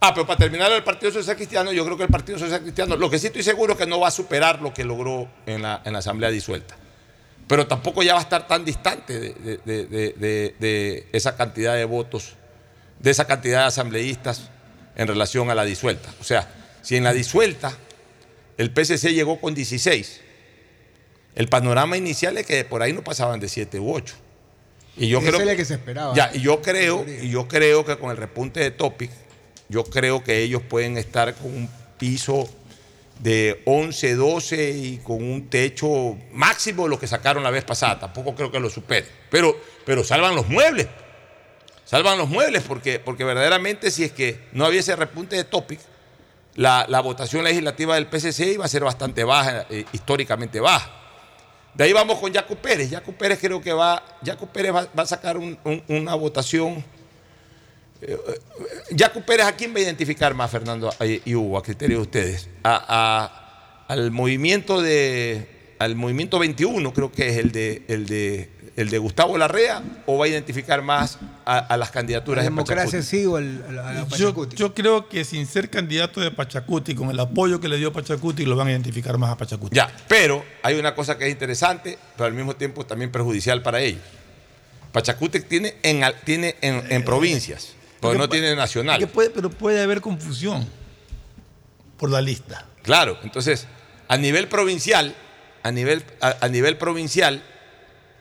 [0.00, 2.94] Ah, pero para terminar el Partido Social Cristiano, yo creo que el Partido Social Cristiano,
[2.96, 5.62] lo que sí estoy seguro es que no va a superar lo que logró en
[5.62, 6.76] la, en la Asamblea disuelta.
[7.48, 11.86] Pero tampoco ya va a estar tan distante de- de- de- de esa cantidad de
[11.86, 12.34] votos,
[12.98, 14.50] de esa cantidad de asambleístas
[14.96, 16.12] en relación a la disuelta.
[16.20, 16.48] O sea,
[16.82, 17.76] si en la disuelta
[18.58, 20.20] el PSC llegó con 16,
[21.34, 24.14] el panorama inicial es que por ahí no pasaban de 7 u 8.
[24.96, 26.14] Y yo creo es que se esperaba.
[26.14, 29.10] Ya, y yo creo, y yo creo que con el repunte de Topic,
[29.68, 32.48] yo creo que ellos pueden estar con un piso
[33.20, 38.00] de 11, 12 y con un techo máximo de lo que sacaron la vez pasada.
[38.00, 39.06] Tampoco creo que lo supere.
[39.30, 39.56] Pero,
[39.86, 40.88] pero salvan los muebles.
[41.92, 45.78] Salvan los muebles porque, porque verdaderamente si es que no había ese repunte de Topic,
[46.54, 50.90] la, la votación legislativa del PCC iba a ser bastante baja, eh, históricamente baja.
[51.74, 52.90] De ahí vamos con Jaco Pérez.
[52.90, 56.82] Jaco Pérez creo que va, Jaco Pérez va, va a sacar un- un- una votación.
[58.00, 61.62] Eh, eh, Jaco Pérez, ¿a quién va a identificar más, Fernando eh, y Hugo, a
[61.62, 62.48] criterio de ustedes?
[62.64, 68.88] A- al movimiento de al movimiento 21, creo que es el de el de el
[68.88, 72.84] de Gustavo Larrea, o va a identificar más a, a las candidaturas La de democracia
[73.00, 73.06] Pachacuti?
[73.06, 74.56] sí o el, a la- Yo, Pachacuti.
[74.56, 78.44] yo creo que sin ser candidato de Pachacuti, con el apoyo que le dio Pachacuti,
[78.46, 79.76] lo van a identificar más a Pachacuti.
[79.76, 83.80] Ya, pero hay una cosa que es interesante, pero al mismo tiempo también perjudicial para
[83.80, 84.00] ellos.
[84.92, 88.98] Pachacútec tiene en, tiene en, en provincias, pero Porque no tiene nacional.
[88.98, 90.66] Que puede, pero puede haber confusión
[91.98, 92.66] por la lista.
[92.82, 93.66] Claro, entonces,
[94.08, 95.14] a nivel provincial,
[95.62, 97.42] a nivel, a, a nivel provincial,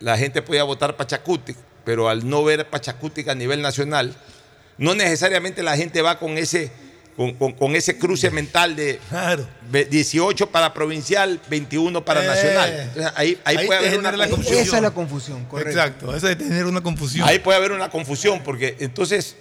[0.01, 1.55] la gente podía votar Pachacútec,
[1.85, 4.13] pero al no ver Pachacútec a nivel nacional,
[4.77, 6.71] no necesariamente la gente va con ese,
[7.15, 8.99] con, con- con ese cruce mental de
[9.69, 12.69] ve- 18 para provincial, 21 para Eh, nacional.
[12.79, 14.59] Entonces, ahí, ahí ahí puede haber una la confusión.
[14.59, 15.71] Esa es la confusión, correcto.
[15.71, 17.27] Exacto, esa de tener una confusión.
[17.27, 19.35] Ahí puede haber una confusión, porque entonces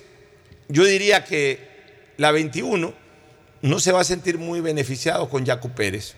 [0.68, 1.68] yo diría que
[2.16, 2.92] la 21
[3.62, 6.14] no se va a sentir muy beneficiado con Yacu Pérez,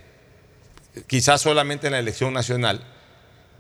[1.06, 2.84] quizás solamente en la elección nacional.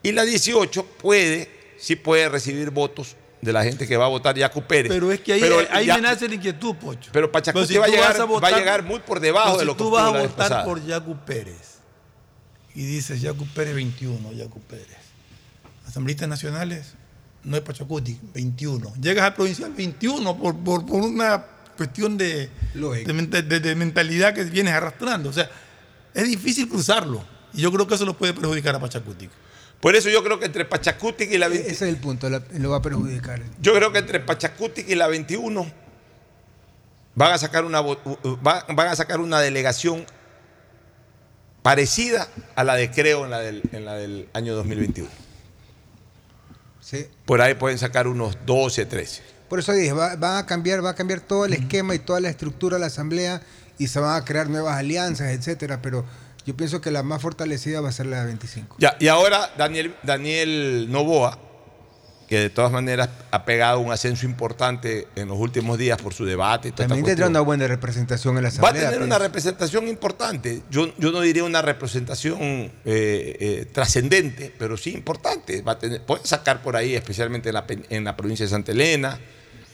[0.02, 1.48] Y la 18 puede,
[1.78, 4.90] sí puede recibir votos de la gente que va a votar Yacu Pérez.
[4.92, 7.10] Pero es que ahí, Pero ahí ya- me nace la inquietud, Pocho.
[7.12, 9.72] Pero Pachacuti Pero si va, a llegar, va a muy por debajo de si lo
[9.76, 10.64] que tú vas a votar pasada.
[10.64, 11.78] por Yacu Pérez
[12.74, 14.86] y dices Yacu Pérez 21, Yacu Pérez.
[15.86, 16.94] Asambleístas nacionales,
[17.44, 18.92] no es Pachacuti, 21.
[19.00, 21.44] Llegas al provincial 21 por, por, por una
[21.76, 25.28] cuestión de, de, de- de mentalidad que vienes arrastrando.
[25.30, 25.50] O sea,
[26.14, 27.24] es difícil cruzarlo.
[27.52, 29.28] Y yo creo que eso lo puede perjudicar a Pachacuti.
[29.82, 32.40] Por eso yo creo que entre Pachacuti y la 20 Ese es el punto, la-
[32.52, 33.42] lo va a perjudicar.
[33.60, 35.70] Yo creo que entre Pachacutic y la 21
[37.16, 40.06] van a sacar una, va- van a sacar una delegación
[41.62, 45.10] parecida a la de Creo en la del, en la del año 2021.
[46.80, 47.06] Sí.
[47.24, 49.22] Por ahí pueden sacar unos 12, 13.
[49.48, 52.20] Por eso dije, va, van a cambiar, va a cambiar todo el esquema y toda
[52.20, 53.42] la estructura de la asamblea
[53.78, 55.80] y se van a crear nuevas alianzas, etcétera.
[55.82, 56.04] Pero
[56.46, 58.76] yo pienso que la más fortalecida va a ser la de 25.
[58.78, 61.38] Ya, y ahora Daniel, Daniel Novoa,
[62.32, 66.24] que de todas maneras ha pegado un ascenso importante en los últimos días por su
[66.24, 66.68] debate.
[66.68, 68.84] Y toda También tendrá una buena representación en la Va a asamblea.
[68.84, 69.06] tener pues.
[69.06, 70.62] una representación importante.
[70.70, 75.60] Yo, yo no diría una representación eh, eh, trascendente, pero sí importante.
[75.60, 78.72] Va a tener, puede sacar por ahí, especialmente en la, en la provincia de Santa
[78.72, 79.18] Elena,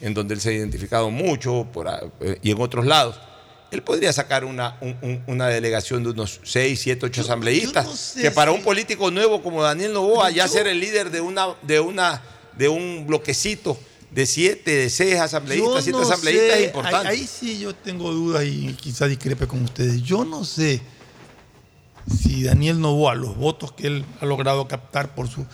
[0.01, 1.87] en donde él se ha identificado mucho, por,
[2.21, 3.21] eh, y en otros lados.
[3.71, 8.23] Él podría sacar una, un- un- una delegación de unos 6, 7, 8 asambleístas, sé
[8.23, 11.21] que para si- un político nuevo como Daniel Novoa, ya yo- ser el líder de
[11.21, 12.23] una, de una,
[12.57, 13.79] de un bloquecito
[14.11, 17.09] de 7, de 6 asambleístas, Yo 7 no asambleístas sé, es importante.
[17.09, 20.03] Ahí, ahí sí yo tengo dudas y quizá discrepe con ustedes.
[20.03, 20.81] Yo no sé
[22.11, 25.45] si Daniel Novoa, los votos que él ha logrado captar por su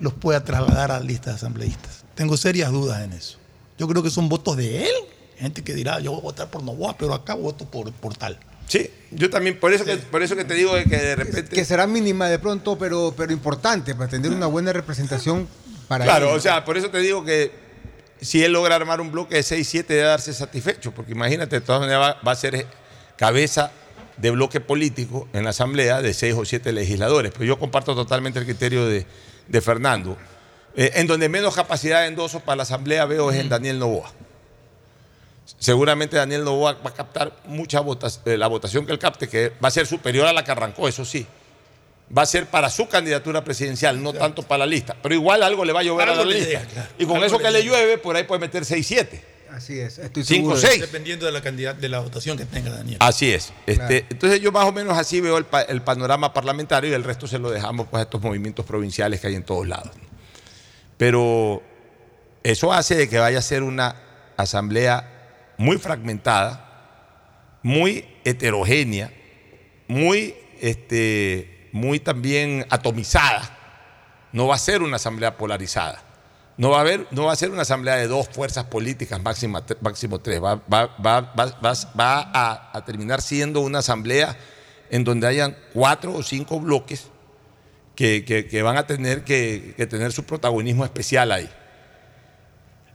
[0.00, 2.04] los pueda trasladar a la lista de asambleístas.
[2.14, 3.38] Tengo serias dudas en eso.
[3.78, 4.94] Yo creo que son votos de él.
[5.38, 8.38] Gente que dirá, yo voy a votar por Novoa, pero acá voto por, por tal.
[8.66, 11.54] Sí, yo también, por eso, que, por eso que te digo que de repente...
[11.54, 15.48] Que será mínima de pronto, pero, pero importante para tener una buena representación
[15.86, 16.36] para Claro, él.
[16.36, 17.50] o sea, por eso te digo que
[18.20, 21.80] si él logra armar un bloque de 6-7 debe darse satisfecho, porque imagínate, de todas
[21.80, 22.66] maneras va, va a ser
[23.16, 23.70] cabeza
[24.18, 27.32] de bloque político en la asamblea de 6 o 7 legisladores.
[27.32, 29.06] Pero yo comparto totalmente el criterio de,
[29.46, 30.18] de Fernando.
[30.76, 34.12] Eh, en donde menos capacidad de endoso para la asamblea veo es en Daniel Novoa.
[35.58, 39.68] Seguramente Daniel Novoa va a captar mucha votación, la votación que él capte, que va
[39.68, 41.26] a ser superior a la que arrancó, eso sí.
[42.16, 44.96] Va a ser para su candidatura presidencial, no tanto para la lista.
[45.02, 46.46] Pero igual algo le va a llover Algo a la lista.
[46.48, 46.88] llega, claro.
[46.98, 49.20] Y con Algo eso que le llueve, por ahí puede meter 6-7.
[49.50, 50.80] Así es, estoy Cinco, seguro de seis.
[50.80, 52.98] Dependiendo de la cantidad de la votación que tenga Daniel.
[53.00, 53.52] Así es.
[53.66, 54.06] Este, Claro.
[54.10, 57.26] Entonces yo más o menos así veo el, pa- el panorama parlamentario y el resto
[57.26, 59.90] se lo dejamos pues, a estos movimientos provinciales que hay en todos lados.
[60.96, 61.62] Pero
[62.42, 63.96] eso hace de que vaya a ser una
[64.36, 65.17] asamblea
[65.58, 66.64] muy fragmentada,
[67.62, 69.12] muy heterogénea,
[69.88, 73.56] muy, este, muy también atomizada.
[74.32, 76.02] No va a ser una asamblea polarizada.
[76.56, 79.62] No va a, haber, no va a ser una asamblea de dos fuerzas políticas, máxima,
[79.80, 80.42] máximo tres.
[80.42, 84.36] Va, va- va- a, a terminar siendo una asamblea
[84.90, 87.08] en donde hayan cuatro o cinco bloques
[87.94, 91.48] que, que- que van a tener que, que tener su protagonismo especial ahí.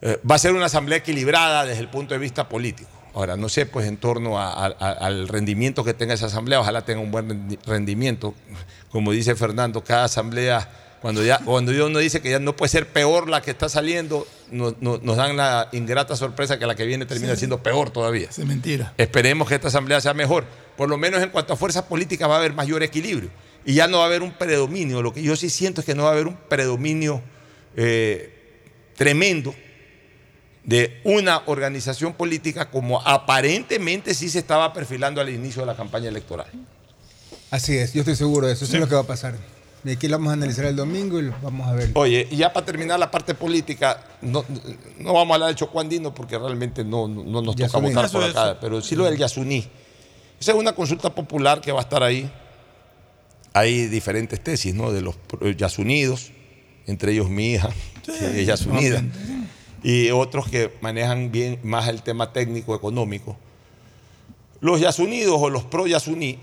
[0.05, 2.89] Eh, va a ser una asamblea equilibrada desde el punto de vista político.
[3.13, 6.59] Ahora, no sé, pues en torno a- a- a- al rendimiento que tenga esa asamblea,
[6.59, 8.33] ojalá tenga un buen rendi- rendimiento.
[8.91, 10.69] Como dice Fernando, cada asamblea,
[11.01, 14.27] cuando, ya, cuando uno dice que ya no puede ser peor la que está saliendo,
[14.51, 17.39] no- no- nos dan la ingrata sorpresa que la que viene termina Sí.
[17.39, 18.27] siendo peor todavía.
[18.29, 18.93] Es mentira.
[18.97, 20.43] Esperemos que esta asamblea sea mejor.
[20.75, 23.29] Por lo menos en cuanto a fuerzas políticas va a haber mayor equilibrio.
[23.65, 25.01] Y ya no va a haber un predominio.
[25.01, 27.21] Lo que yo sí siento es que no va a haber un predominio
[27.77, 28.29] eh,
[28.95, 29.53] tremendo
[30.63, 36.09] de una organización política como aparentemente sí se estaba perfilando al inicio de la campaña
[36.09, 36.47] electoral.
[37.51, 38.65] Así es, yo estoy seguro de eso.
[38.65, 39.35] Eso es lo que va a pasar.
[39.83, 41.91] De aquí lo vamos a analizar el domingo y lo vamos a ver.
[41.95, 44.45] Oye, y ya para terminar la parte política, no,
[44.97, 47.89] no vamos a hablar de Chocuandino porque realmente no, no, no nos toca Yasuní.
[47.89, 49.67] votar por acá, pero sí lo del Yasuní.
[50.39, 52.31] Esa es una consulta popular que va a estar ahí.
[53.51, 54.91] Hay diferentes tesis, ¿no?
[54.91, 55.15] De los
[55.57, 56.31] Yasunidos,
[56.87, 57.69] entre ellos mi hija,
[58.05, 59.03] que es Yasunida,
[59.83, 63.37] y otros que manejan bien más el tema técnico económico.
[64.61, 66.39] Los Yasunidos o los pro Yasuní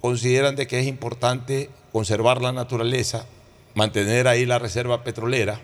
[0.00, 3.26] consideran de que es importante conservar la naturaleza,
[3.74, 5.60] mantener ahí la reserva petrolera,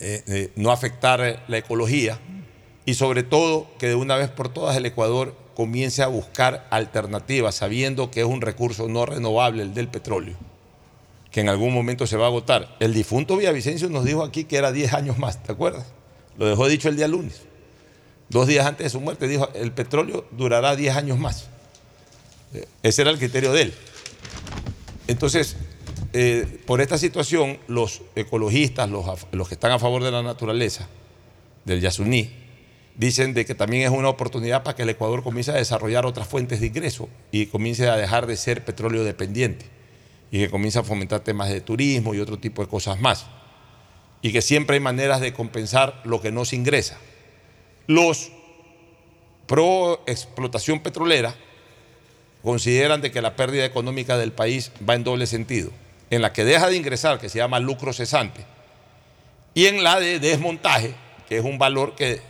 [0.00, 2.18] eh, eh, no afectar la ecología
[2.84, 7.54] y sobre todo que de una vez por todas el Ecuador comience a buscar alternativas,
[7.54, 10.36] sabiendo que es un recurso no renovable el del petróleo,
[11.34, 12.76] que en algún momento se va a agotar.
[12.78, 15.84] El difunto Villavicencio nos dijo aquí que era 10 años más, ¿te acuerdas?
[16.38, 17.42] Lo dejó dicho el día lunes.
[18.28, 21.48] Dos días antes de su muerte dijo, el petróleo durará 10 años más.
[22.54, 23.74] Eh, Ese era el criterio de él.
[25.08, 25.56] Entonces,
[26.12, 30.86] eh, por esta situación, los ecologistas, los, los que están a favor de la naturaleza,
[31.64, 32.30] del Yasuní,
[32.94, 36.28] dicen de que también es una oportunidad para que el Ecuador comience a desarrollar otras
[36.28, 39.74] fuentes de ingreso y comience a dejar de ser petróleo dependiente
[40.34, 43.24] y que comience a fomentar temas de turismo y otro tipo de cosas más.
[44.20, 46.98] Y que siempre hay maneras de compensar lo que no se ingresa.
[47.86, 48.32] Los
[49.46, 51.36] pro explotación petrolera
[52.42, 55.70] consideran de que la pérdida económica del país va en doble sentido.
[56.10, 58.44] En la que deja de ingresar, que se llama lucro cesante,
[59.54, 60.94] y en la de desmontaje,
[61.28, 62.20] que es un valor que, eh,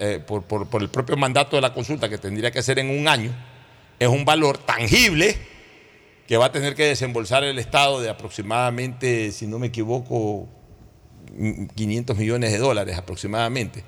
[0.00, 2.88] eh, por, por- por el propio mandato de la consulta, que tendría que ser en
[2.88, 3.30] un año,
[3.98, 5.51] es un valor tangible
[6.26, 10.48] que va a tener que desembolsar el Estado de aproximadamente, si no me equivoco,
[11.36, 13.82] mm, 500 millones de dólares aproximadamente.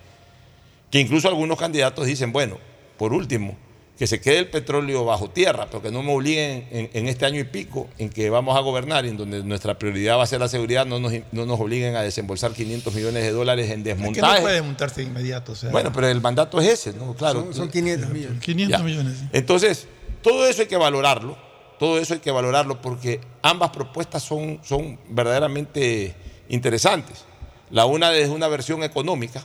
[0.91, 2.59] Que incluso algunos candidatos dicen, bueno,
[2.99, 3.57] por último,
[3.99, 7.27] que se quede el petróleo bajo tierra, pero que no me obliguen en, en este
[7.27, 10.27] año y pico en que vamos a gobernar y en donde nuestra prioridad va a
[10.27, 13.81] ser la seguridad, no nos, no nos obliguen a desembolsar 500 millones de dólares en
[13.81, 14.43] Es que no desmontaje.
[14.43, 15.53] puede montarse de inmediato.
[15.53, 17.15] o sea, Bueno, pero el mandato es ese, ¿no?
[17.15, 17.43] Claro.
[17.45, 18.41] Son, son 500 millones.
[18.43, 18.85] 500 Ya.
[18.85, 19.17] millones.
[19.33, 19.87] Entonces,
[20.23, 21.39] todo eso hay que valorarlo,
[21.79, 26.15] todo eso hay que valorarlo porque ambas propuestas son, son verdaderamente
[26.49, 27.25] interesantes.
[27.71, 29.45] La una es una versión económica,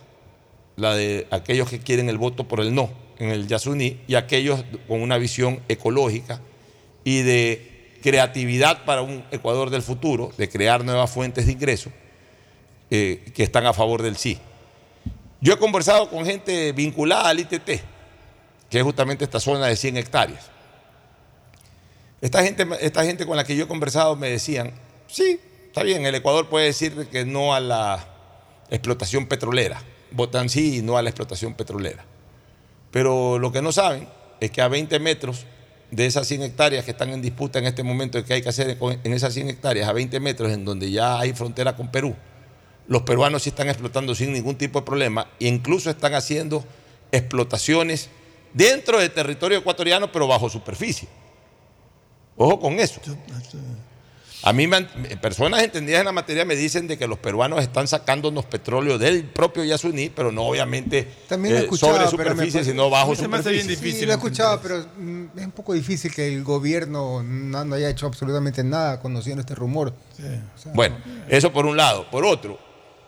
[0.76, 4.64] la de aquellos que quieren el voto por el no en el Yasuní y aquellos
[4.88, 6.40] con una visión ecológica
[7.04, 11.92] y de creatividad para un Ecuador del futuro, de crear nuevas fuentes de ingreso
[12.90, 14.40] eh, que están a favor del sí.
[15.42, 17.82] Yo he conversado con gente vinculada al ITT,
[18.70, 20.50] que es justamente esta zona de 100 hectáreas.
[22.22, 24.74] Esta gente, esta gente con la que yo he conversado me decían,
[25.08, 28.06] sí, está bien, el Ecuador puede decir que no a la
[28.70, 29.82] explotación petrolera.
[30.12, 32.06] Votan sí y no a la explotación petrolera.
[32.92, 34.08] Pero lo que no saben
[34.40, 35.46] es que a 20 metros
[35.92, 38.78] de esas 100 hectáreas que están en disputa en este momento, que hay que hacer
[38.80, 42.16] en esas 100 hectáreas, a 20 metros en donde ya hay frontera con Perú,
[42.88, 46.66] los peruanos sí están explotando sin ningún tipo de problema e incluso están haciendo
[47.12, 48.10] explotaciones
[48.54, 51.08] dentro del territorio ecuatoriano, pero bajo superficie.
[52.42, 53.02] Ojo con eso.
[54.44, 54.88] A mí, me han-
[55.22, 59.26] personas entendidas en la materia me dicen de que los peruanos están sacándonos petróleo del
[59.26, 63.28] propio Yasuní, pero no obviamente También eh, sobre pero me superficie, sino bajo Sí, se
[63.28, 64.00] me hace bien superficie.
[64.00, 67.76] Sí, lo he escuchado, pero mm, es un poco difícil que el gobierno no, no
[67.76, 69.90] haya hecho absolutamente nada conociendo este rumor.
[69.90, 70.96] O sea, Bueno,
[71.28, 72.10] eso por un lado.
[72.10, 72.58] Por otro,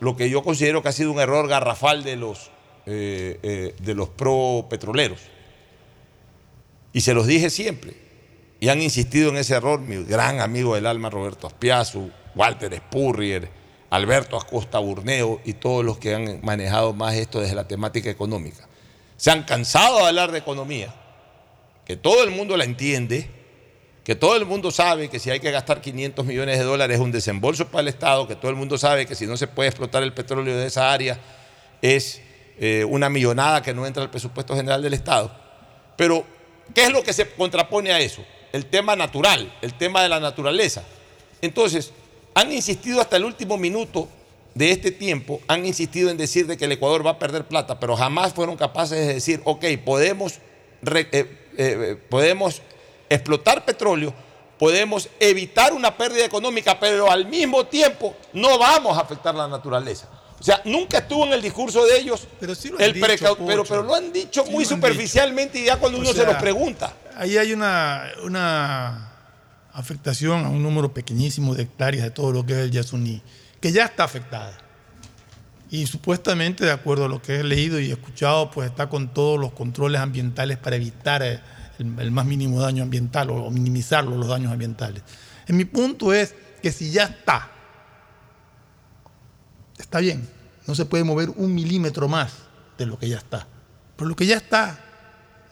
[0.02, 2.52] lo que yo considero que ha sido un error garrafal de los,
[2.86, 5.22] eh, eh, de los pro petroleros.
[6.92, 8.01] Y se los dije siempre.
[8.62, 13.50] Y han insistido en ese error mi gran amigo del alma Roberto Aspiazu, Walter Spurrier,
[13.90, 18.68] Alberto Acosta Burneo y todos los que han manejado más esto desde la temática económica.
[19.18, 20.94] Se han cansado de hablar de economía,
[21.86, 23.32] que todo el mundo la entiende,
[24.04, 27.04] que todo el mundo sabe que si hay que gastar 500 millones de dólares es
[27.04, 29.70] un desembolso para el Estado, que todo el mundo sabe que si no se puede
[29.70, 31.20] explotar el petróleo de esa área
[31.82, 32.22] es
[32.60, 35.36] eh, una millonada que no entra al presupuesto general del Estado.
[35.98, 36.24] Pero,
[36.76, 38.24] ¿qué es lo que se contrapone a eso?
[38.52, 40.84] El tema natural, el tema de la naturaleza.
[41.42, 41.92] Entonces,
[42.34, 44.08] han insistido hasta el último minuto
[44.54, 47.80] de este tiempo, han insistido en decir de que el Ecuador va a perder plata,
[47.80, 50.40] pero jamás fueron capaces de decir, ok, podemos,
[50.86, 52.62] eh, eh, podemos
[53.10, 54.14] explotar petróleo,
[54.60, 60.10] podemos evitar una pérdida económica, pero al mismo tiempo no vamos a afectar la naturaleza.
[60.40, 63.38] O sea, nunca estuvo en el discurso de ellos Pero sí lo han el dicho,
[63.46, 66.34] pero, pero lo han dicho Sí muy superficialmente y ya cuando O uno se sea,
[66.34, 66.96] lo pregunta.
[67.22, 69.12] Ahí hay una, una
[69.74, 73.22] afectación a un número pequeñísimo de hectáreas de todo lo que es el Yasuní,
[73.60, 74.58] que ya está afectada.
[75.70, 79.40] Y supuestamente, de acuerdo a lo que he leído y escuchado, pues está con todos
[79.40, 85.04] los controles ambientales para evitar el, más mínimo daño ambiental o, minimizar los daños ambientales.
[85.46, 86.34] En mi punto es
[86.64, 87.52] que si ya está,
[89.78, 90.28] está bien,
[90.66, 92.34] no se puede mover un milímetro más
[92.80, 93.46] de lo que ya está.
[93.96, 94.80] Pero lo que ya está,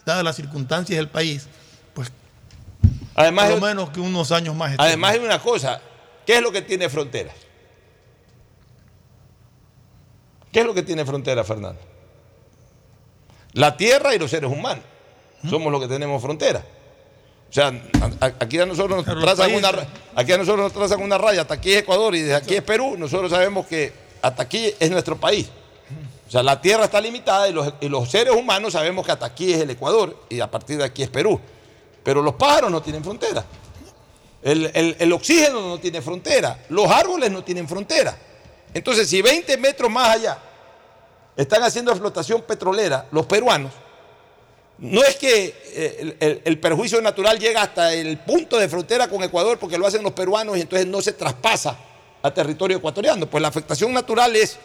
[0.03, 1.47] dadas las circunstancias del país,
[3.19, 4.75] Además, por lo menos que unos años más.
[4.77, 5.81] Además hay una cosa,
[6.25, 7.35] ¿qué es lo que tiene fronteras?
[10.53, 11.81] ¿Qué es lo que tiene frontera, Fernando?
[13.51, 14.85] La tierra y los seres humanos.
[15.49, 16.63] Somos los que tenemos frontera.
[17.49, 17.73] O sea,
[18.39, 19.69] aquí a nosotros nos trazan una,
[20.15, 22.63] aquí a nosotros nos trazan una raya, hasta aquí es Ecuador y desde aquí es
[22.63, 22.95] Perú.
[22.97, 23.91] Nosotros sabemos que
[24.21, 25.49] hasta aquí es nuestro país.
[26.25, 29.25] O sea, la tierra está limitada y los, y los seres humanos sabemos que hasta
[29.25, 31.41] aquí es el Ecuador y a partir de aquí es Perú.
[32.03, 33.43] Pero los pájaros no tienen frontera.
[34.41, 36.63] El, el- oxígeno no tiene frontera.
[36.69, 38.17] Los árboles no tienen frontera.
[38.73, 40.37] Entonces, si 20 metros más allá
[41.35, 43.71] están haciendo explotación petrolera los peruanos,
[44.77, 49.09] no es que eh, el, el- el perjuicio natural llega hasta el punto de frontera
[49.09, 51.77] con Ecuador porque lo hacen los peruanos y entonces no se traspasa
[52.21, 53.25] a territorio ecuatoriano.
[53.25, 54.57] Pues la afectación natural es,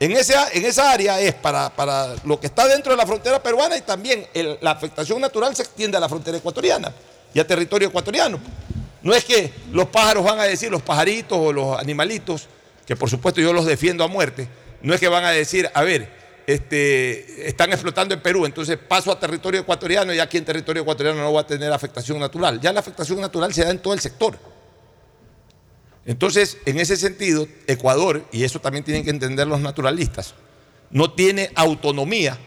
[0.00, 3.76] en, en esa área es para, para lo que está dentro de la frontera peruana
[3.76, 4.26] y también
[4.60, 6.92] la afectación natural se extiende a la frontera ecuatoriana
[7.34, 8.38] y a territorio ecuatoriano.
[9.02, 12.46] No es que los pájaros van a decir, los pajaritos o los animalitos,
[12.86, 14.48] que por supuesto yo los defiendo a muerte,
[14.82, 16.08] no es que van a decir, a ver,
[16.46, 21.20] este, están explotando en Perú, entonces paso a territorio ecuatoriano y aquí en territorio ecuatoriano
[21.20, 22.60] no va a tener afectación natural.
[22.60, 24.38] Ya la afectación natural se da en todo el sector.
[26.08, 30.34] Entonces, en ese sentido, Ecuador, y eso también tienen que entender los naturalistas,
[30.90, 32.38] no tiene autonomía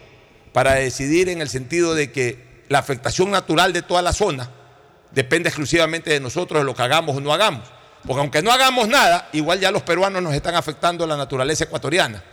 [0.51, 4.49] para decidir en el sentido de que la afectación natural de toda la zona
[5.11, 7.69] depende exclusivamente de nosotros, de lo que hagamos o no hagamos.
[8.03, 12.23] Porque aunque no hagamos nada, igual ya los peruanos nos están afectando la naturaleza ecuatoriana.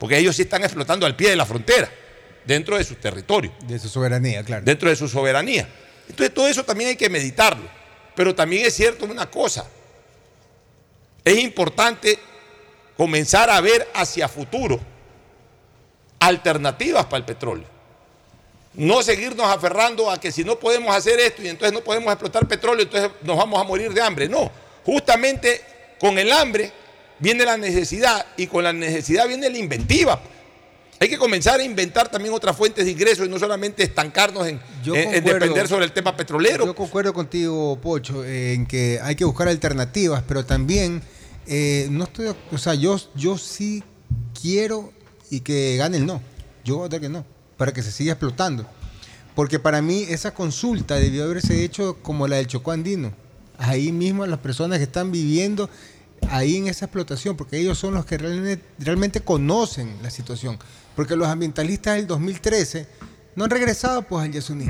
[0.00, 1.88] Porque ellos sí están explotando al pie de la frontera,
[2.44, 3.52] dentro de su territorio.
[3.68, 4.64] De su soberanía, claro.
[4.64, 5.68] Dentro de su soberanía.
[6.08, 7.68] Entonces todo eso también hay que meditarlo.
[8.16, 9.64] Pero también es cierto una cosa.
[11.24, 12.18] Es importante
[12.96, 14.80] comenzar a ver hacia futuro
[16.20, 17.66] alternativas para el petróleo.
[18.74, 22.48] No seguirnos aferrando a que si no podemos hacer esto y entonces no podemos explotar
[22.48, 24.28] petróleo, entonces nos vamos a morir de hambre.
[24.28, 24.50] No,
[24.84, 25.62] justamente
[26.00, 26.72] con el hambre
[27.18, 30.20] viene la necesidad y con la necesidad viene la inventiva.
[31.02, 34.60] Hay que comenzar a inventar también otras fuentes de ingresos y no solamente estancarnos en,
[34.84, 36.64] depender sobre el tema petrolero.
[36.64, 41.02] Yo concuerdo contigo, Pocho, en que hay que buscar alternativas, pero también
[41.48, 43.82] eh, no estoy, o sea, yo, yo sí
[44.40, 44.92] quiero
[45.28, 46.22] y que gane el no.
[46.64, 47.26] Yo voy a votar que no,
[47.56, 48.64] para que se siga explotando.
[49.34, 53.12] Porque para mí esa consulta debió haberse hecho como la del Chocó Andino.
[53.58, 55.68] Ahí mismo las personas que están viviendo
[56.30, 60.60] ahí en esa explotación, porque ellos son los que realmente, realmente conocen la situación.
[60.96, 62.86] Porque los ambientalistas del 2013
[63.36, 64.66] no han regresado pues al Yasuní.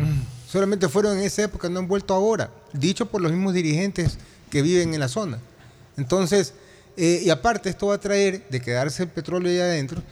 [0.50, 2.50] Solamente fueron en esa época, no han vuelto ahora.
[2.72, 4.18] Dicho por los mismos dirigentes
[4.50, 5.38] que viven en la zona.
[5.96, 6.54] Entonces,
[6.96, 10.02] eh, y aparte esto va a traer, de quedarse el petróleo ahí adentro,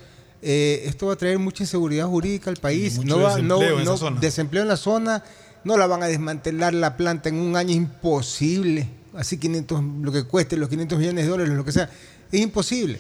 [0.43, 2.99] eh, esto va a traer mucha inseguridad jurídica al país.
[3.05, 4.21] no va, no, desempleo no- zona.
[4.21, 5.23] desempleo en la zona,
[5.65, 8.89] no la van a desmantelar la planta en un año, imposible.
[9.15, 11.91] Así 500, lo que cueste, los 500 millones de dólares, lo que sea,
[12.33, 12.99] es imposible.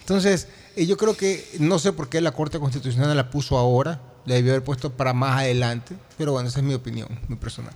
[0.00, 0.46] Entonces,
[0.76, 4.34] eh, yo creo que, no sé por qué la Corte Constitucional la puso ahora, la
[4.34, 7.72] debió haber puesto para más adelante, pero bueno, esa es mi opinión, muy personal.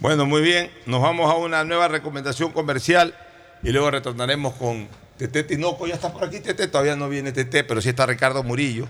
[0.00, 0.70] Bueno, muy bien.
[0.86, 3.14] Nos vamos a una nueva recomendación comercial
[3.62, 5.86] y luego retornaremos con Tete Tinoco.
[5.86, 8.88] Ya está por aquí Tete, todavía no viene Tete, pero sí está Ricardo Murillo.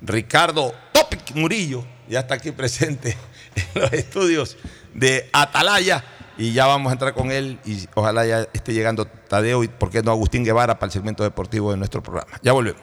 [0.00, 3.16] Ricardo Topic Murillo ya está aquí presente
[3.74, 4.56] en los estudios
[4.94, 6.04] de Atalaya
[6.36, 9.90] y ya vamos a entrar con él y ojalá ya esté llegando Tadeo y por
[9.90, 12.32] qué no Agustín Guevara para el segmento deportivo de nuestro programa.
[12.42, 12.82] Ya volvemos.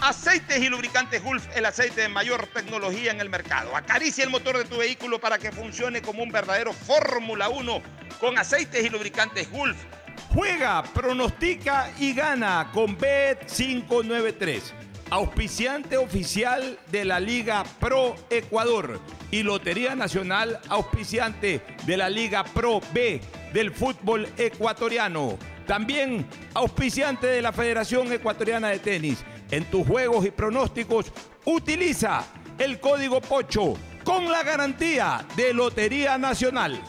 [0.00, 3.74] Aceites y lubricantes Gulf, el aceite de mayor tecnología en el mercado.
[3.74, 7.82] Acaricia el motor de tu vehículo para que funcione como un verdadero Fórmula 1
[8.20, 9.76] con aceites y lubricantes Gulf.
[10.28, 14.60] Juega, pronostica y gana con Bet593,
[15.10, 19.00] auspiciante oficial de la Liga Pro Ecuador
[19.30, 23.20] y Lotería Nacional, auspiciante de la Liga Pro B
[23.52, 25.38] del fútbol ecuatoriano.
[25.66, 29.24] También auspiciante de la Federación Ecuatoriana de Tenis.
[29.50, 31.12] En tus juegos y pronósticos,
[31.44, 32.24] utiliza
[32.58, 33.74] el código POCHO
[34.04, 36.80] con la garantía de Lotería Nacional.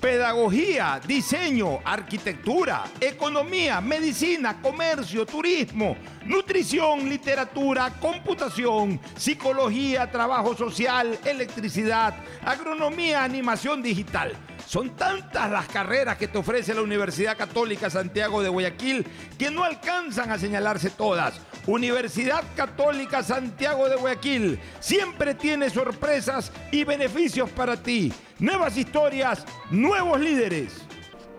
[0.00, 13.22] Pedagogía, diseño, arquitectura, economía, medicina, comercio, turismo, nutrición, literatura, computación, psicología, trabajo social, electricidad, agronomía,
[13.22, 14.32] animación digital.
[14.70, 19.04] Son tantas las carreras que te ofrece la Universidad Católica Santiago de Guayaquil
[19.36, 21.40] que no alcanzan a señalarse todas.
[21.66, 28.12] Universidad Católica Santiago de Guayaquil siempre tiene sorpresas y beneficios para ti.
[28.38, 30.84] Nuevas historias, nuevos líderes.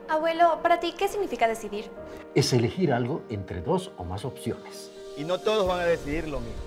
[0.09, 1.89] Abuelo, para ti, ¿qué significa decidir?
[2.35, 4.91] es elegir algo entre dos o más opciones.
[5.15, 6.61] Y no todos van a decidir lo mismo.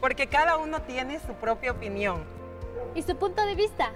[0.00, 2.22] Porque cada uno tiene su propia opinión.
[2.94, 3.90] ¿Y su punto de vista?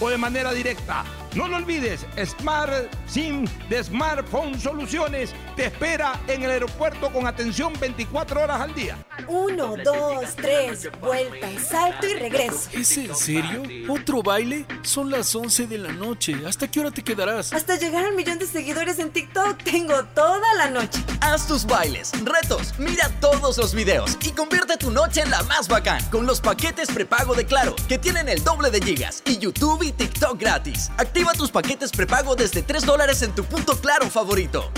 [0.00, 1.04] o de manera directa.
[1.34, 2.72] No lo olvides, Smart
[3.06, 8.96] SIM de Smartphone Soluciones te espera en el aeropuerto con atención 24 horas al día.
[9.26, 12.70] Uno, dos, tres, vuelta, salto y regreso.
[12.72, 13.62] ¿Es en serio?
[13.88, 14.64] ¿Otro baile?
[14.82, 16.34] Son las 11 de la noche.
[16.46, 17.52] ¿Hasta qué hora te quedarás?
[17.52, 20.98] Hasta llegar al millón de seguidores en TikTok tengo toda la noche.
[21.20, 25.68] Haz tus bailes, retos, mira todos los videos y convierte tu noche en la más
[25.68, 29.82] bacán con los paquetes prepago de Claro, que tienen el doble de gigas y YouTube
[29.82, 30.90] y TikTok gratis.
[30.98, 34.70] Activa tus paquetes prepago desde 3 dólares en tu punto Claro favorito.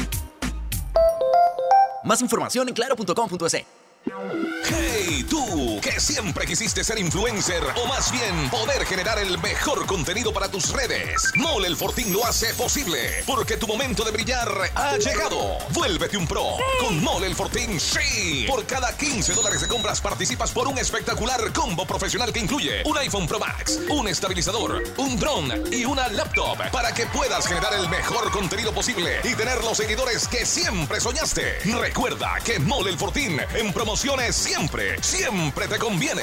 [2.05, 3.80] Más información en claro.com.es.
[4.07, 10.33] Hey, tú, que siempre quisiste ser influencer o más bien poder generar el mejor contenido
[10.33, 11.31] para tus redes.
[11.35, 15.59] Mole el Fortín lo hace posible porque tu momento de brillar ha llegado.
[15.73, 18.47] Vuélvete un pro con Mole el Fortín, sí.
[18.49, 22.97] Por cada 15 dólares de compras participas por un espectacular combo profesional que incluye un
[22.97, 27.89] iPhone Pro Max, un estabilizador, un drone y una laptop para que puedas generar el
[27.91, 31.59] mejor contenido posible y tener los seguidores que siempre soñaste.
[31.79, 36.23] Recuerda que Mole el Fortín en promociones siempre, siempre te conviene.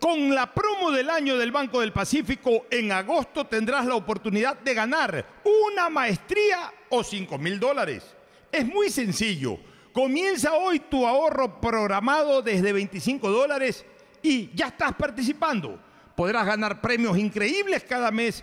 [0.00, 4.72] Con la promo del año del Banco del Pacífico, en agosto tendrás la oportunidad de
[4.72, 8.16] ganar una maestría o 5 mil dólares.
[8.50, 9.58] Es muy sencillo.
[9.92, 13.84] Comienza hoy tu ahorro programado desde 25 dólares
[14.22, 15.78] y ya estás participando.
[16.16, 18.42] Podrás ganar premios increíbles cada mes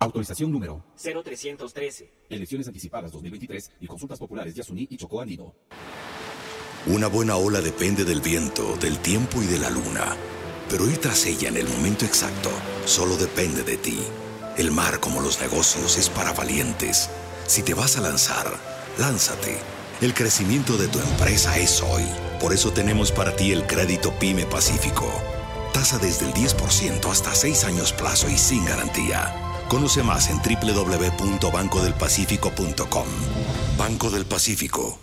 [0.00, 2.12] Autorización número 0313.
[2.28, 5.54] Elecciones anticipadas 2023 y consultas populares de Asuní y Chocó Andido.
[6.86, 10.16] Una buena ola depende del viento, del tiempo y de la luna.
[10.70, 12.50] Pero ir tras ella en el momento exacto
[12.84, 13.98] solo depende de ti.
[14.56, 17.10] El mar, como los negocios, es para valientes.
[17.46, 18.46] Si te vas a lanzar,
[18.98, 19.58] lánzate.
[20.00, 22.04] El crecimiento de tu empresa es hoy.
[22.40, 25.10] Por eso tenemos para ti el crédito PYME Pacífico.
[25.72, 29.47] Tasa desde el 10% hasta 6 años plazo y sin garantía.
[29.68, 33.06] Conoce más en www.bancodelpacifico.com.
[33.76, 34.98] Banco del Pacífico.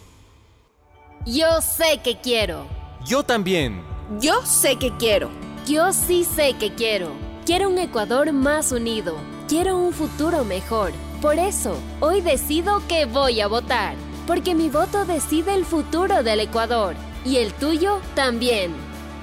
[1.25, 2.65] Yo sé que quiero.
[3.05, 3.83] Yo también.
[4.19, 5.29] Yo sé que quiero.
[5.67, 7.11] Yo sí sé que quiero.
[7.45, 9.17] Quiero un Ecuador más unido.
[9.47, 10.91] Quiero un futuro mejor.
[11.21, 13.93] Por eso, hoy decido que voy a votar.
[14.25, 16.95] Porque mi voto decide el futuro del Ecuador.
[17.23, 18.73] Y el tuyo también.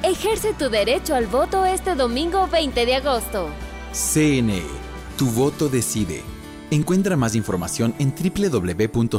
[0.05, 3.48] Ejerce tu derecho al voto este domingo 20 de agosto.
[3.93, 4.81] CNE.
[5.22, 6.20] Tu voto decide.
[6.72, 9.18] Encuentra más información en www.cne.gov.es.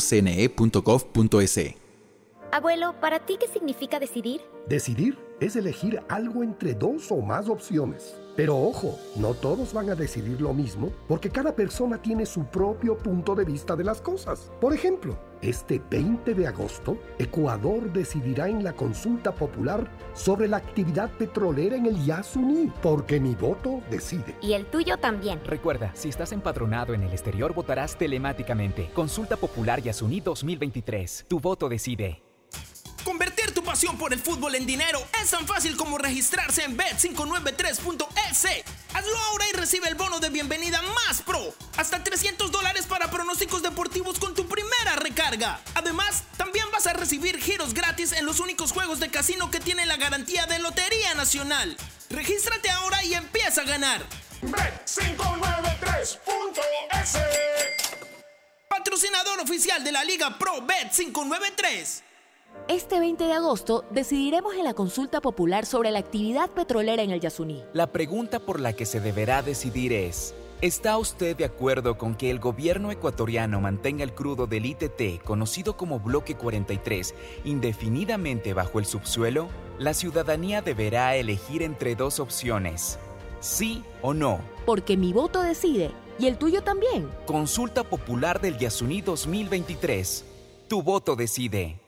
[2.52, 4.42] Abuelo, ¿para ti qué significa decidir?
[4.68, 8.18] Decidir es elegir algo entre dos o más opciones.
[8.36, 12.98] Pero ojo, no todos van a decidir lo mismo porque cada persona tiene su propio
[12.98, 14.52] punto de vista de las cosas.
[14.60, 21.12] Por ejemplo, este 20 de agosto, Ecuador decidirá en la consulta popular sobre la actividad
[21.12, 24.36] petrolera en el Yasuní, porque mi voto decide.
[24.42, 25.40] Y el tuyo también.
[25.46, 28.90] Recuerda, si estás empadronado en el exterior, votarás telemáticamente.
[28.94, 31.26] Consulta Popular Yasuní 2023.
[31.28, 32.23] Tu voto decide.
[33.74, 38.64] Pasión por el fútbol en dinero es tan fácil como registrarse en bet593.es.
[38.94, 41.56] Hazlo ahora y recibe el bono de bienvenida más pro.
[41.76, 45.60] Hasta 300 dólares para pronósticos deportivos con tu primera recarga.
[45.74, 49.88] Además, también vas a recibir giros gratis en los únicos juegos de casino que tienen
[49.88, 51.76] la garantía de Lotería Nacional.
[52.12, 54.06] Regístrate ahora y empieza a ganar.
[54.44, 56.20] Bet593.es
[59.24, 62.04] jugador oficial de la Liga Pro Bet 593.
[62.70, 67.20] Este 20 de agosto decidiremos en la consulta popular sobre la actividad petrolera en el
[67.20, 67.62] Yasuní.
[67.74, 72.32] La pregunta por la que se deberá decidir es, ¿está usted de acuerdo con que
[72.32, 77.14] el gobierno ecuatoriano mantenga el crudo del ITT, conocido como Bloque 43,
[77.44, 79.50] indefinidamente bajo el subsuelo?
[79.78, 82.98] La ciudadanía deberá elegir entre dos opciones,
[83.42, 84.40] sí o no.
[84.66, 87.10] Porque mi voto decide y el tuyo también.
[87.26, 90.26] Consulta Popular del Yasuní 2023.
[90.70, 91.83] Tu voto decide.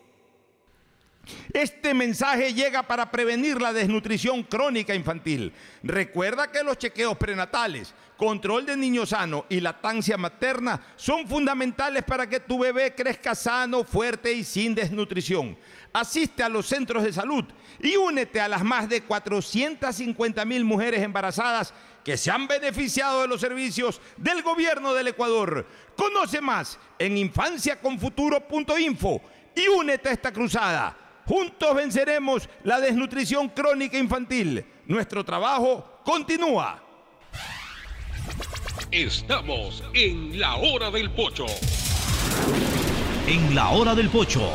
[1.53, 5.53] Este mensaje llega para prevenir la desnutrición crónica infantil.
[5.83, 12.27] Recuerda que los chequeos prenatales, control de niño sano y lactancia materna son fundamentales para
[12.27, 15.57] que tu bebé crezca sano, fuerte y sin desnutrición.
[15.93, 17.45] Asiste a los centros de salud
[17.79, 21.73] y únete a las más de 450 mil mujeres embarazadas
[22.03, 25.65] que se han beneficiado de los servicios del gobierno del Ecuador.
[25.95, 29.21] Conoce más en infanciaconfuturo.info
[29.55, 31.04] y únete a esta cruzada.
[31.25, 34.63] Juntos venceremos la desnutrición crónica infantil.
[34.85, 36.83] Nuestro trabajo continúa.
[38.91, 41.45] Estamos en la hora del pocho.
[43.27, 44.47] En la hora del pocho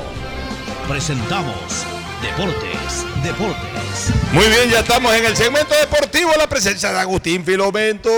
[0.88, 1.84] presentamos
[2.22, 4.12] Deportes, Deportes.
[4.32, 8.10] Muy bien, ya estamos en el segmento deportivo, la presencia de Agustín Filomento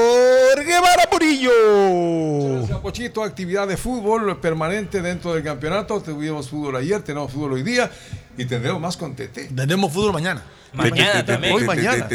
[0.56, 2.58] Guevara Murillo.
[2.58, 6.00] Gracias, Pochito, actividad de fútbol permanente dentro del campeonato.
[6.00, 7.90] Tuvimos fútbol ayer, tenemos fútbol hoy día
[8.36, 9.50] y tendremos más con Tete.
[9.54, 10.42] Tenemos fútbol mañana.
[10.72, 11.52] Mañana también.
[11.54, 12.08] Hoy mañana.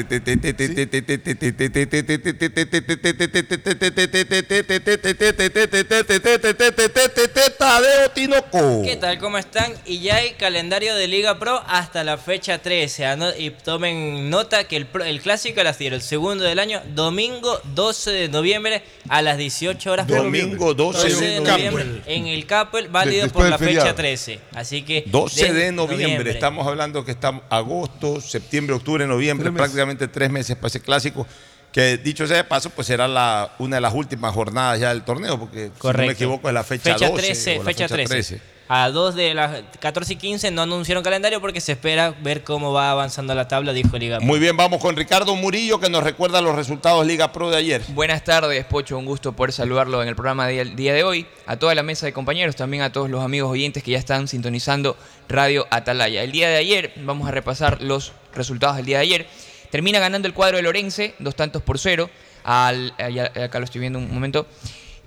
[7.57, 8.81] Tadeo Tinoco.
[8.84, 9.19] ¿Qué tal?
[9.19, 9.73] ¿Cómo están?
[9.85, 13.06] Y ya hay calendario de Liga Pro hasta la fecha 13.
[13.06, 18.30] ano- Y tomen nota que el, clásico las el segundo del año, domingo 12 de
[18.30, 20.07] noviembre a las 18 horas.
[20.07, 22.03] Domingo 12 de en noviembre Capel.
[22.07, 23.95] en el Capel, válido por la fecha feriado.
[23.95, 24.39] 13.
[24.53, 26.06] Así que 12 de noviembre.
[26.07, 31.27] Estamos hablando que estamos agosto, septiembre, octubre, noviembre, Tres prácticamente tres meses para ese clásico,
[31.71, 35.03] que dicho sea de paso, pues será la, una de las últimas jornadas ya del
[35.03, 38.56] torneo, porque si no me equivoco es la fecha, 12 13, o la fecha 13.
[38.69, 42.73] A 2 de las 14 y 15 no anunciaron calendario porque se espera ver cómo
[42.73, 44.27] va avanzando la tabla, dijo Liga Pro.
[44.27, 47.81] Muy bien, vamos con Ricardo Murillo que nos recuerda los resultados Liga Pro de ayer.
[47.89, 48.98] Buenas tardes, Pocho.
[48.98, 51.26] Un gusto poder saludarlo en el programa del día de hoy.
[51.45, 54.27] A toda la mesa de compañeros, también a todos los amigos oyentes que ya están
[54.27, 54.98] sintonizando
[55.30, 56.23] Radio Atalaya.
[56.23, 59.27] El día de ayer, vamos a repasar los resultados del día de ayer.
[59.72, 62.10] Termina ganando el cuadro de Lorense, dos tantos por cero.
[62.44, 64.45] Al, acá lo estoy viendo un momento.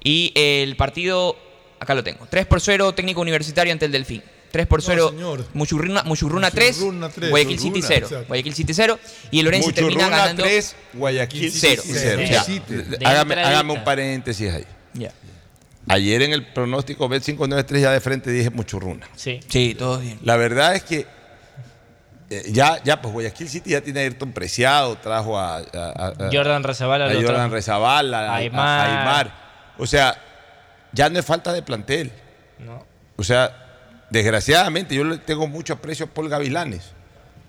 [0.02, 1.36] Y el partido,
[1.80, 2.26] acá lo tengo.
[2.30, 4.22] 3 por 0, técnico universitario ante el Delfín.
[4.52, 5.46] 3 por 0, señor.
[5.54, 8.06] Muchurruna, Muchurruna 3, Muchurruna tres, Guayaquil City Muchurruna, 0.
[8.06, 8.26] exacto.
[8.28, 8.98] Guayaquil City 0.
[9.30, 11.82] Y el termina Muchurruna ganando 3, Guayaquil Cero.
[11.86, 12.22] 0.
[12.46, 12.64] Cero.
[12.68, 14.64] De Hágame, hágame un paréntesis ahí.
[14.94, 15.12] Ya.
[15.88, 19.08] Ayer en el pronóstico Bet593 ya de frente dije Muchurruna.
[19.16, 19.40] Sí.
[19.48, 20.18] Sí, todos bien.
[20.24, 21.06] La verdad es que
[22.28, 26.26] eh, ya, ya, pues Guayaquil City ya tiene a Ayrton Preciado, trajo a, a- a-
[26.26, 27.54] a- Jordan Rezabala a lo Jordan trajo.
[27.54, 28.88] Rezabala, a, a- Aymar.
[28.90, 29.74] a Aymar.
[29.78, 30.16] O sea,
[30.92, 32.12] ya no es falta de plantel.
[32.58, 32.84] No.
[33.16, 36.92] O sea, desgraciadamente yo le tengo mucho aprecio a Paul Gavilanes.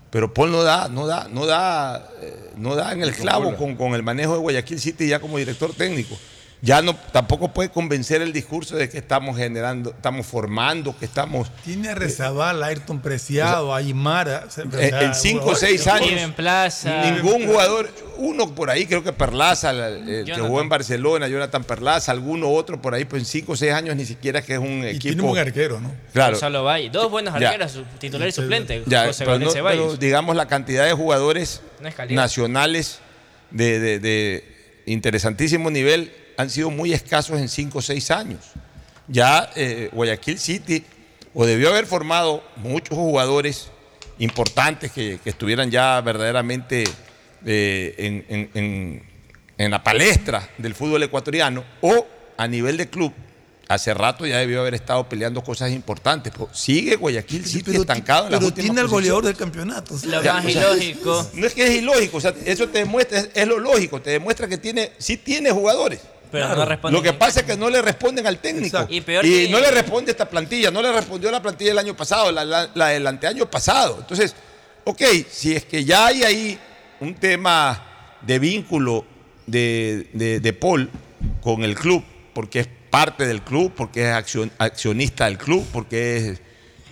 [0.10, 3.78] Pero Paul no da, no da, no da, eh, no da en el clavo con,
[3.78, 6.18] con el manejo de Guayaquil City ya como director técnico.
[6.64, 11.50] Ya no, tampoco puede convencer el discurso de que estamos generando, estamos formando, que estamos
[11.66, 14.44] Tiene a Rezabal, a Ayrton Preciado, a Aymara.
[14.48, 17.02] o sea, Eh, en 5 o 6 Steven años, Plaza.
[17.12, 21.64] ningún jugador, uno por ahí, creo que Perlaza, la- eh, que jugó en Barcelona, Jonathan
[21.64, 24.60] Perlaza, alguno otro por ahí, pues en 5 o 6 años ni siquiera que es
[24.60, 25.02] un Y equipo.
[25.02, 25.92] tiene un buen arquero, ¿no?
[26.14, 26.34] Claro.
[26.34, 26.92] Gonzalo Valle.
[26.92, 27.50] Dos buenos Ya.
[27.50, 28.84] arqueros, titular y suplente.
[28.86, 33.00] Ya, José pero, no- digamos la cantidad de jugadores No nacionales
[33.50, 34.44] de, de- de
[34.86, 36.12] interesantísimo nivel
[36.42, 38.40] han sido muy escasos en 5 o 6 años.
[39.08, 40.84] Ya eh, Guayaquil City
[41.34, 43.70] o debió haber formado muchos jugadores
[44.20, 46.84] importantes que, que estuvieran ya verdaderamente
[47.46, 49.12] eh, en, en- en-
[49.58, 52.06] en la palestra del fútbol ecuatoriano o
[52.38, 53.14] a nivel de club.
[53.68, 56.34] Hace rato ya debió haber estado peleando cosas importantes.
[56.36, 59.98] pero sigue Guayaquil City estancado en las Pero tiene al goleador del campeonato.
[59.98, 61.30] sea, Lo Ya, más o sea, ilógico.
[61.36, 64.10] No es que es ilógico, o sea, eso te demuestra, es, es lo lógico, te
[64.10, 66.02] demuestra que tiene, sí tiene jugadores.
[66.32, 66.96] Pero no responden.
[66.98, 68.66] Lo que pasa es que no le responden al técnico.
[68.78, 68.94] Exacto.
[68.94, 71.96] Y peor que- no le responde esta plantilla, no le respondió la plantilla del año
[71.96, 73.98] pasado, la, la- la del anteaño pasado.
[74.00, 74.36] Entonces,
[74.86, 76.60] ok, si es que ya hay ahí
[77.00, 79.06] un tema de vínculo
[79.48, 80.90] de, de- de Paul
[81.42, 82.04] con el club,
[82.34, 86.42] porque es parte del club, porque es accion- accionista del club, porque es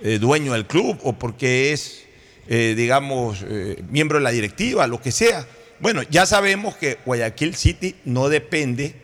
[0.01, 2.03] eh, dueño del club o porque es,
[2.47, 5.45] eh, digamos, eh, miembro de la directiva, lo que sea.
[5.81, 8.95] Bueno, ya sabemos que Guayaquil City no depende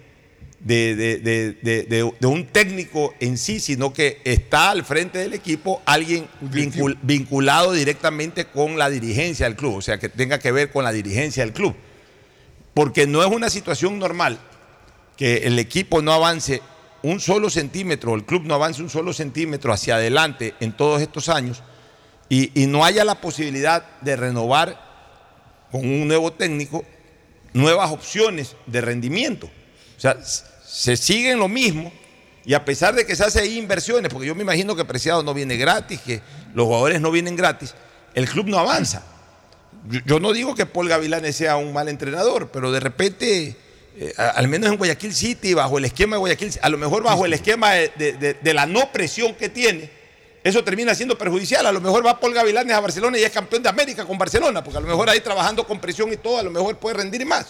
[0.65, 5.19] de, de- de- de- de- de un técnico en sí, sino que está al frente
[5.19, 10.39] del equipo alguien vincul- vinculado directamente con la dirigencia del club, o sea, que tenga
[10.39, 11.75] que ver con la dirigencia del club.
[12.73, 14.39] Porque no es una situación normal
[15.17, 16.61] que el equipo no avance
[17.03, 21.29] un solo centímetro, el club no avance un solo centímetro hacia adelante en todos estos
[21.29, 21.61] años
[22.27, 24.83] y, y no haya la posibilidad de renovar
[25.71, 26.83] con un nuevo técnico
[27.53, 29.45] nuevas opciones de rendimiento.
[29.95, 30.17] O sea,
[30.75, 31.91] se sigue en lo mismo
[32.45, 35.23] y a pesar de que se hacen ahí inversiones, porque yo me imagino que Preciado
[35.23, 36.21] no viene gratis, que
[36.53, 37.73] los jugadores no vienen gratis,
[38.13, 39.03] el club no avanza.
[40.05, 43.55] Yo, no digo que Paul Gavilanes sea un mal entrenador, pero de repente,
[43.97, 47.25] eh, al menos en Guayaquil City, bajo el esquema de Guayaquil, a lo mejor bajo
[47.25, 49.89] el esquema de, de- de- de la no presión que tiene,
[50.43, 51.65] eso termina siendo perjudicial.
[51.65, 54.63] A lo mejor va Paul Gavilanes a Barcelona y es campeón de América con Barcelona,
[54.63, 57.25] porque a lo mejor ahí trabajando con presión y todo, a lo mejor puede rendir
[57.25, 57.47] más.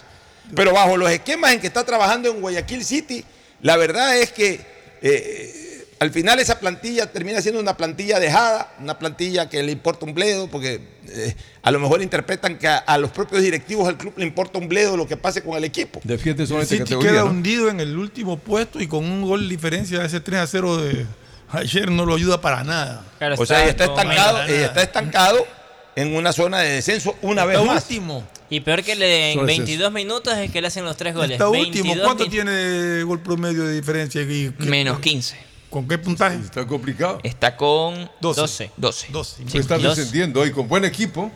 [0.54, 3.24] Pero bajo los esquemas en que está trabajando en Guayaquil City,
[3.62, 4.62] la verdad es que
[5.02, 10.06] eh, al final esa plantilla termina siendo una plantilla dejada, una plantilla que le importa
[10.06, 13.98] un bledo, porque eh, a lo mejor interpretan que a, a los propios directivos del
[13.98, 16.02] club le importa un bledo lo que pase con el equipo.
[16.04, 17.12] Defiende El solamente City categoría.
[17.12, 17.30] queda ¿no?
[17.32, 20.78] hundido en el último puesto y con un gol de diferencia ese 3 a 0
[20.78, 21.06] de
[21.50, 23.06] ayer no lo ayuda para nada.
[23.38, 25.46] o sea, está estancado, está estancado
[25.96, 27.84] en una zona de descenso una vez Está más.
[27.84, 28.28] último.
[28.50, 31.14] Y peor que le, en Solo es 22 minutos es que le hacen los tres
[31.16, 31.32] goles.
[31.32, 31.72] Está último.
[31.96, 34.22] 22 ¿Cuánto tiene gol promedio de diferencia?
[34.22, 35.38] Y- Menos 15.
[35.70, 36.36] ¿Con qué puntaje?
[36.38, 37.20] Está complicado.
[37.24, 38.72] Está con 12.
[38.78, 39.08] 12.
[39.10, 39.44] 12.
[39.44, 41.32] Pues está descendiendo hoy con buen equipo.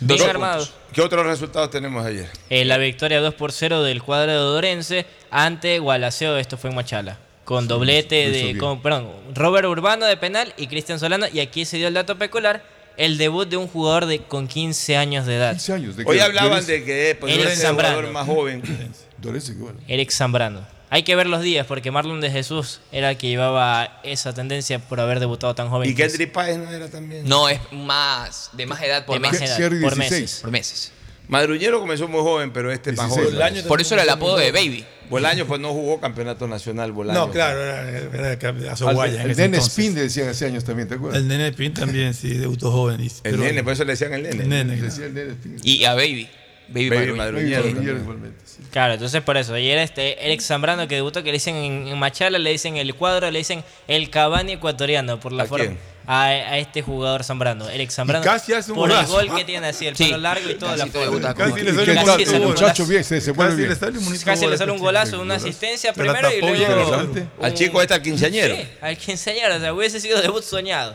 [0.00, 0.58] Bien Dos armado.
[0.64, 0.74] puntos.
[0.92, 2.28] ¿Qué otros resultados tenemos ayer?
[2.50, 6.76] Eh, la victoria 2 por 0 del cuadro de Orense ante Gualaceo, esto fue en
[6.76, 7.18] Machala.
[7.44, 8.42] Con doblete de.
[8.42, 8.58] bien.
[8.58, 11.26] Con, perdón, Robert Urbano de penal y Cristian Solano.
[11.32, 12.62] Y aquí se dio el dato peculiar:
[12.98, 15.52] el debut de un jugador de con 15 años de edad.
[15.52, 15.96] 15 años.
[15.96, 18.62] ¿de Hoy hablaban de que pues, Eric es el jugador más joven.
[19.88, 20.66] Eric Zambrano.
[20.90, 24.78] Hay que ver los días porque Marlon de Jesús era el que llevaba esa tendencia
[24.78, 25.88] por haber debutado tan joven.
[25.88, 27.28] Y Kendrick Páez no era también.
[27.28, 29.58] No, es más, de más edad por De más meses.
[29.58, 29.96] edad, por 16.
[29.96, 30.38] meses.
[30.40, 30.92] Por meses.
[31.28, 33.36] Madruñero comenzó muy joven, pero este es más 16.
[33.36, 33.64] joven.
[33.68, 34.84] Por eso era el apodo de Baby.
[35.10, 37.18] Bolaño pues no jugó campeonato nacional, Bolaño.
[37.18, 39.22] No, claro, era, era Al- Azoguaya.
[39.22, 39.68] el Nene entonces.
[39.72, 41.18] Spin le decían hace años también, ¿te acuerdas?
[41.20, 43.00] El Nene Spin también, sí, debutó joven.
[43.00, 44.42] y- El pero- nene, por eso le decían el nene.
[44.42, 44.90] El nene, Le claro.
[44.92, 45.56] decía el Nene Spin.
[45.62, 46.28] Y a Baby.
[46.70, 47.66] Baby, Baby Madruñero.
[47.68, 48.58] Igualmente, sí.
[48.70, 49.54] Claro, entonces por eso.
[49.54, 53.30] Ayer este Eric Zambrano que debutó, que le dicen en, Machala, le dicen el cuadro,
[53.30, 55.64] le dicen el Cavani ecuatoriano por la ¿A forma.
[55.64, 55.78] quién?
[56.10, 58.24] A, a este jugador Zambrano, Eric Zambrano.
[58.24, 60.04] casi hace un por el gol que tiene así, el Sí.
[60.06, 62.86] pelo largo y toda la como- Casi le ¿Y sale un El muchacho golazo.
[62.86, 63.68] bien, se, se mueve Casi bien.
[63.68, 66.30] le sale un bonito Casi gol le a sale un este golazo, una asistencia primero
[66.32, 66.94] y luego.
[67.42, 68.56] Al chico este al quinceañero.
[68.56, 70.94] Sí, al quinceañero, o sea, hubiese sido debut soñado.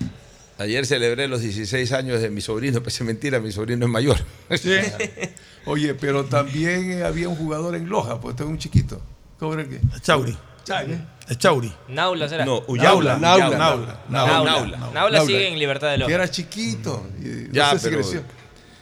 [0.58, 4.18] Ayer celebré los 16 años de mi sobrino, pues es mentira, mi sobrino es mayor.
[4.60, 4.72] Sí.
[5.66, 9.00] Oye, pero también eh, había un jugador en Loja, pues este es un chiquito.
[9.40, 9.76] ¿Cómo era que?
[9.76, 10.10] Es
[10.64, 10.98] Chauri.
[11.30, 11.74] Es Chauri.
[11.90, 12.46] Naula será.
[12.46, 13.18] No, Uyaula.
[13.18, 13.50] Naula.
[13.50, 13.98] Naula, Naula.
[14.10, 14.78] Naula.
[14.78, 15.22] Naula, Naula.
[15.22, 16.14] sigue en libertad de Que Loja.
[16.14, 17.08] era chiquito.
[17.20, 18.24] y no Ya, sé si pero- creció.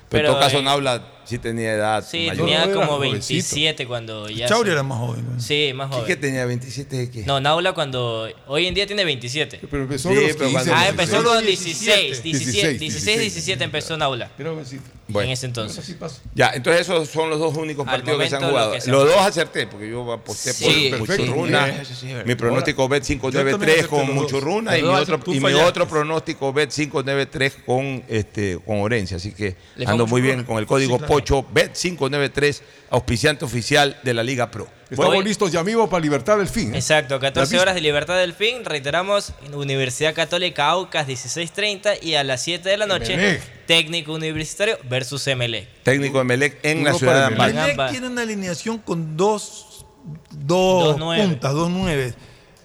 [0.09, 2.45] Pero en todo caso, eh, Naula sí tenía edad Sí, mayor.
[2.45, 3.27] tenía como jovencito.
[3.56, 4.48] 27 cuando ya.
[4.48, 5.26] Chauri se- era más joven.
[5.35, 5.39] ¿no?
[5.41, 6.07] Sí, más ¿Qué, joven.
[6.07, 6.45] qué tenía?
[6.45, 7.23] ¿27 de qué?
[7.26, 8.27] No, Naula cuando.
[8.48, 9.60] Hoy en día tiene 27.
[9.69, 10.53] Pero empezó Sí, a los pero 15.
[10.53, 11.35] cuando- Ah, empezó 16.
[11.35, 14.30] con 16, 16, 16, 16, 17 empezó Naula.
[14.38, 14.84] Jovencito.
[15.07, 15.27] Bueno.
[15.27, 15.77] En ese entonces.
[15.77, 16.22] así pasa.
[16.34, 18.72] Ya, entonces esos son los dos únicos Al partidos que se han lo jugado.
[18.72, 21.26] que se Los dos acerté, porque yo aposté Sí, por perfecto.
[21.34, 21.84] Muchurruna.
[21.84, 22.06] Sí.
[22.26, 24.15] Mi pronóstico bet Yo 593 también acerté con los dos.
[24.15, 29.15] Muchurruna y, mi otro, y mi otro pronóstico bet 593 con, este, con Orense.
[29.15, 31.10] Así que ando mucho muy bien con el código Sí, claro.
[31.11, 34.65] Pocho bet 593, auspiciante oficial de la Liga Pro.
[34.89, 36.73] Estamos Hoy- listos ya mismo para Libertad del Fin.
[36.73, 36.77] ¿eh?
[36.77, 37.61] Exacto, ¿La 14 viste?
[37.61, 38.63] horas de libertad del fin.
[38.63, 43.41] Reiteramos, Universidad Católica Aucas 16.30 y a las 7 de la noche, Emelec.
[43.65, 45.67] Técnico Universitario versus Emelec.
[45.83, 47.39] Técnico de Melec en Uno la ciudad de Emelec.
[47.41, 47.51] Ambato.
[47.59, 47.73] Emelec.
[47.75, 49.85] Emelec tiene una alineación con dos,
[50.31, 51.23] dos, Dos nueve.
[51.25, 52.13] puntas, dos nueve.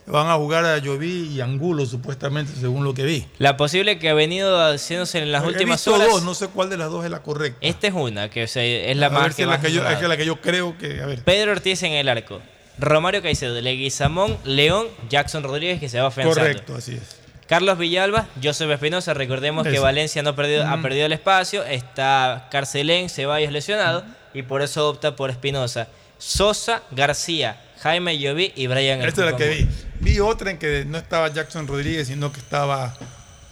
[0.06, 3.26] Van a jugar a Joví y Angulo, supuestamente, según lo que vi.
[3.38, 6.08] La posible que ha venido haciéndose en las He últimas visto horas.
[6.08, 7.58] dos, no sé cuál de las dos es la correcta.
[7.60, 9.60] Esta es una, que o sea, es la a más ver si que es la
[9.60, 11.00] que, yo, es la que yo creo que.
[11.02, 11.24] A ver.
[11.24, 12.40] Pedro Ortiz en el arco.
[12.78, 16.40] Romario Caicedo, Leguizamón, León, Jackson Rodríguez que se va afianzando.
[16.40, 17.16] Correcto, así es.
[17.48, 19.78] Carlos Villalba, Joseph Espinosa, recordemos que.
[19.78, 24.04] Valencia no ha perdido, ha perdido el espacio, está Carcelén, Ceballos lesionado
[24.34, 25.88] y por eso opta por Espinosa.
[26.18, 29.68] Sosa, García, Jaime Lloví y Brian Esta es la que vi.
[30.00, 32.96] Vi otra en que no estaba Jackson Rodríguez, sino que estaba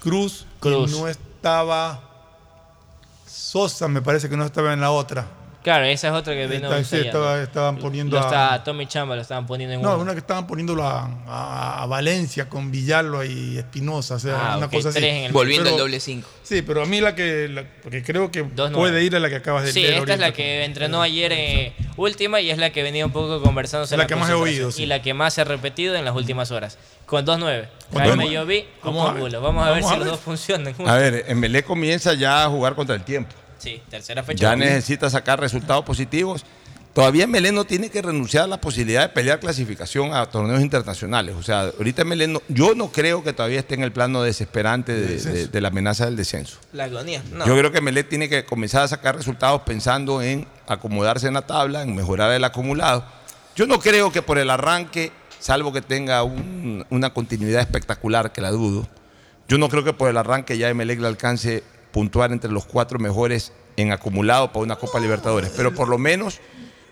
[0.01, 0.46] Cruz.
[0.60, 0.92] Cruz.
[0.92, 2.10] Y no estaba
[3.26, 5.26] Sosa, me parece que no estaba en la otra.
[5.64, 6.70] Claro, esa es otra que vino.
[6.72, 7.08] Ensayando.
[7.08, 10.02] estaba- estaban poniendo Lo a- está- Tommy Chamba lo estaban poniendo en No, uno.
[10.02, 14.56] una que estaban poniéndolo a, a- a Valencia con Villalba y Espinosa, o sea, Ah,
[14.58, 14.98] una cosa así.
[14.98, 16.28] tres en el- Volviendo Pero- al doble 5.
[16.42, 19.36] Sí, pero a mí la que, la- porque creo que puede ir a la que
[19.36, 22.68] acabas de Sí, leer esta es la que entrenó ayer eh, última y es la
[22.70, 23.86] que venía un poco conversando.
[23.96, 24.82] La que más he oído, sí.
[24.82, 26.76] Y la que más se ha repetido en las últimas horas.
[27.06, 27.68] Con 2-9.
[27.90, 29.16] Con Jaime dos- Llovi, Vamos a ver.
[29.16, 29.40] Angulo.
[29.40, 30.74] Vamos a ver Vamos si los dos funcionan.
[30.86, 33.34] A ver, Emelé comienza ya a jugar contra el tiempo.
[33.59, 34.43] Sí, tercera fecha.
[34.43, 36.44] Ya necesita sacar resultados positivos.
[36.93, 41.35] Todavía Melé no tiene que renunciar a la posibilidad de pelear clasificación a torneos internacionales.
[41.36, 44.93] O sea, ahorita Melé no- yo no creo que todavía esté en el plano desesperante
[44.94, 46.59] de, de- de la amenaza del descenso.
[46.72, 47.20] La agonía.
[47.32, 47.44] No.
[47.47, 51.43] Yo creo que Melé tiene que comenzar a sacar resultados pensando en acomodarse en la
[51.43, 53.05] tabla, en mejorar el acumulado.
[53.56, 55.10] Yo no creo que por el arranque,
[55.40, 58.86] salvo que tenga un- una continuidad espectacular, que la dudo,
[59.48, 61.64] yo no creo que por el arranque ya Emelec le alcance
[61.94, 65.52] puntuar entre los cuatro mejores en acumulado para una Copa Libertadores.
[65.56, 66.40] Pero por lo menos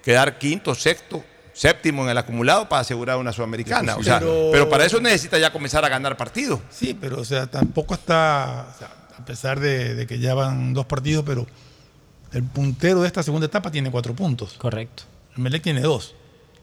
[0.04, 3.96] quedar quinto, sexto, séptimo en el acumulado para asegurar una Sudamericana.
[3.96, 6.60] O sea, Pero- pero para eso necesita ya comenzar a ganar partidos.
[6.70, 8.88] Sí, pero o sea, tampoco está, o sea,
[9.18, 11.48] a pesar de, de que ya van dos partidos, pero
[12.32, 14.52] el puntero de esta segunda etapa tiene cuatro puntos.
[14.54, 15.02] Correcto.
[15.36, 16.14] El Melec tiene dos.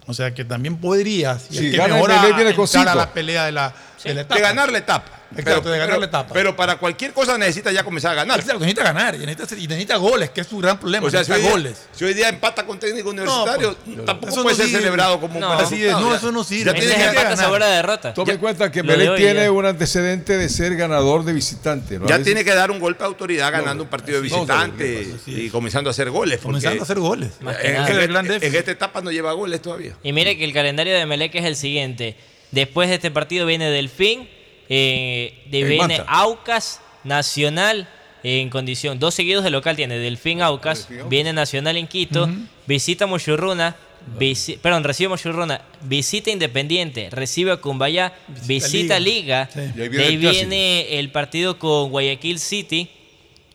[0.07, 2.89] O sea que también podría, si que gana el mejora, Melec, cosito.
[2.89, 4.35] a la pelea de la, de la etapa.
[4.35, 5.11] De ganar la etapa.
[5.37, 6.33] Exacto, de ganar la etapa.
[6.33, 8.39] Pero para cualquier cosa necesita ya comenzar a ganar.
[8.39, 11.05] Exacto, necesita ganar y necesita, y necesita goles, que es su gran problema.
[11.07, 11.87] O sea, si hoy, día, goles.
[11.91, 13.75] si hoy día empata con técnico universitario,
[14.05, 14.79] tampoco eso puede no ser sirve.
[14.81, 16.65] celebrado como un No, así es, no, eso no sirve.
[16.65, 17.37] ya tiene que ganar.
[17.37, 18.13] sabor a derrota.
[18.13, 19.51] Tome en cuenta que hoy tiene ya.
[19.51, 21.95] un antecedente de ser ganador de visitante.
[21.95, 25.49] Ya veces- tiene que dar un golpe de autoridad ganando un partido de visitante y
[25.49, 26.39] comenzando a hacer goles.
[26.41, 27.31] Comenzando a hacer goles.
[27.61, 29.93] En esta etapa no lleva goles todavía.
[30.03, 32.15] Y mire que el calendario de Melec es el siguiente.
[32.51, 34.27] Después de este partido viene Delfín,
[34.69, 36.01] eh, de- En viene.
[36.07, 37.87] Aucas, Nacional
[38.23, 38.99] en condición.
[38.99, 42.29] Dos seguidos de local tiene Delfín Aucas, viene Nacional en Quito,
[42.67, 43.75] visita Mochurruna,
[44.19, 48.13] visi- perdón, recibe Mochurruna, visita Independiente, recibe a Cumbayá,
[48.45, 49.49] visita, Liga.
[49.55, 49.79] Liga, Sí.
[49.79, 52.89] Y ahí de viene ahí el viene el partido con Guayaquil City,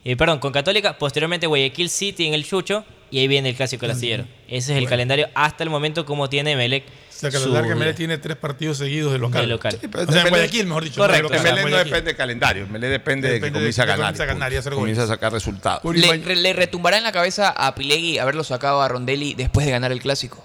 [0.04, 3.86] eh, perdón, con Católica, posteriormente Guayaquil City en el Chucho y ahí viene el Clásico
[3.86, 4.24] Lastillero.
[4.48, 6.84] Ese es el calendario hasta el momento como tiene Melec.
[7.30, 9.42] Sea, que su la larga tiene tres partidos seguidos de local.
[9.42, 9.78] De local.
[9.80, 11.00] Sí, O sea, en Guayaquil, mejor dicho.
[11.00, 11.28] Correcto.
[11.28, 13.82] de local, Melec no depende del calendario, el Melec depende, de que Depende de comience
[13.82, 14.04] a que ganar.
[14.06, 15.16] comience a ganar y hacer comience a goles.
[15.16, 15.94] sacar resultados.
[15.94, 19.66] Le, ima- re- le retumbará en la cabeza a Pilegui haberlo sacado a Rondelli después
[19.66, 20.44] de ganar el clásico.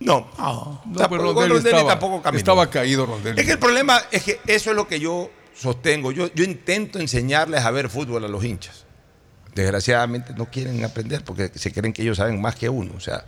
[0.00, 0.82] No, No.
[0.86, 2.38] No, Tampoco- pero con Rondelli Rondelli estaba, tampoco caminó.
[2.38, 3.40] estaba caído Rondelli.
[3.40, 6.12] Es que el problema es que eso es lo que yo sostengo.
[6.12, 8.84] Yo, yo intento enseñarles a ver fútbol a los hinchas.
[9.54, 12.92] Desgraciadamente no quieren aprender porque se creen que ellos saben más que uno.
[12.96, 13.24] O sea,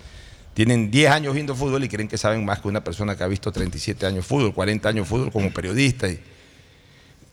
[0.55, 3.28] tienen 10 años viendo fútbol y creen que saben más que una persona que ha
[3.28, 6.09] visto 37 años fútbol, 40 años fútbol como periodista.
[6.09, 6.20] Y-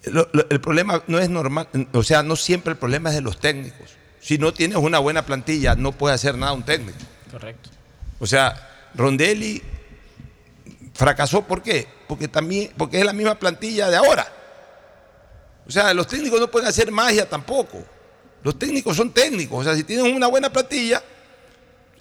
[0.05, 3.21] Lo- lo- el problema no es normal, o sea, no siempre el problema es de
[3.21, 3.89] los técnicos.
[4.21, 6.97] Si no tienes una buena plantilla, no puede hacer nada un técnico.
[7.31, 7.69] Correcto.
[8.19, 9.61] O sea, Rondelli
[10.93, 11.87] fracasó ¿por qué?
[12.07, 14.27] Porque también porque es la misma plantilla de ahora.
[15.67, 17.83] O sea, los técnicos no pueden hacer magia tampoco.
[18.43, 21.03] Los técnicos son técnicos, o sea, si tienen una buena plantilla,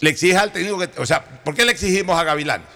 [0.00, 2.66] le exiges al técnico que, o sea, ¿por qué le exigimos a Gavilanes?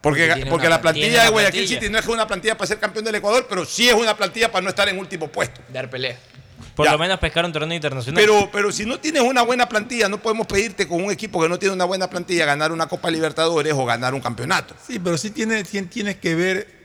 [0.00, 1.06] Porque, Porque la plantilla.
[1.06, 1.80] plantilla de Guayaquil plantilla.
[1.80, 4.50] City no es una plantilla para ser campeón del Ecuador, pero sí es una plantilla
[4.50, 5.60] para no estar en último puesto.
[5.72, 6.16] Dar pelea.
[6.76, 6.92] Por Ya.
[6.92, 8.20] lo menos pescar un torneo internacional.
[8.20, 11.48] Pero, pero si no tienes una buena plantilla, no podemos pedirte con un equipo que
[11.48, 14.74] no tiene una buena plantilla ganar una Copa Libertadores o ganar un campeonato.
[14.86, 16.78] Sí, pero sí tienes, sí tienes que ver.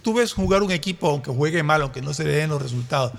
[0.00, 3.12] Tú ves jugar un equipo, aunque juegue mal, aunque no se le den los resultados.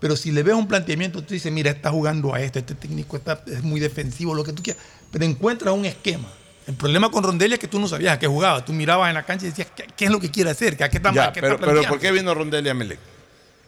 [0.00, 3.16] Pero si le ves un planteamiento, tú dices, mira, está jugando a este, este técnico
[3.16, 4.82] está, es muy defensivo, lo que tú quieras.
[5.10, 6.28] Pero encuentras un esquema.
[6.66, 8.64] El problema con Rondelli es que tú no sabías a qué jugaba.
[8.64, 10.74] Tú mirabas en la cancha y decías, ¿qué, qué es lo que quiere hacer?
[10.82, 12.74] ¿A qué está, Ya, a qué está pero, pero planteando?" ¿por qué vino Rondelli a
[12.74, 12.98] Melec?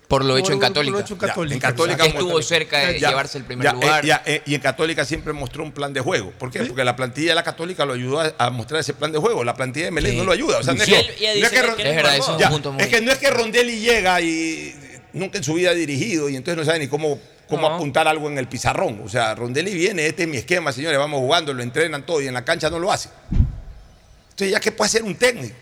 [0.07, 0.93] Por lo hecho Por- en por Católica.
[0.93, 1.55] lo hecho en Ya, Católica.
[1.55, 4.05] en Católica Estuvo cerca de Ya, llevarse el primer ya, lugar.
[4.05, 6.31] eh, ya, eh, y en Católica siempre mostró un plan de juego.
[6.33, 6.65] ¿Por qué?
[6.65, 9.45] Porque la plantilla de la Católica lo ayudó a, a mostrar ese plan de juego.
[9.45, 10.19] La plantilla de Melec Sí.
[10.19, 10.59] no lo ayuda.
[10.59, 11.07] O sea, no ya, es
[12.89, 14.75] que no es que Rondelli llega y
[15.13, 17.19] nunca en su vida ha dirigido y entonces no sabe ni cómo,
[17.49, 17.75] cómo No.
[17.75, 19.01] apuntar algo en el pizarrón.
[19.05, 22.27] O sea, Rondelli viene, este es mi esquema, señores, vamos jugando, lo entrenan todo y
[22.29, 23.09] en la cancha no lo hace.
[24.31, 25.55] Entonces, ¿ya qué puede hacer un técnico?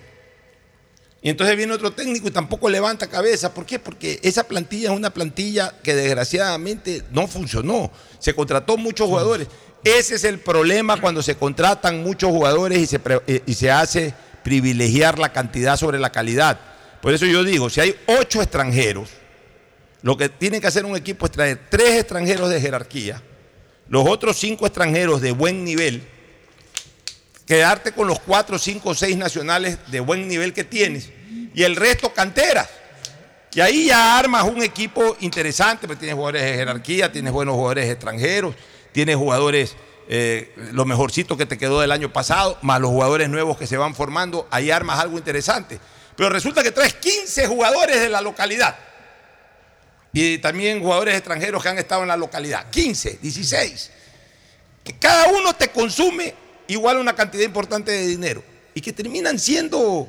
[1.20, 3.52] Y entonces viene otro técnico y tampoco levanta cabeza.
[3.52, 3.80] ¿Por qué?
[3.80, 7.90] Porque esa plantilla es una plantilla que desgraciadamente no funcionó.
[8.20, 9.48] Se contrató muchos jugadores.
[9.82, 14.14] Ese es el problema cuando se contratan muchos jugadores y se, eh, y se hace
[14.44, 16.58] privilegiar la cantidad sobre la calidad.
[17.02, 19.10] Por eso yo digo, si hay ocho extranjeros,
[20.08, 23.22] lo que tiene que hacer un equipo es traer tres extranjeros de jerarquía,
[23.90, 26.02] los otros cinco extranjeros de buen nivel,
[27.44, 31.10] quedarte con los cuatro, cinco, seis nacionales de buen nivel que tienes
[31.52, 32.70] y el resto canteras.
[33.52, 37.90] Y ahí ya armas un equipo interesante, porque tienes jugadores de jerarquía, tienes buenos jugadores
[37.90, 38.54] extranjeros,
[38.92, 39.76] tienes jugadores
[40.08, 43.76] eh, lo mejorcito que te quedó del año pasado, más los jugadores nuevos que se
[43.76, 45.78] van formando, ahí armas algo interesante.
[46.16, 48.87] Pero resulta que traes 15 jugadores de la localidad.
[50.12, 52.70] Y también jugadores extranjeros que han estado en la localidad.
[52.70, 53.90] 15, 16.
[54.84, 56.34] Que cada uno te consume
[56.66, 58.42] igual una cantidad importante de dinero.
[58.74, 60.08] Y que terminan siendo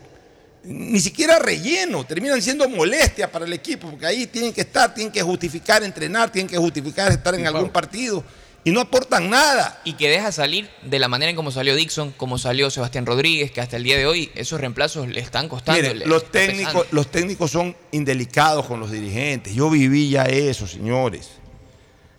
[0.63, 5.11] ni siquiera relleno, terminan siendo molestia para el equipo, porque ahí tienen que estar, tienen
[5.11, 8.23] que justificar entrenar, tienen que justificar estar en algún partido
[8.69, 9.81] y no aportan nada.
[9.83, 13.51] Y que deja salir de la manera en como salió Dixon, como salió Sebastián Rodríguez,
[13.51, 15.81] que hasta el día de hoy esos reemplazos le están costando.
[15.81, 19.53] Le- los, le técnicos, los técnicos son indelicados con los dirigentes.
[19.55, 21.29] Yo viví ya eso, señores.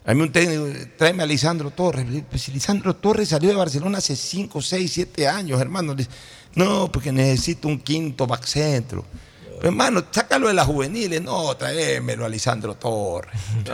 [0.05, 0.66] A mí un técnico,
[0.97, 2.05] tráeme a Lisandro Torres.
[2.28, 5.94] Pues Lisandro Torres salió de Barcelona hace 5, 6, 7 años, hermano.
[6.55, 9.05] No, porque necesito un quinto back centro.
[9.60, 11.20] Pero, hermano, sácalo de las juveniles.
[11.22, 13.30] No, tráemelo a Lisandro Torres.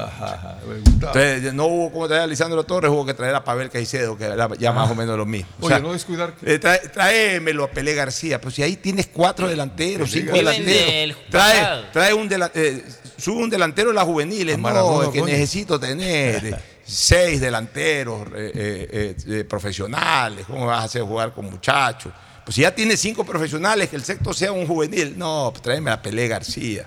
[0.86, 4.24] Entonces, no hubo como traer a Lisandro Torres, hubo que traer a Pavel Caicedo, que
[4.24, 5.48] era ya más o menos lo mismo.
[5.60, 8.40] O Oye, no descuidar que- eh, trae- tráemelo a Pelé García.
[8.40, 10.66] Pues si ahí tienes cuatro delanteros, cinco delanteros.
[10.92, 12.84] del Trae, trae un dela- eh,
[13.16, 14.58] sube un delantero de las juveniles.
[14.58, 15.32] No, es que coño.
[15.32, 16.54] necesito tener eh,
[16.84, 18.52] seis delanteros eh,
[18.90, 20.44] eh, eh, profesionales.
[20.46, 22.12] ¿Cómo vas a hacer jugar con muchachos?
[22.47, 25.18] Pues si ya tienes cinco profesionales, que el sexto sea un juvenil.
[25.18, 26.86] No, pues tráeme a Pelé García.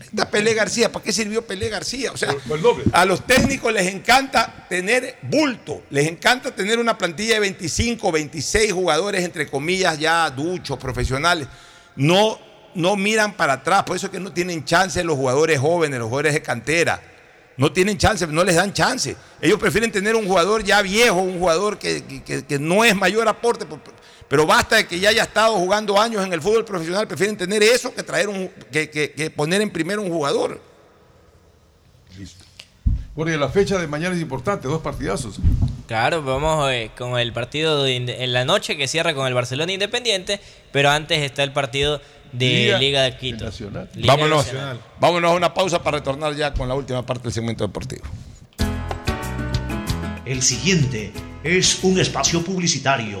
[0.00, 2.12] Esta Pelé García, ¿para qué sirvió Pelé García?
[2.12, 2.34] O sea,
[2.92, 8.72] a los técnicos les encanta tener bulto, les encanta tener una plantilla de 25, 26
[8.72, 11.48] jugadores, entre comillas, ya duchos, profesionales.
[11.96, 12.38] No,
[12.74, 16.08] no miran para atrás, por eso es que no tienen chance los jugadores jóvenes, los
[16.08, 17.02] jugadores de cantera.
[17.58, 19.14] No tienen chance, no les dan chance.
[19.42, 22.94] Ellos prefieren tener un jugador ya viejo, un jugador que, que- que- que no es
[22.96, 23.80] mayor aporte, por-
[24.32, 27.62] pero basta de que ya haya estado jugando años en el fútbol profesional, prefieren tener
[27.62, 30.58] eso que traer un, que, que- que poner en primero un jugador.
[33.14, 35.36] Porque la fecha de mañana es importante, dos partidazos.
[35.86, 39.70] Claro, vamos eh, con el partido de en la noche que cierra con el Barcelona
[39.70, 40.40] Independiente,
[40.72, 42.00] pero antes está el partido
[42.32, 43.50] de Liga Liga, de Quito.
[43.94, 44.80] Liga Vámonos, Nacional.
[44.98, 48.04] vámonos a una pausa para retornar ya con la última parte del segmento deportivo.
[50.24, 51.12] El siguiente
[51.44, 53.20] es un espacio publicitario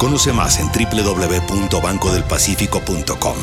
[0.00, 3.36] Conoce más en www.bancodelpacifico.com.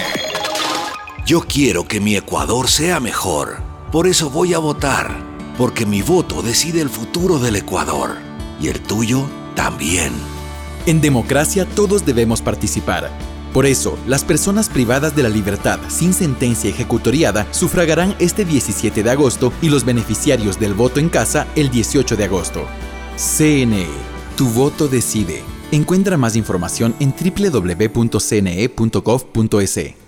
[1.24, 3.62] Yo quiero que mi Ecuador sea mejor.
[3.90, 5.16] Por eso voy a votar.
[5.56, 8.16] Porque mi voto decide el futuro del Ecuador.
[8.60, 9.24] Y el tuyo
[9.54, 10.12] también.
[10.86, 13.10] En democracia todos debemos participar.
[13.52, 19.10] Por eso, las personas privadas de la libertad sin sentencia ejecutoriada sufragarán este 17 de
[19.10, 22.66] agosto y los beneficiarios del voto en casa el 18 de agosto.
[23.16, 23.88] CNE,
[24.36, 25.42] tu voto decide.
[25.74, 28.20] Encuentra más información en www.cne.gov.es.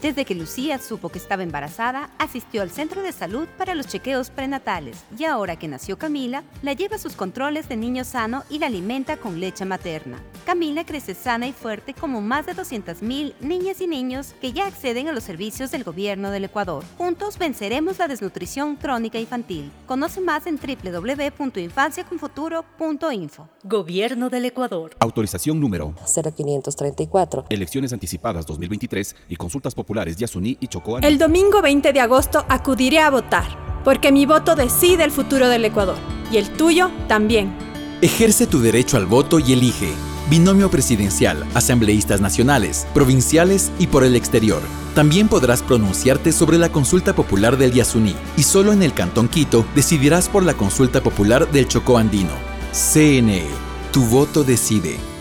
[0.03, 4.28] Desde que Lucía supo que estaba embarazada, asistió al centro de salud para los chequeos
[4.28, 8.59] prenatales y ahora que nació Camila, la lleva a sus controles de niño sano y
[8.59, 10.19] la alimenta con leche materna.
[10.45, 15.09] Camila crece sana y fuerte como más de 200.000 niñas y niños que ya acceden
[15.09, 16.85] a los servicios del gobierno del Ecuador.
[16.99, 19.70] Juntos venceremos la desnutrición crónica infantil.
[19.86, 23.49] Conoce más en www.infanciaconfuturo.info.
[23.62, 24.91] Gobierno del Ecuador.
[25.01, 27.47] Autorización número 0534.
[27.48, 30.98] Elecciones anticipadas 2023 y consultas populares Yasuní y Chocó.
[30.98, 35.64] El domingo 20 de agosto acudiré a votar, porque mi voto decide el futuro del
[35.64, 35.97] Ecuador
[36.31, 37.56] y el tuyo también.
[38.02, 39.89] Ejerce tu derecho al voto y elige.
[40.28, 44.62] Binomio presidencial, asambleístas nacionales, provinciales y por el exterior.
[44.94, 49.66] También podrás pronunciarte sobre la consulta popular del Yasuní y solo en el Cantón Quito
[49.74, 52.32] decidirás por la consulta popular del Chocó Andino.
[52.72, 53.44] CNE,
[53.93, 55.14] tu voto decide.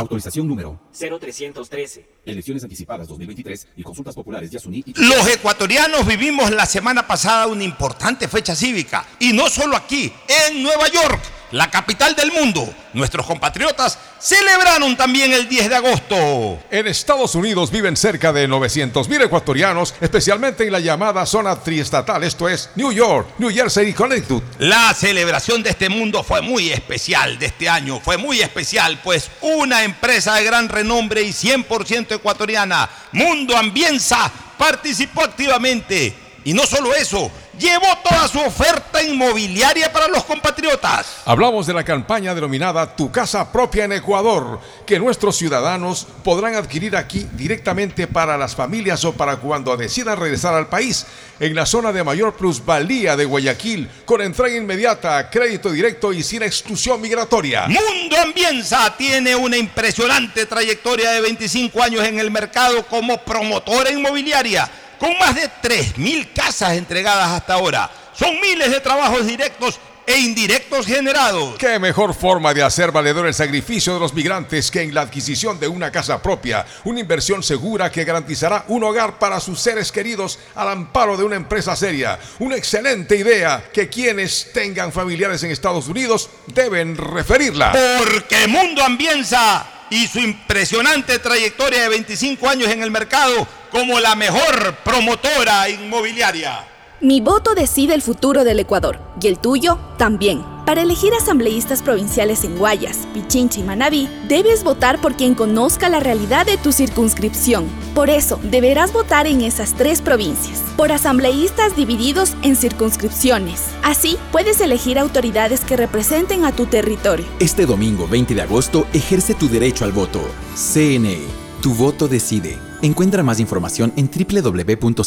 [0.00, 2.08] Autorización número 0313.
[2.24, 4.94] Elecciones anticipadas 2023 y consultas populares Yasuní y...
[4.96, 9.06] Los ecuatorianos vivimos la semana pasada una importante fecha cívica.
[9.18, 10.10] Y no solo aquí,
[10.48, 11.20] en Nueva York,
[11.52, 12.72] la capital del mundo.
[12.92, 16.58] Nuestros compatriotas celebraron también el 10 de agosto.
[16.70, 22.24] En Estados Unidos viven cerca de 900 mil ecuatorianos, especialmente en la llamada zona triestatal,
[22.24, 24.42] esto es New York, New Jersey y Connecticut.
[24.58, 29.30] La celebración de este mundo fue muy especial de este año, fue muy especial, pues
[29.40, 36.14] una empresa de gran renombre y 100% ecuatoriana, Mundo Ambienza, participó activamente.
[36.44, 41.18] Y no solo eso, llevó toda su oferta inmobiliaria para los compatriotas.
[41.26, 46.96] Hablamos de la campaña denominada Tu casa propia en Ecuador, que nuestros ciudadanos podrán adquirir
[46.96, 51.06] aquí directamente para las familias o para cuando decidan regresar al país,
[51.38, 56.42] en la zona de mayor plusvalía de Guayaquil, con entrega inmediata, crédito directo y sin
[56.42, 57.66] exclusión migratoria.
[57.68, 64.70] Mundo Ambienza tiene una impresionante trayectoria de 25 años en el mercado como promotora inmobiliaria
[65.00, 67.90] con más de 3.000 casas entregadas hasta ahora.
[68.14, 71.56] Son miles de trabajos directos e indirectos generados.
[71.56, 75.58] ¿Qué mejor forma de hacer valedor el sacrificio de los migrantes que en la adquisición
[75.58, 76.66] de una casa propia?
[76.84, 81.36] Una inversión segura que garantizará un hogar para sus seres queridos al amparo de una
[81.36, 82.18] empresa seria.
[82.40, 87.72] Una excelente idea que quienes tengan familiares en Estados Unidos deben referirla.
[87.98, 94.14] Porque Mundo Ambienza y su impresionante trayectoria de 25 años en el mercado como la
[94.14, 96.69] mejor promotora inmobiliaria.
[97.02, 100.44] Mi voto decide el futuro del Ecuador y el tuyo también.
[100.66, 106.00] Para elegir asambleístas provinciales en Guayas, Pichincha y Manabí, debes votar por quien conozca la
[106.00, 107.64] realidad de tu circunscripción.
[107.94, 113.62] Por eso, deberás votar en esas tres provincias, por asambleístas divididos en circunscripciones.
[113.82, 117.24] Así, puedes elegir autoridades que representen a tu territorio.
[117.38, 120.20] Este domingo 20 de agosto ejerce tu derecho al voto.
[120.54, 121.20] CNE,
[121.62, 122.58] tu voto decide.
[122.82, 125.00] Encuentra más información en www.cne.gov.es.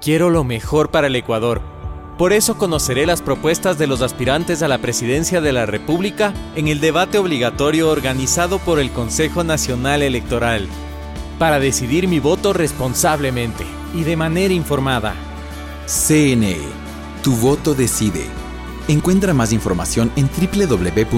[0.00, 1.60] Quiero lo mejor para el Ecuador.
[2.16, 6.68] Por eso conoceré las propuestas de los aspirantes a la presidencia de la República en
[6.68, 10.68] el debate obligatorio organizado por el Consejo Nacional Electoral,
[11.38, 15.14] para decidir mi voto responsablemente y de manera informada.
[15.86, 16.56] CNE,
[17.22, 18.24] tu voto decide.
[18.88, 21.10] Encuentra más información en www.cne.gov.es.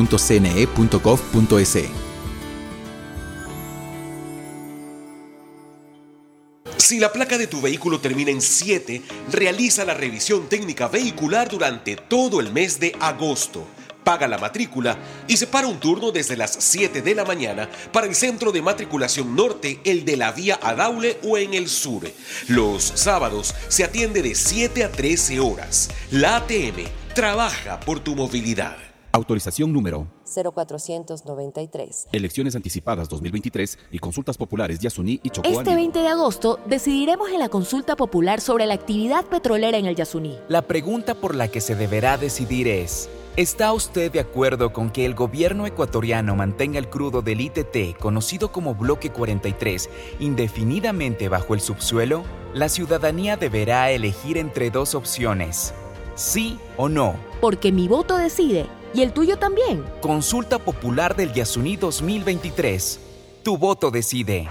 [6.82, 11.94] Si la placa de tu vehículo termina en 7, realiza la revisión técnica vehicular durante
[11.94, 13.64] todo el mes de agosto.
[14.02, 14.98] Paga la matrícula
[15.28, 19.36] y separa un turno desde las 7 de la mañana para el centro de matriculación
[19.36, 22.02] norte, el de la vía Adaule o en el sur.
[22.48, 25.88] Los sábados se atiende de 7 a 13 horas.
[26.10, 28.91] La ATM trabaja por tu movilidad.
[29.14, 32.09] Autorización número 0493.
[32.12, 35.76] Elecciones anticipadas 2023 y consultas populares Yasuní y Chocó Este Andino.
[35.76, 40.39] 20 de agosto decidiremos en la consulta popular sobre la actividad petrolera en el Yasuní.
[40.48, 45.05] La pregunta por la que se deberá decidir es, ¿está usted de acuerdo con que
[45.05, 49.90] el gobierno ecuatoriano mantenga el crudo del ITT, conocido como Bloque 43,
[50.20, 52.24] indefinidamente bajo el subsuelo?
[52.55, 55.74] La ciudadanía deberá elegir entre dos opciones,
[56.14, 57.14] sí o no.
[57.43, 59.85] Porque mi voto decide y el tuyo también.
[60.01, 63.01] Consulta Popular del Yasuní 2023.
[63.43, 64.48] Tu voto decide.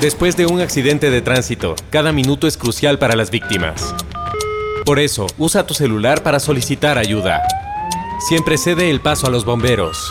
[0.00, 3.94] Después de un accidente de tránsito, cada minuto es crucial para las víctimas.
[4.84, 7.40] Por eso, usa tu celular para solicitar ayuda.
[8.28, 10.10] Siempre cede el paso a los bomberos.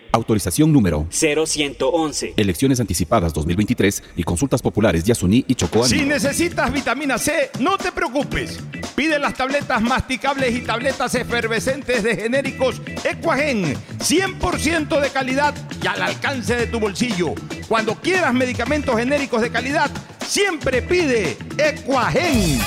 [0.11, 2.33] Autorización número 0111.
[2.35, 7.91] Elecciones anticipadas 2023 y consultas populares Yasuní y Chocó Si necesitas vitamina C, no te
[7.91, 8.59] preocupes.
[8.95, 16.01] Pide las tabletas masticables y tabletas efervescentes de genéricos Equagen, 100% de calidad y al
[16.01, 17.33] alcance de tu bolsillo.
[17.67, 19.89] Cuando quieras medicamentos genéricos de calidad,
[20.25, 22.59] siempre pide Equagen.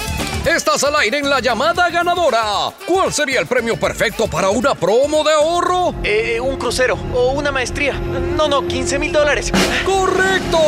[0.44, 2.70] Estás al aire en la llamada ganadora.
[2.86, 5.94] ¿Cuál sería el premio perfecto para una promo de ahorro?
[6.04, 7.94] Eh, un crucero o una maestría.
[7.94, 9.50] No, no, 15 mil dólares.
[9.86, 10.58] ¡Correcto!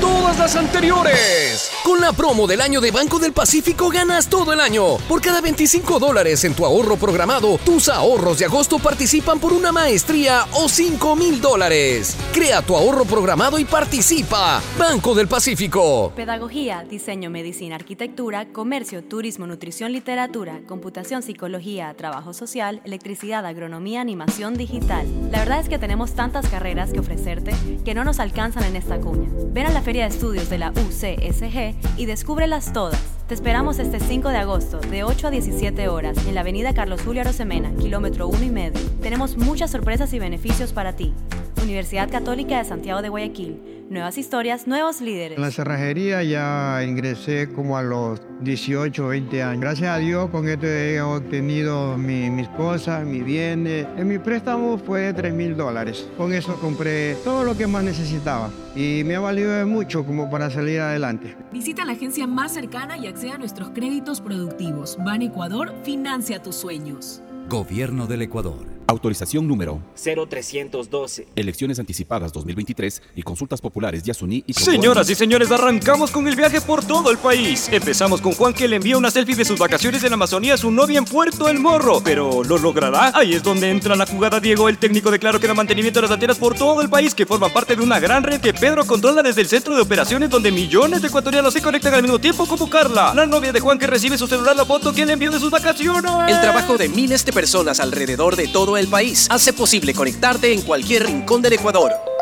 [0.00, 1.68] Todas las anteriores.
[1.82, 4.98] Con la promo del año de Banco del Pacífico ganas todo el año.
[5.08, 9.72] Por cada 25 dólares en tu ahorro programado, tus ahorros de agosto participan por una
[9.72, 12.16] maestría o 5 mil dólares.
[12.32, 14.62] Crea tu ahorro programado y participa.
[14.78, 16.12] Banco del Pacífico.
[16.14, 24.02] Pedagogía, diseño, medicina, arquitectura, comercio, turismo turismo, nutrición, literatura, computación, psicología, trabajo social, electricidad, agronomía,
[24.02, 25.06] animación digital.
[25.32, 27.54] La verdad es que tenemos tantas carreras que ofrecerte
[27.86, 29.30] que no nos alcanzan en esta cuña.
[29.50, 33.00] Ven a la Feria de Estudios de la UCSG y descúbrelas todas.
[33.26, 37.00] Te esperamos este 5 de agosto, de 8 a 17 horas, en la avenida Carlos
[37.00, 38.80] Julio Arosemena, kilómetro 1 y medio.
[39.00, 41.14] Tenemos muchas sorpresas y beneficios para ti.
[41.62, 43.60] Universidad Católica de Santiago de Guayaquil.
[43.90, 45.36] Nuevas historias, nuevos líderes.
[45.36, 49.60] En la cerrajería ya ingresé como a los 18, 20 años.
[49.60, 53.86] Gracias a Dios con esto he obtenido mis cosas, mis bienes.
[53.96, 56.08] En mi préstamo fue de 3 mil dólares.
[56.16, 60.50] Con eso compré todo lo que más necesitaba y me ha valido mucho como para
[60.50, 61.36] salir adelante.
[61.52, 64.96] Visita la agencia más cercana y acceda a nuestros créditos productivos.
[65.04, 67.22] Ban Ecuador financia tus sueños.
[67.48, 68.73] Gobierno del Ecuador.
[68.86, 71.28] Autorización número 0312.
[71.34, 76.60] Elecciones anticipadas 2023 y consultas populares Yasuní y Señoras y señores, arrancamos con el viaje
[76.60, 77.68] por todo el país.
[77.72, 80.70] Empezamos con Juan que le envía una selfie de sus vacaciones en Amazonía a su
[80.70, 82.02] novia en Puerto El Morro.
[82.04, 83.10] Pero ¿lo logrará?
[83.14, 86.10] Ahí es donde entra la jugada Diego, el técnico declaró que era mantenimiento de las
[86.10, 89.22] antenas por todo el país que forman parte de una gran red que Pedro controla
[89.22, 92.68] desde el centro de operaciones donde millones de ecuatorianos se conectan al mismo tiempo como
[92.68, 95.40] Carla, la novia de Juan que recibe su celular la foto que le envió de
[95.40, 96.04] sus vacaciones.
[96.28, 100.62] El trabajo de miles de personas alrededor de todo el país hace posible conectarte en
[100.62, 102.13] cualquier rincón del Ecuador.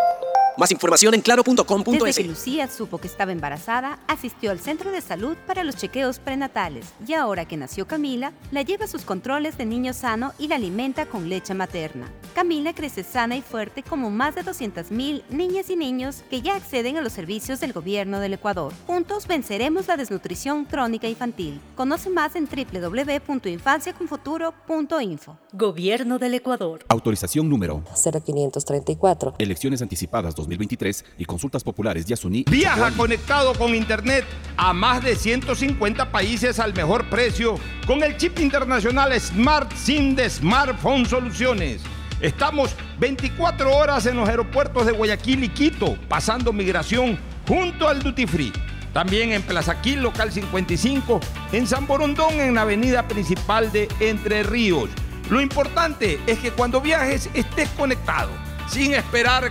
[0.63, 2.05] Más información en claro.com.es.
[2.05, 6.21] Desde que Lucía supo que estaba embarazada, asistió al centro de salud para los chequeos
[6.21, 10.47] prenatales y ahora que nació Camila, la lleva a sus controles de niño sano y
[10.47, 12.09] la alimenta con leche materna.
[12.33, 16.97] Camila crece sana y fuerte como más de 200.000 niñas y niños que ya acceden
[16.97, 18.73] a los servicios del gobierno del Ecuador.
[18.87, 21.61] Juntos venceremos la desnutrición crónica infantil.
[21.75, 25.39] Conoce más en www.infanciaconfuturo.info.
[25.55, 26.85] Gobierno del Ecuador.
[26.89, 29.35] Autorización número 0534.
[29.39, 32.45] Elecciones anticipadas 2023 y consultas populares Yasuní.
[32.51, 34.25] Viaja conectado con Internet
[34.57, 37.57] a más de 150 países al mejor precio
[37.87, 41.83] con el chip internacional Smart SIM de Smartphone Soluciones.
[42.21, 47.19] Estamos 24 horas en los aeropuertos de Guayaquil y Quito, pasando migración
[47.49, 48.53] junto al Duty Free.
[48.93, 51.19] También en Plaza Quil, local 55,
[51.53, 54.91] en San Borondón, en la avenida principal de Entre Ríos.
[55.31, 58.31] Lo importante es que cuando viajes estés conectado,
[58.69, 59.51] sin esperar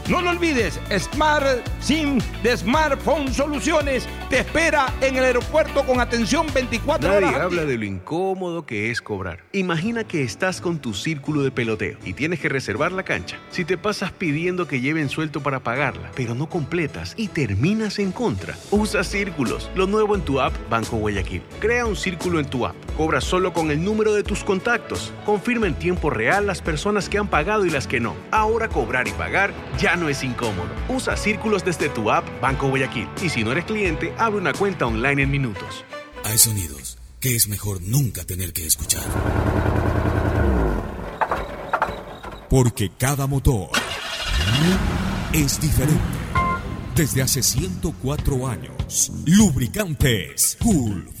[0.09, 1.45] No lo olvides, Smart
[1.79, 7.41] SIM de Smartphone Soluciones te espera en el aeropuerto con atención 24 Nadie horas.
[7.41, 9.39] habla de lo incómodo que es cobrar.
[9.53, 13.37] Imagina que estás con tu círculo de peloteo y tienes que reservar la cancha.
[13.51, 18.11] Si te pasas pidiendo que lleven suelto para pagarla, pero no completas y terminas en
[18.11, 21.41] contra, usa Círculos, lo nuevo en tu app Banco Guayaquil.
[21.59, 25.67] Crea un círculo en tu app, cobra solo con el número de tus contactos, confirma
[25.67, 28.13] en tiempo real las personas que han pagado y las que no.
[28.31, 30.69] Ahora cobrar y pagar ya no es incómodo.
[30.89, 34.85] Usa Círculos desde tu app Banco Guayaquil y si no eres cliente, abre una cuenta
[34.85, 35.85] online en minutos.
[36.23, 39.03] Hay sonidos que es mejor nunca tener que escuchar.
[42.49, 43.69] Porque cada motor
[45.33, 46.01] es diferente.
[46.95, 51.20] Desde hace 104 años, Lubricantes Gulf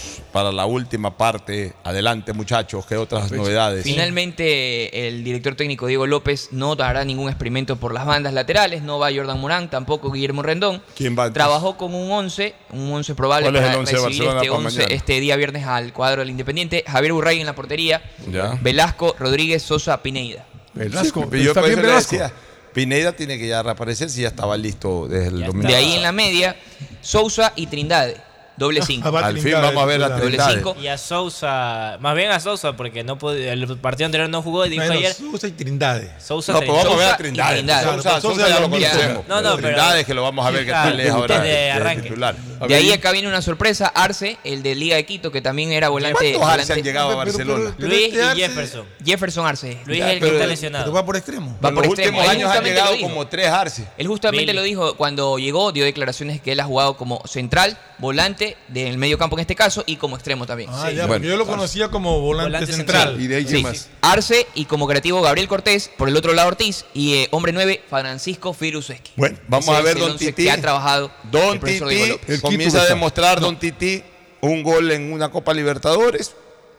[0.31, 1.73] para la última parte.
[1.83, 3.83] Adelante, muchachos, ¿qué otras novedades?
[3.83, 8.81] Finalmente, el director técnico Diego López no hará ningún experimento por las bandas laterales.
[8.81, 10.81] No va Jordan Morán, tampoco Guillermo Rendón.
[10.95, 11.31] ¿Quién va?
[11.31, 14.35] Trabajó con un 11, un 11 probable ¿Cuál es para el 11 de recibir este,
[14.35, 14.95] para 11 mañana?
[14.95, 16.83] este día viernes al cuadro del Independiente.
[16.87, 18.01] Javier Burray en la portería.
[18.31, 18.57] Ya.
[18.61, 20.45] Velasco, Rodríguez, Sosa, Pineida.
[20.73, 22.31] Velasco, yo le decía,
[22.73, 25.67] Pineda tiene que ya reaparecer si ya estaba listo desde el domingo.
[25.67, 26.55] De ahí en la media,
[27.01, 28.30] Sousa y Trindade.
[28.61, 29.17] Doble 5.
[29.17, 30.55] Al fin vamos a ver a Doble Trindade.
[30.57, 30.75] 5.
[30.81, 34.65] Y a Sousa, más bien a Sousa, porque no puede- el partido anterior no jugó
[34.65, 35.13] y dijo Bueno, ayer.
[35.13, 36.11] Sousa y Trindade.
[36.19, 37.55] Sousa, No, pero vamos a ver a Trindade.
[37.55, 37.83] Trindade.
[37.95, 39.27] Sousa, Sousa ya lo conocemos.
[39.27, 39.67] No, no, pero.
[39.69, 42.01] Trindade que lo vamos a ver qué tal es Claro, ahora desde de arranque.
[42.03, 42.35] titular.
[42.35, 45.89] De ahí acá viene una sorpresa, Arce, el de Liga de Quito, que también era
[45.89, 46.33] volante.
[46.33, 47.75] ¿Cuántos Arce volante- han llegado a Barcelona?
[47.79, 48.85] Luis y Jefferson.
[49.03, 49.79] Jefferson Arce.
[49.85, 50.85] Luis Ya, es el que está lesionado.
[50.85, 51.57] Pero va por extremo.
[51.63, 52.19] Va En por los extremo.
[52.19, 53.87] últimos Él años han llegado como tres Arce.
[53.97, 58.50] Él justamente lo dijo cuando llegó, dio declaraciones que él ha jugado como central, volante
[58.67, 60.69] del medio campo en este caso y como extremo también.
[60.71, 60.95] Ah, Sí.
[60.95, 63.17] ya, porque yo lo conocía como volante, Volante central.
[63.19, 63.47] central.
[63.47, 63.85] Sí, sí.
[64.01, 67.83] Arce y como creativo Gabriel Cortés, por el otro lado Ortiz y eh, hombre 9
[67.89, 69.11] Francisco Firuseski.
[69.15, 70.43] Bueno, vamos Ese a ver Don Tití.
[70.43, 71.79] que ha trabajado Don el
[72.09, 72.41] López.
[72.41, 74.03] comienza a demostrar Don Tití
[74.41, 76.35] un gol en una Copa Libertadores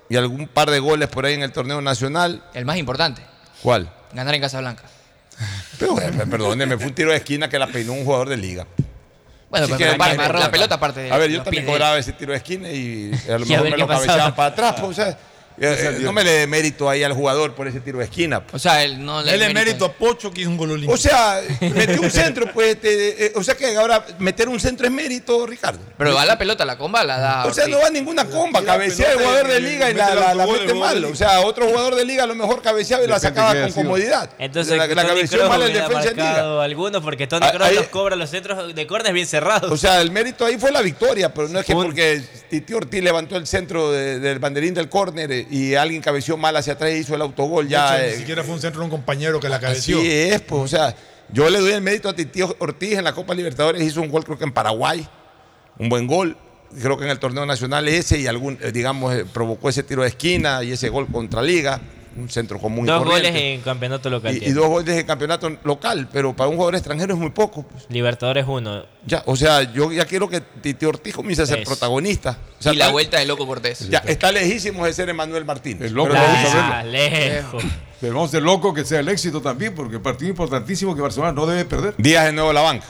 [0.08, 2.42] y algún par de goles por ahí en el torneo nacional.
[2.54, 3.22] El más importante,
[3.62, 3.90] ¿Cuál?
[4.12, 4.82] ganar en Casablanca.
[5.78, 8.66] Pero, eh, perdóneme, fue un tiro de esquina que la peinó un jugador de liga.
[9.52, 10.38] Bueno, pero que imagínate.
[10.40, 13.12] la pelota aparte de A ver, yo también pies cobraba ese tiro de esquina y
[13.28, 14.06] a lo a mejor ver me lo pasaba.
[14.06, 14.74] cabezaban para atrás.
[14.80, 15.18] pues, o sea,
[15.58, 18.42] eh, eh, no me le dé mérito ahí al jugador por ese tiro de esquina.
[18.52, 20.92] O sea, él no le Dele mérito a Pocho, que es un gol olímpico.
[20.94, 24.86] O sea, metió un centro, pues, este, eh, o sea que ahora meter un centro
[24.86, 25.80] es mérito, Ricardo.
[25.98, 27.44] Pero va la pelota, la comba la da.
[27.46, 31.04] O sea, no va ninguna comba, cabecea el jugador de liga y la, mete mal.
[31.04, 34.30] O sea, otro jugador de liga a lo mejor cabeceaba y la sacaba con comodidad.
[34.38, 36.62] Entonces, la, la cabeceó mal el defensa de liga.
[36.62, 39.70] algunos porque Tony Ah, Kroos los cobra los centros de córner bien cerrados.
[39.70, 43.02] O sea, el mérito ahí fue la victoria, pero no es que porque Titi Ortiz
[43.02, 46.92] levantó el centro de- del banderín del córner eh, y alguien cabeció mal hacia atrás
[46.92, 47.68] y hizo el autogol.
[47.68, 49.98] Ya, hecho, eh, ni siquiera fue un centro de un compañero que la cabeció.
[49.98, 50.94] Así es, pues, o sea,
[51.32, 54.24] yo le doy el mérito a Titi Ortiz en la Copa Libertadores, hizo un gol
[54.24, 55.06] creo que en Paraguay,
[55.78, 56.36] un buen gol,
[56.80, 60.02] creo que en el torneo nacional ese y algún, eh, digamos, eh, provocó ese tiro
[60.02, 61.80] de esquina y ese gol contra Liga,
[62.16, 63.30] un centro común y Dos corriente.
[63.30, 64.36] goles en campeonato local.
[64.36, 67.62] y, y dos goles en campeonato local, pero para un jugador extranjero es muy poco.
[67.64, 67.86] pues.
[67.88, 68.84] Libertadores 1.
[69.06, 71.68] Ya, o sea, yo ya quiero que Titi Ortiz comience a ser Eso.
[71.70, 72.38] protagonista.
[72.58, 73.88] O sea, y la vuelta de Loco Cortés.
[73.88, 75.88] Ya, está lejísimo de ser Emanuel Martínez.
[75.88, 76.80] El loco, a.
[76.80, 77.62] Ah, lejos.
[78.00, 81.32] Pero vamos de loco que sea el éxito también, porque el partido importantísimo que Barcelona
[81.32, 81.94] no debe perder.
[81.98, 82.86] Díaz de nuevo a la banca.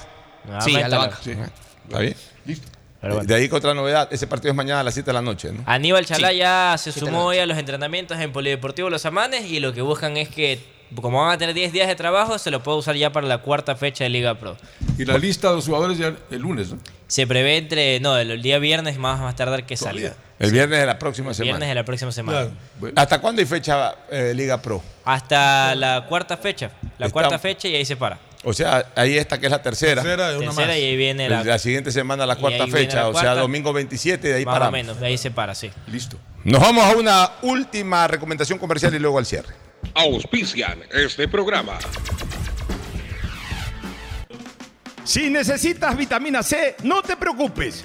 [0.51, 1.19] Ah, Sí, a la banca.
[1.25, 2.15] ¿Está bien?
[2.47, 2.69] Listo.
[3.03, 3.27] Pero bueno.
[3.29, 5.53] De ahí que otra novedad, ese partido es mañana a las 7 de la noche,
[5.53, 5.63] ¿no?
[5.67, 6.37] Aníbal Chalá Sí.
[6.39, 10.17] ya se sumó hoy a los entrenamientos en Polideportivo Los Amanes y lo que buscan
[10.17, 10.61] es que,
[10.95, 13.39] como van a tener 10 días de trabajo, se lo puede usar ya para la
[13.39, 14.57] cuarta fecha de Liga Pro.
[14.97, 16.79] Y la lista de los jugadores ya el lunes, ¿no?
[17.09, 20.15] Se prevé entre, no, el, el día viernes más más tardar que salga.
[20.39, 21.45] El viernes de la próxima semana.
[21.53, 22.49] Viernes de la próxima semana.
[22.79, 22.93] Claro.
[22.97, 24.83] ¿Hasta cuándo hay fecha eh, Liga Pro?
[25.05, 26.71] Hasta la cuarta fecha.
[26.99, 28.19] La Está- cuarta fecha y ahí se para.
[28.45, 30.03] O sea, ahí está que es la tercera.
[30.03, 30.77] Tercera de una Tercera más.
[30.77, 34.29] y ahí viene La, la, siguiente semana la cuarta fecha, la o sea, domingo 27,
[34.29, 35.71] de ahí más o menos, de ahí se para, sí.
[35.87, 36.19] Listo.
[36.45, 39.55] Nos vamos a una última recomendación comercial y luego al cierre.
[39.95, 41.79] Auspician este programa.
[45.05, 47.85] Si necesitas vitamina C, no te preocupes.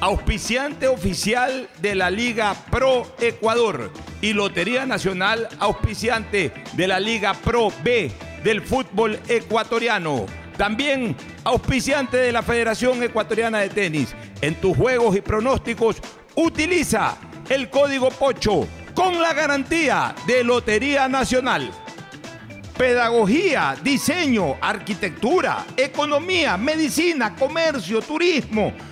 [0.00, 3.90] auspiciante oficial de la Liga Pro Ecuador
[4.20, 8.10] y Lotería Nacional, auspiciante de la Liga Pro B
[8.44, 10.26] del fútbol ecuatoriano.
[10.56, 14.14] También auspiciante de la Federación Ecuatoriana de Tenis.
[14.40, 15.96] En tus juegos y pronósticos,
[16.34, 17.16] utiliza
[17.48, 21.70] el código POCHO con la garantía de Lotería Nacional.
[22.76, 28.72] Pedagogía, diseño, arquitectura, economía, medicina, comercio, turismo,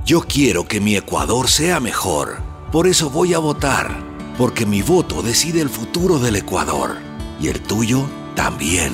[0.04, 2.38] Yo quiero que mi Ecuador sea mejor.
[2.70, 4.10] Por eso voy a votar.
[4.36, 7.09] Porque mi voto decide el futuro del Ecuador.
[7.40, 8.92] Y el tuyo también.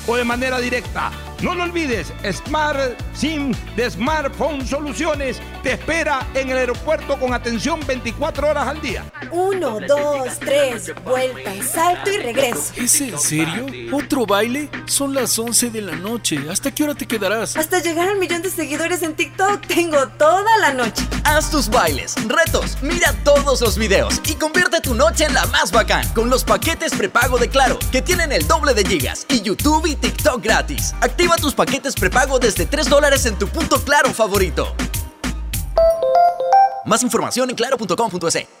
[0.07, 1.11] o de manera directa.
[1.41, 2.79] No lo olvides, Smart
[3.15, 9.03] SIM de Smartphone Soluciones te espera en el aeropuerto con atención 24 horas al día.
[9.31, 12.73] Uno, dos, tres, vuelta, salto y regreso.
[12.75, 13.65] ¿Es en serio?
[13.91, 14.69] ¿Otro baile?
[14.85, 16.39] Son las 11 de la noche.
[16.49, 17.57] ¿Hasta qué hora te quedarás?
[17.57, 21.03] Hasta llegar al millón de seguidores en TikTok tengo toda la noche.
[21.23, 25.71] Haz tus bailes, retos, mira todos los videos y convierte tu noche en la más
[25.71, 29.85] bacán con los paquetes prepago de Claro, que tienen el doble de gigas y YouTube
[29.85, 30.93] y TikTok gratis.
[31.01, 34.75] Activa tus paquetes prepago desde 3 dólares en tu punto Claro favorito.
[36.85, 38.60] Más información en claro.com.es.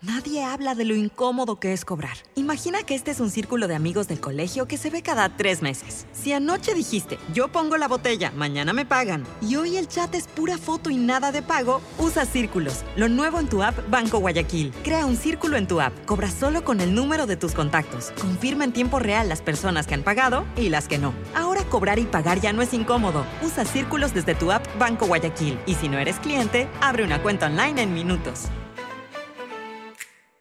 [0.00, 2.18] Nadie habla de lo incómodo que es cobrar.
[2.36, 5.60] Imagina que este es un círculo de amigos del colegio que se ve cada tres
[5.60, 6.06] meses.
[6.12, 10.28] Si anoche dijiste, yo pongo la botella, mañana me pagan, y hoy el chat es
[10.28, 14.72] pura foto y nada de pago, usa Círculos, lo nuevo en tu app Banco Guayaquil.
[14.84, 18.12] Crea un círculo en tu app, cobra solo con el número de tus contactos.
[18.20, 21.12] Confirma en tiempo real las personas que han pagado y las que no.
[21.34, 23.24] Ahora cobrar y pagar ya no es incómodo.
[23.42, 25.58] Usa Círculos desde tu app Banco Guayaquil.
[25.66, 28.42] Y si no eres cliente, abre una cuenta online en minutos.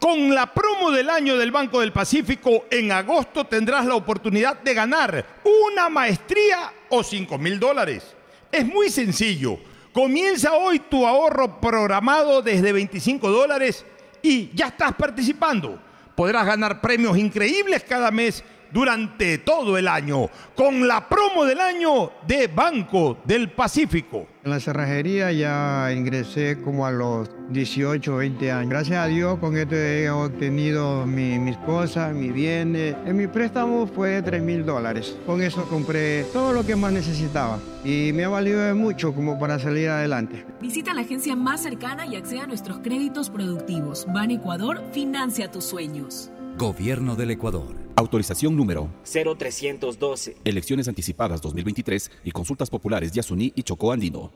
[0.00, 4.74] Con la promo del año del Banco del Pacífico, en agosto tendrás la oportunidad de
[4.74, 5.26] ganar
[5.72, 8.14] una maestría o 5 mil dólares.
[8.52, 9.58] Es muy sencillo.
[9.92, 13.84] Comienza hoy tu ahorro programado desde 25 dólares
[14.22, 15.80] y ya estás participando.
[16.14, 22.10] Podrás ganar premios increíbles cada mes durante todo el año con la promo del año
[22.26, 24.26] de Banco del Pacífico.
[24.44, 28.70] En la cerrajería ya ingresé como a los 18, 20 años.
[28.70, 32.94] Gracias a Dios con esto he obtenido mi- mis cosas, mis bienes.
[33.04, 35.16] En mi préstamo fue de 3 mil dólares.
[35.26, 39.38] Con eso compré todo lo que más necesitaba y me ha valido de mucho como
[39.38, 40.44] para salir adelante.
[40.60, 44.06] Visita la agencia más cercana y accede a nuestros créditos productivos.
[44.12, 46.30] Ban Ecuador financia tus sueños.
[46.56, 47.74] Gobierno del Ecuador.
[47.96, 50.38] Autorización número 0312.
[50.42, 54.32] Elecciones anticipadas 2023 y consultas populares Yasuní y Chocó Andino.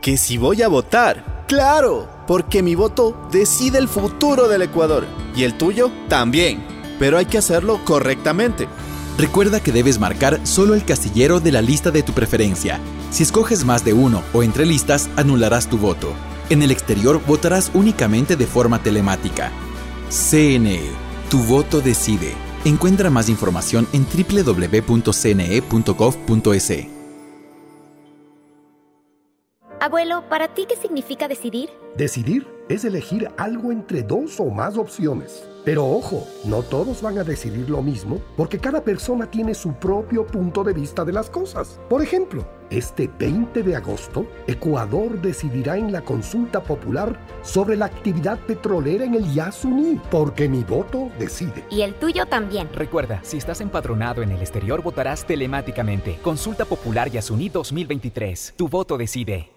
[0.00, 5.04] Que si voy a votar, claro, porque mi voto decide el futuro del Ecuador.
[5.34, 6.62] Y el tuyo también.
[7.00, 8.68] Pero hay que hacerlo correctamente.
[9.18, 12.78] Recuerda que debes marcar solo el casillero de la lista de tu preferencia.
[13.10, 16.12] Si escoges más de uno o entre listas, anularás tu voto.
[16.50, 19.50] En el exterior votarás únicamente de forma telemática.
[20.10, 20.82] CNE,
[21.30, 22.32] tu voto decide.
[22.64, 25.04] Encuentra más información en www.cne.gov.es.
[29.80, 31.68] Abuelo, ¿para ti qué significa decidir?
[31.96, 35.44] Decidir es elegir algo entre dos o más opciones.
[35.64, 40.26] Pero ojo, no todos van a decidir lo mismo porque cada persona tiene su propio
[40.26, 41.80] punto de vista de las cosas.
[41.88, 48.38] Por ejemplo, este 20 de agosto, Ecuador decidirá en la consulta popular sobre la actividad
[48.40, 51.64] petrolera en el Yasuní, porque mi voto decide.
[51.70, 52.68] Y el tuyo también.
[52.74, 56.18] Recuerda, si estás empadronado en el exterior, votarás telemáticamente.
[56.22, 58.54] Consulta Popular Yasuní 2023.
[58.56, 59.53] Tu voto decide.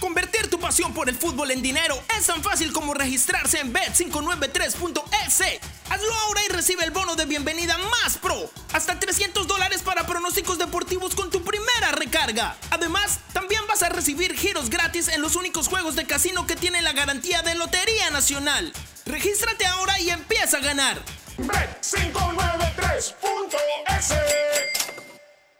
[0.00, 5.60] Convertir tu pasión por el fútbol en dinero es tan fácil como registrarse en bet593.es.
[5.90, 8.50] Hazlo ahora y recibe el bono de bienvenida más pro.
[8.72, 12.56] Hasta 300 dólares para pronósticos deportivos con tu primera recarga.
[12.70, 16.84] Además, también vas a recibir giros gratis en los únicos juegos de casino que tienen
[16.84, 18.72] la garantía de Lotería Nacional.
[19.04, 21.02] Regístrate ahora y empieza a ganar.
[21.38, 23.14] Bet593.es.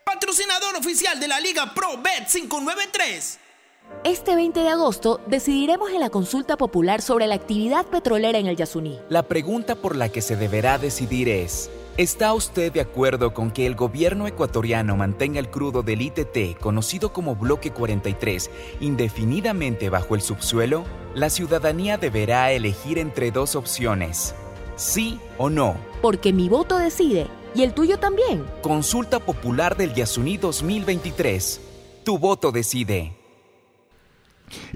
[0.04, 3.47] Patrocinador oficial de la Liga Pro Bet593.
[4.04, 8.56] Este 20 de agosto decidiremos en la consulta popular sobre la actividad petrolera en el
[8.56, 8.98] Yasuní.
[9.08, 13.66] La pregunta por la que se deberá decidir es, ¿está usted de acuerdo con que
[13.66, 18.50] el gobierno ecuatoriano mantenga el crudo del ITT, conocido como Bloque 43,
[18.80, 20.84] indefinidamente bajo el subsuelo?
[21.14, 24.34] La ciudadanía deberá elegir entre dos opciones,
[24.76, 25.76] sí o no.
[26.00, 28.46] Porque mi voto decide y el tuyo también.
[28.62, 31.60] Consulta Popular del Yasuní 2023.
[32.04, 33.17] Tu voto decide.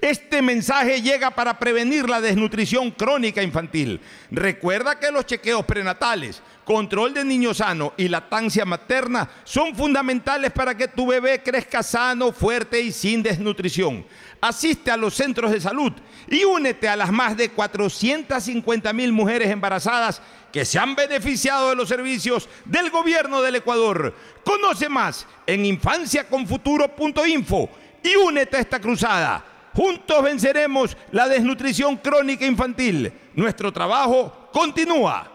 [0.01, 4.01] Este mensaje llega para prevenir la desnutrición crónica infantil.
[4.31, 10.77] Recuerda que los chequeos prenatales, control de niño sano y lactancia materna son fundamentales para
[10.77, 14.05] que tu bebé crezca sano, fuerte y sin desnutrición.
[14.41, 15.93] Asiste a los centros de salud
[16.29, 20.21] y únete a las más de 450 mil mujeres embarazadas
[20.53, 24.15] que se han beneficiado de los servicios del gobierno del Ecuador.
[24.45, 27.71] Conoce más en infanciaconfuturo.info
[28.03, 29.52] y únete a esta cruzada.
[29.75, 33.13] Juntos venceremos la desnutrición crónica infantil.
[33.35, 35.31] Nuestro trabajo continúa.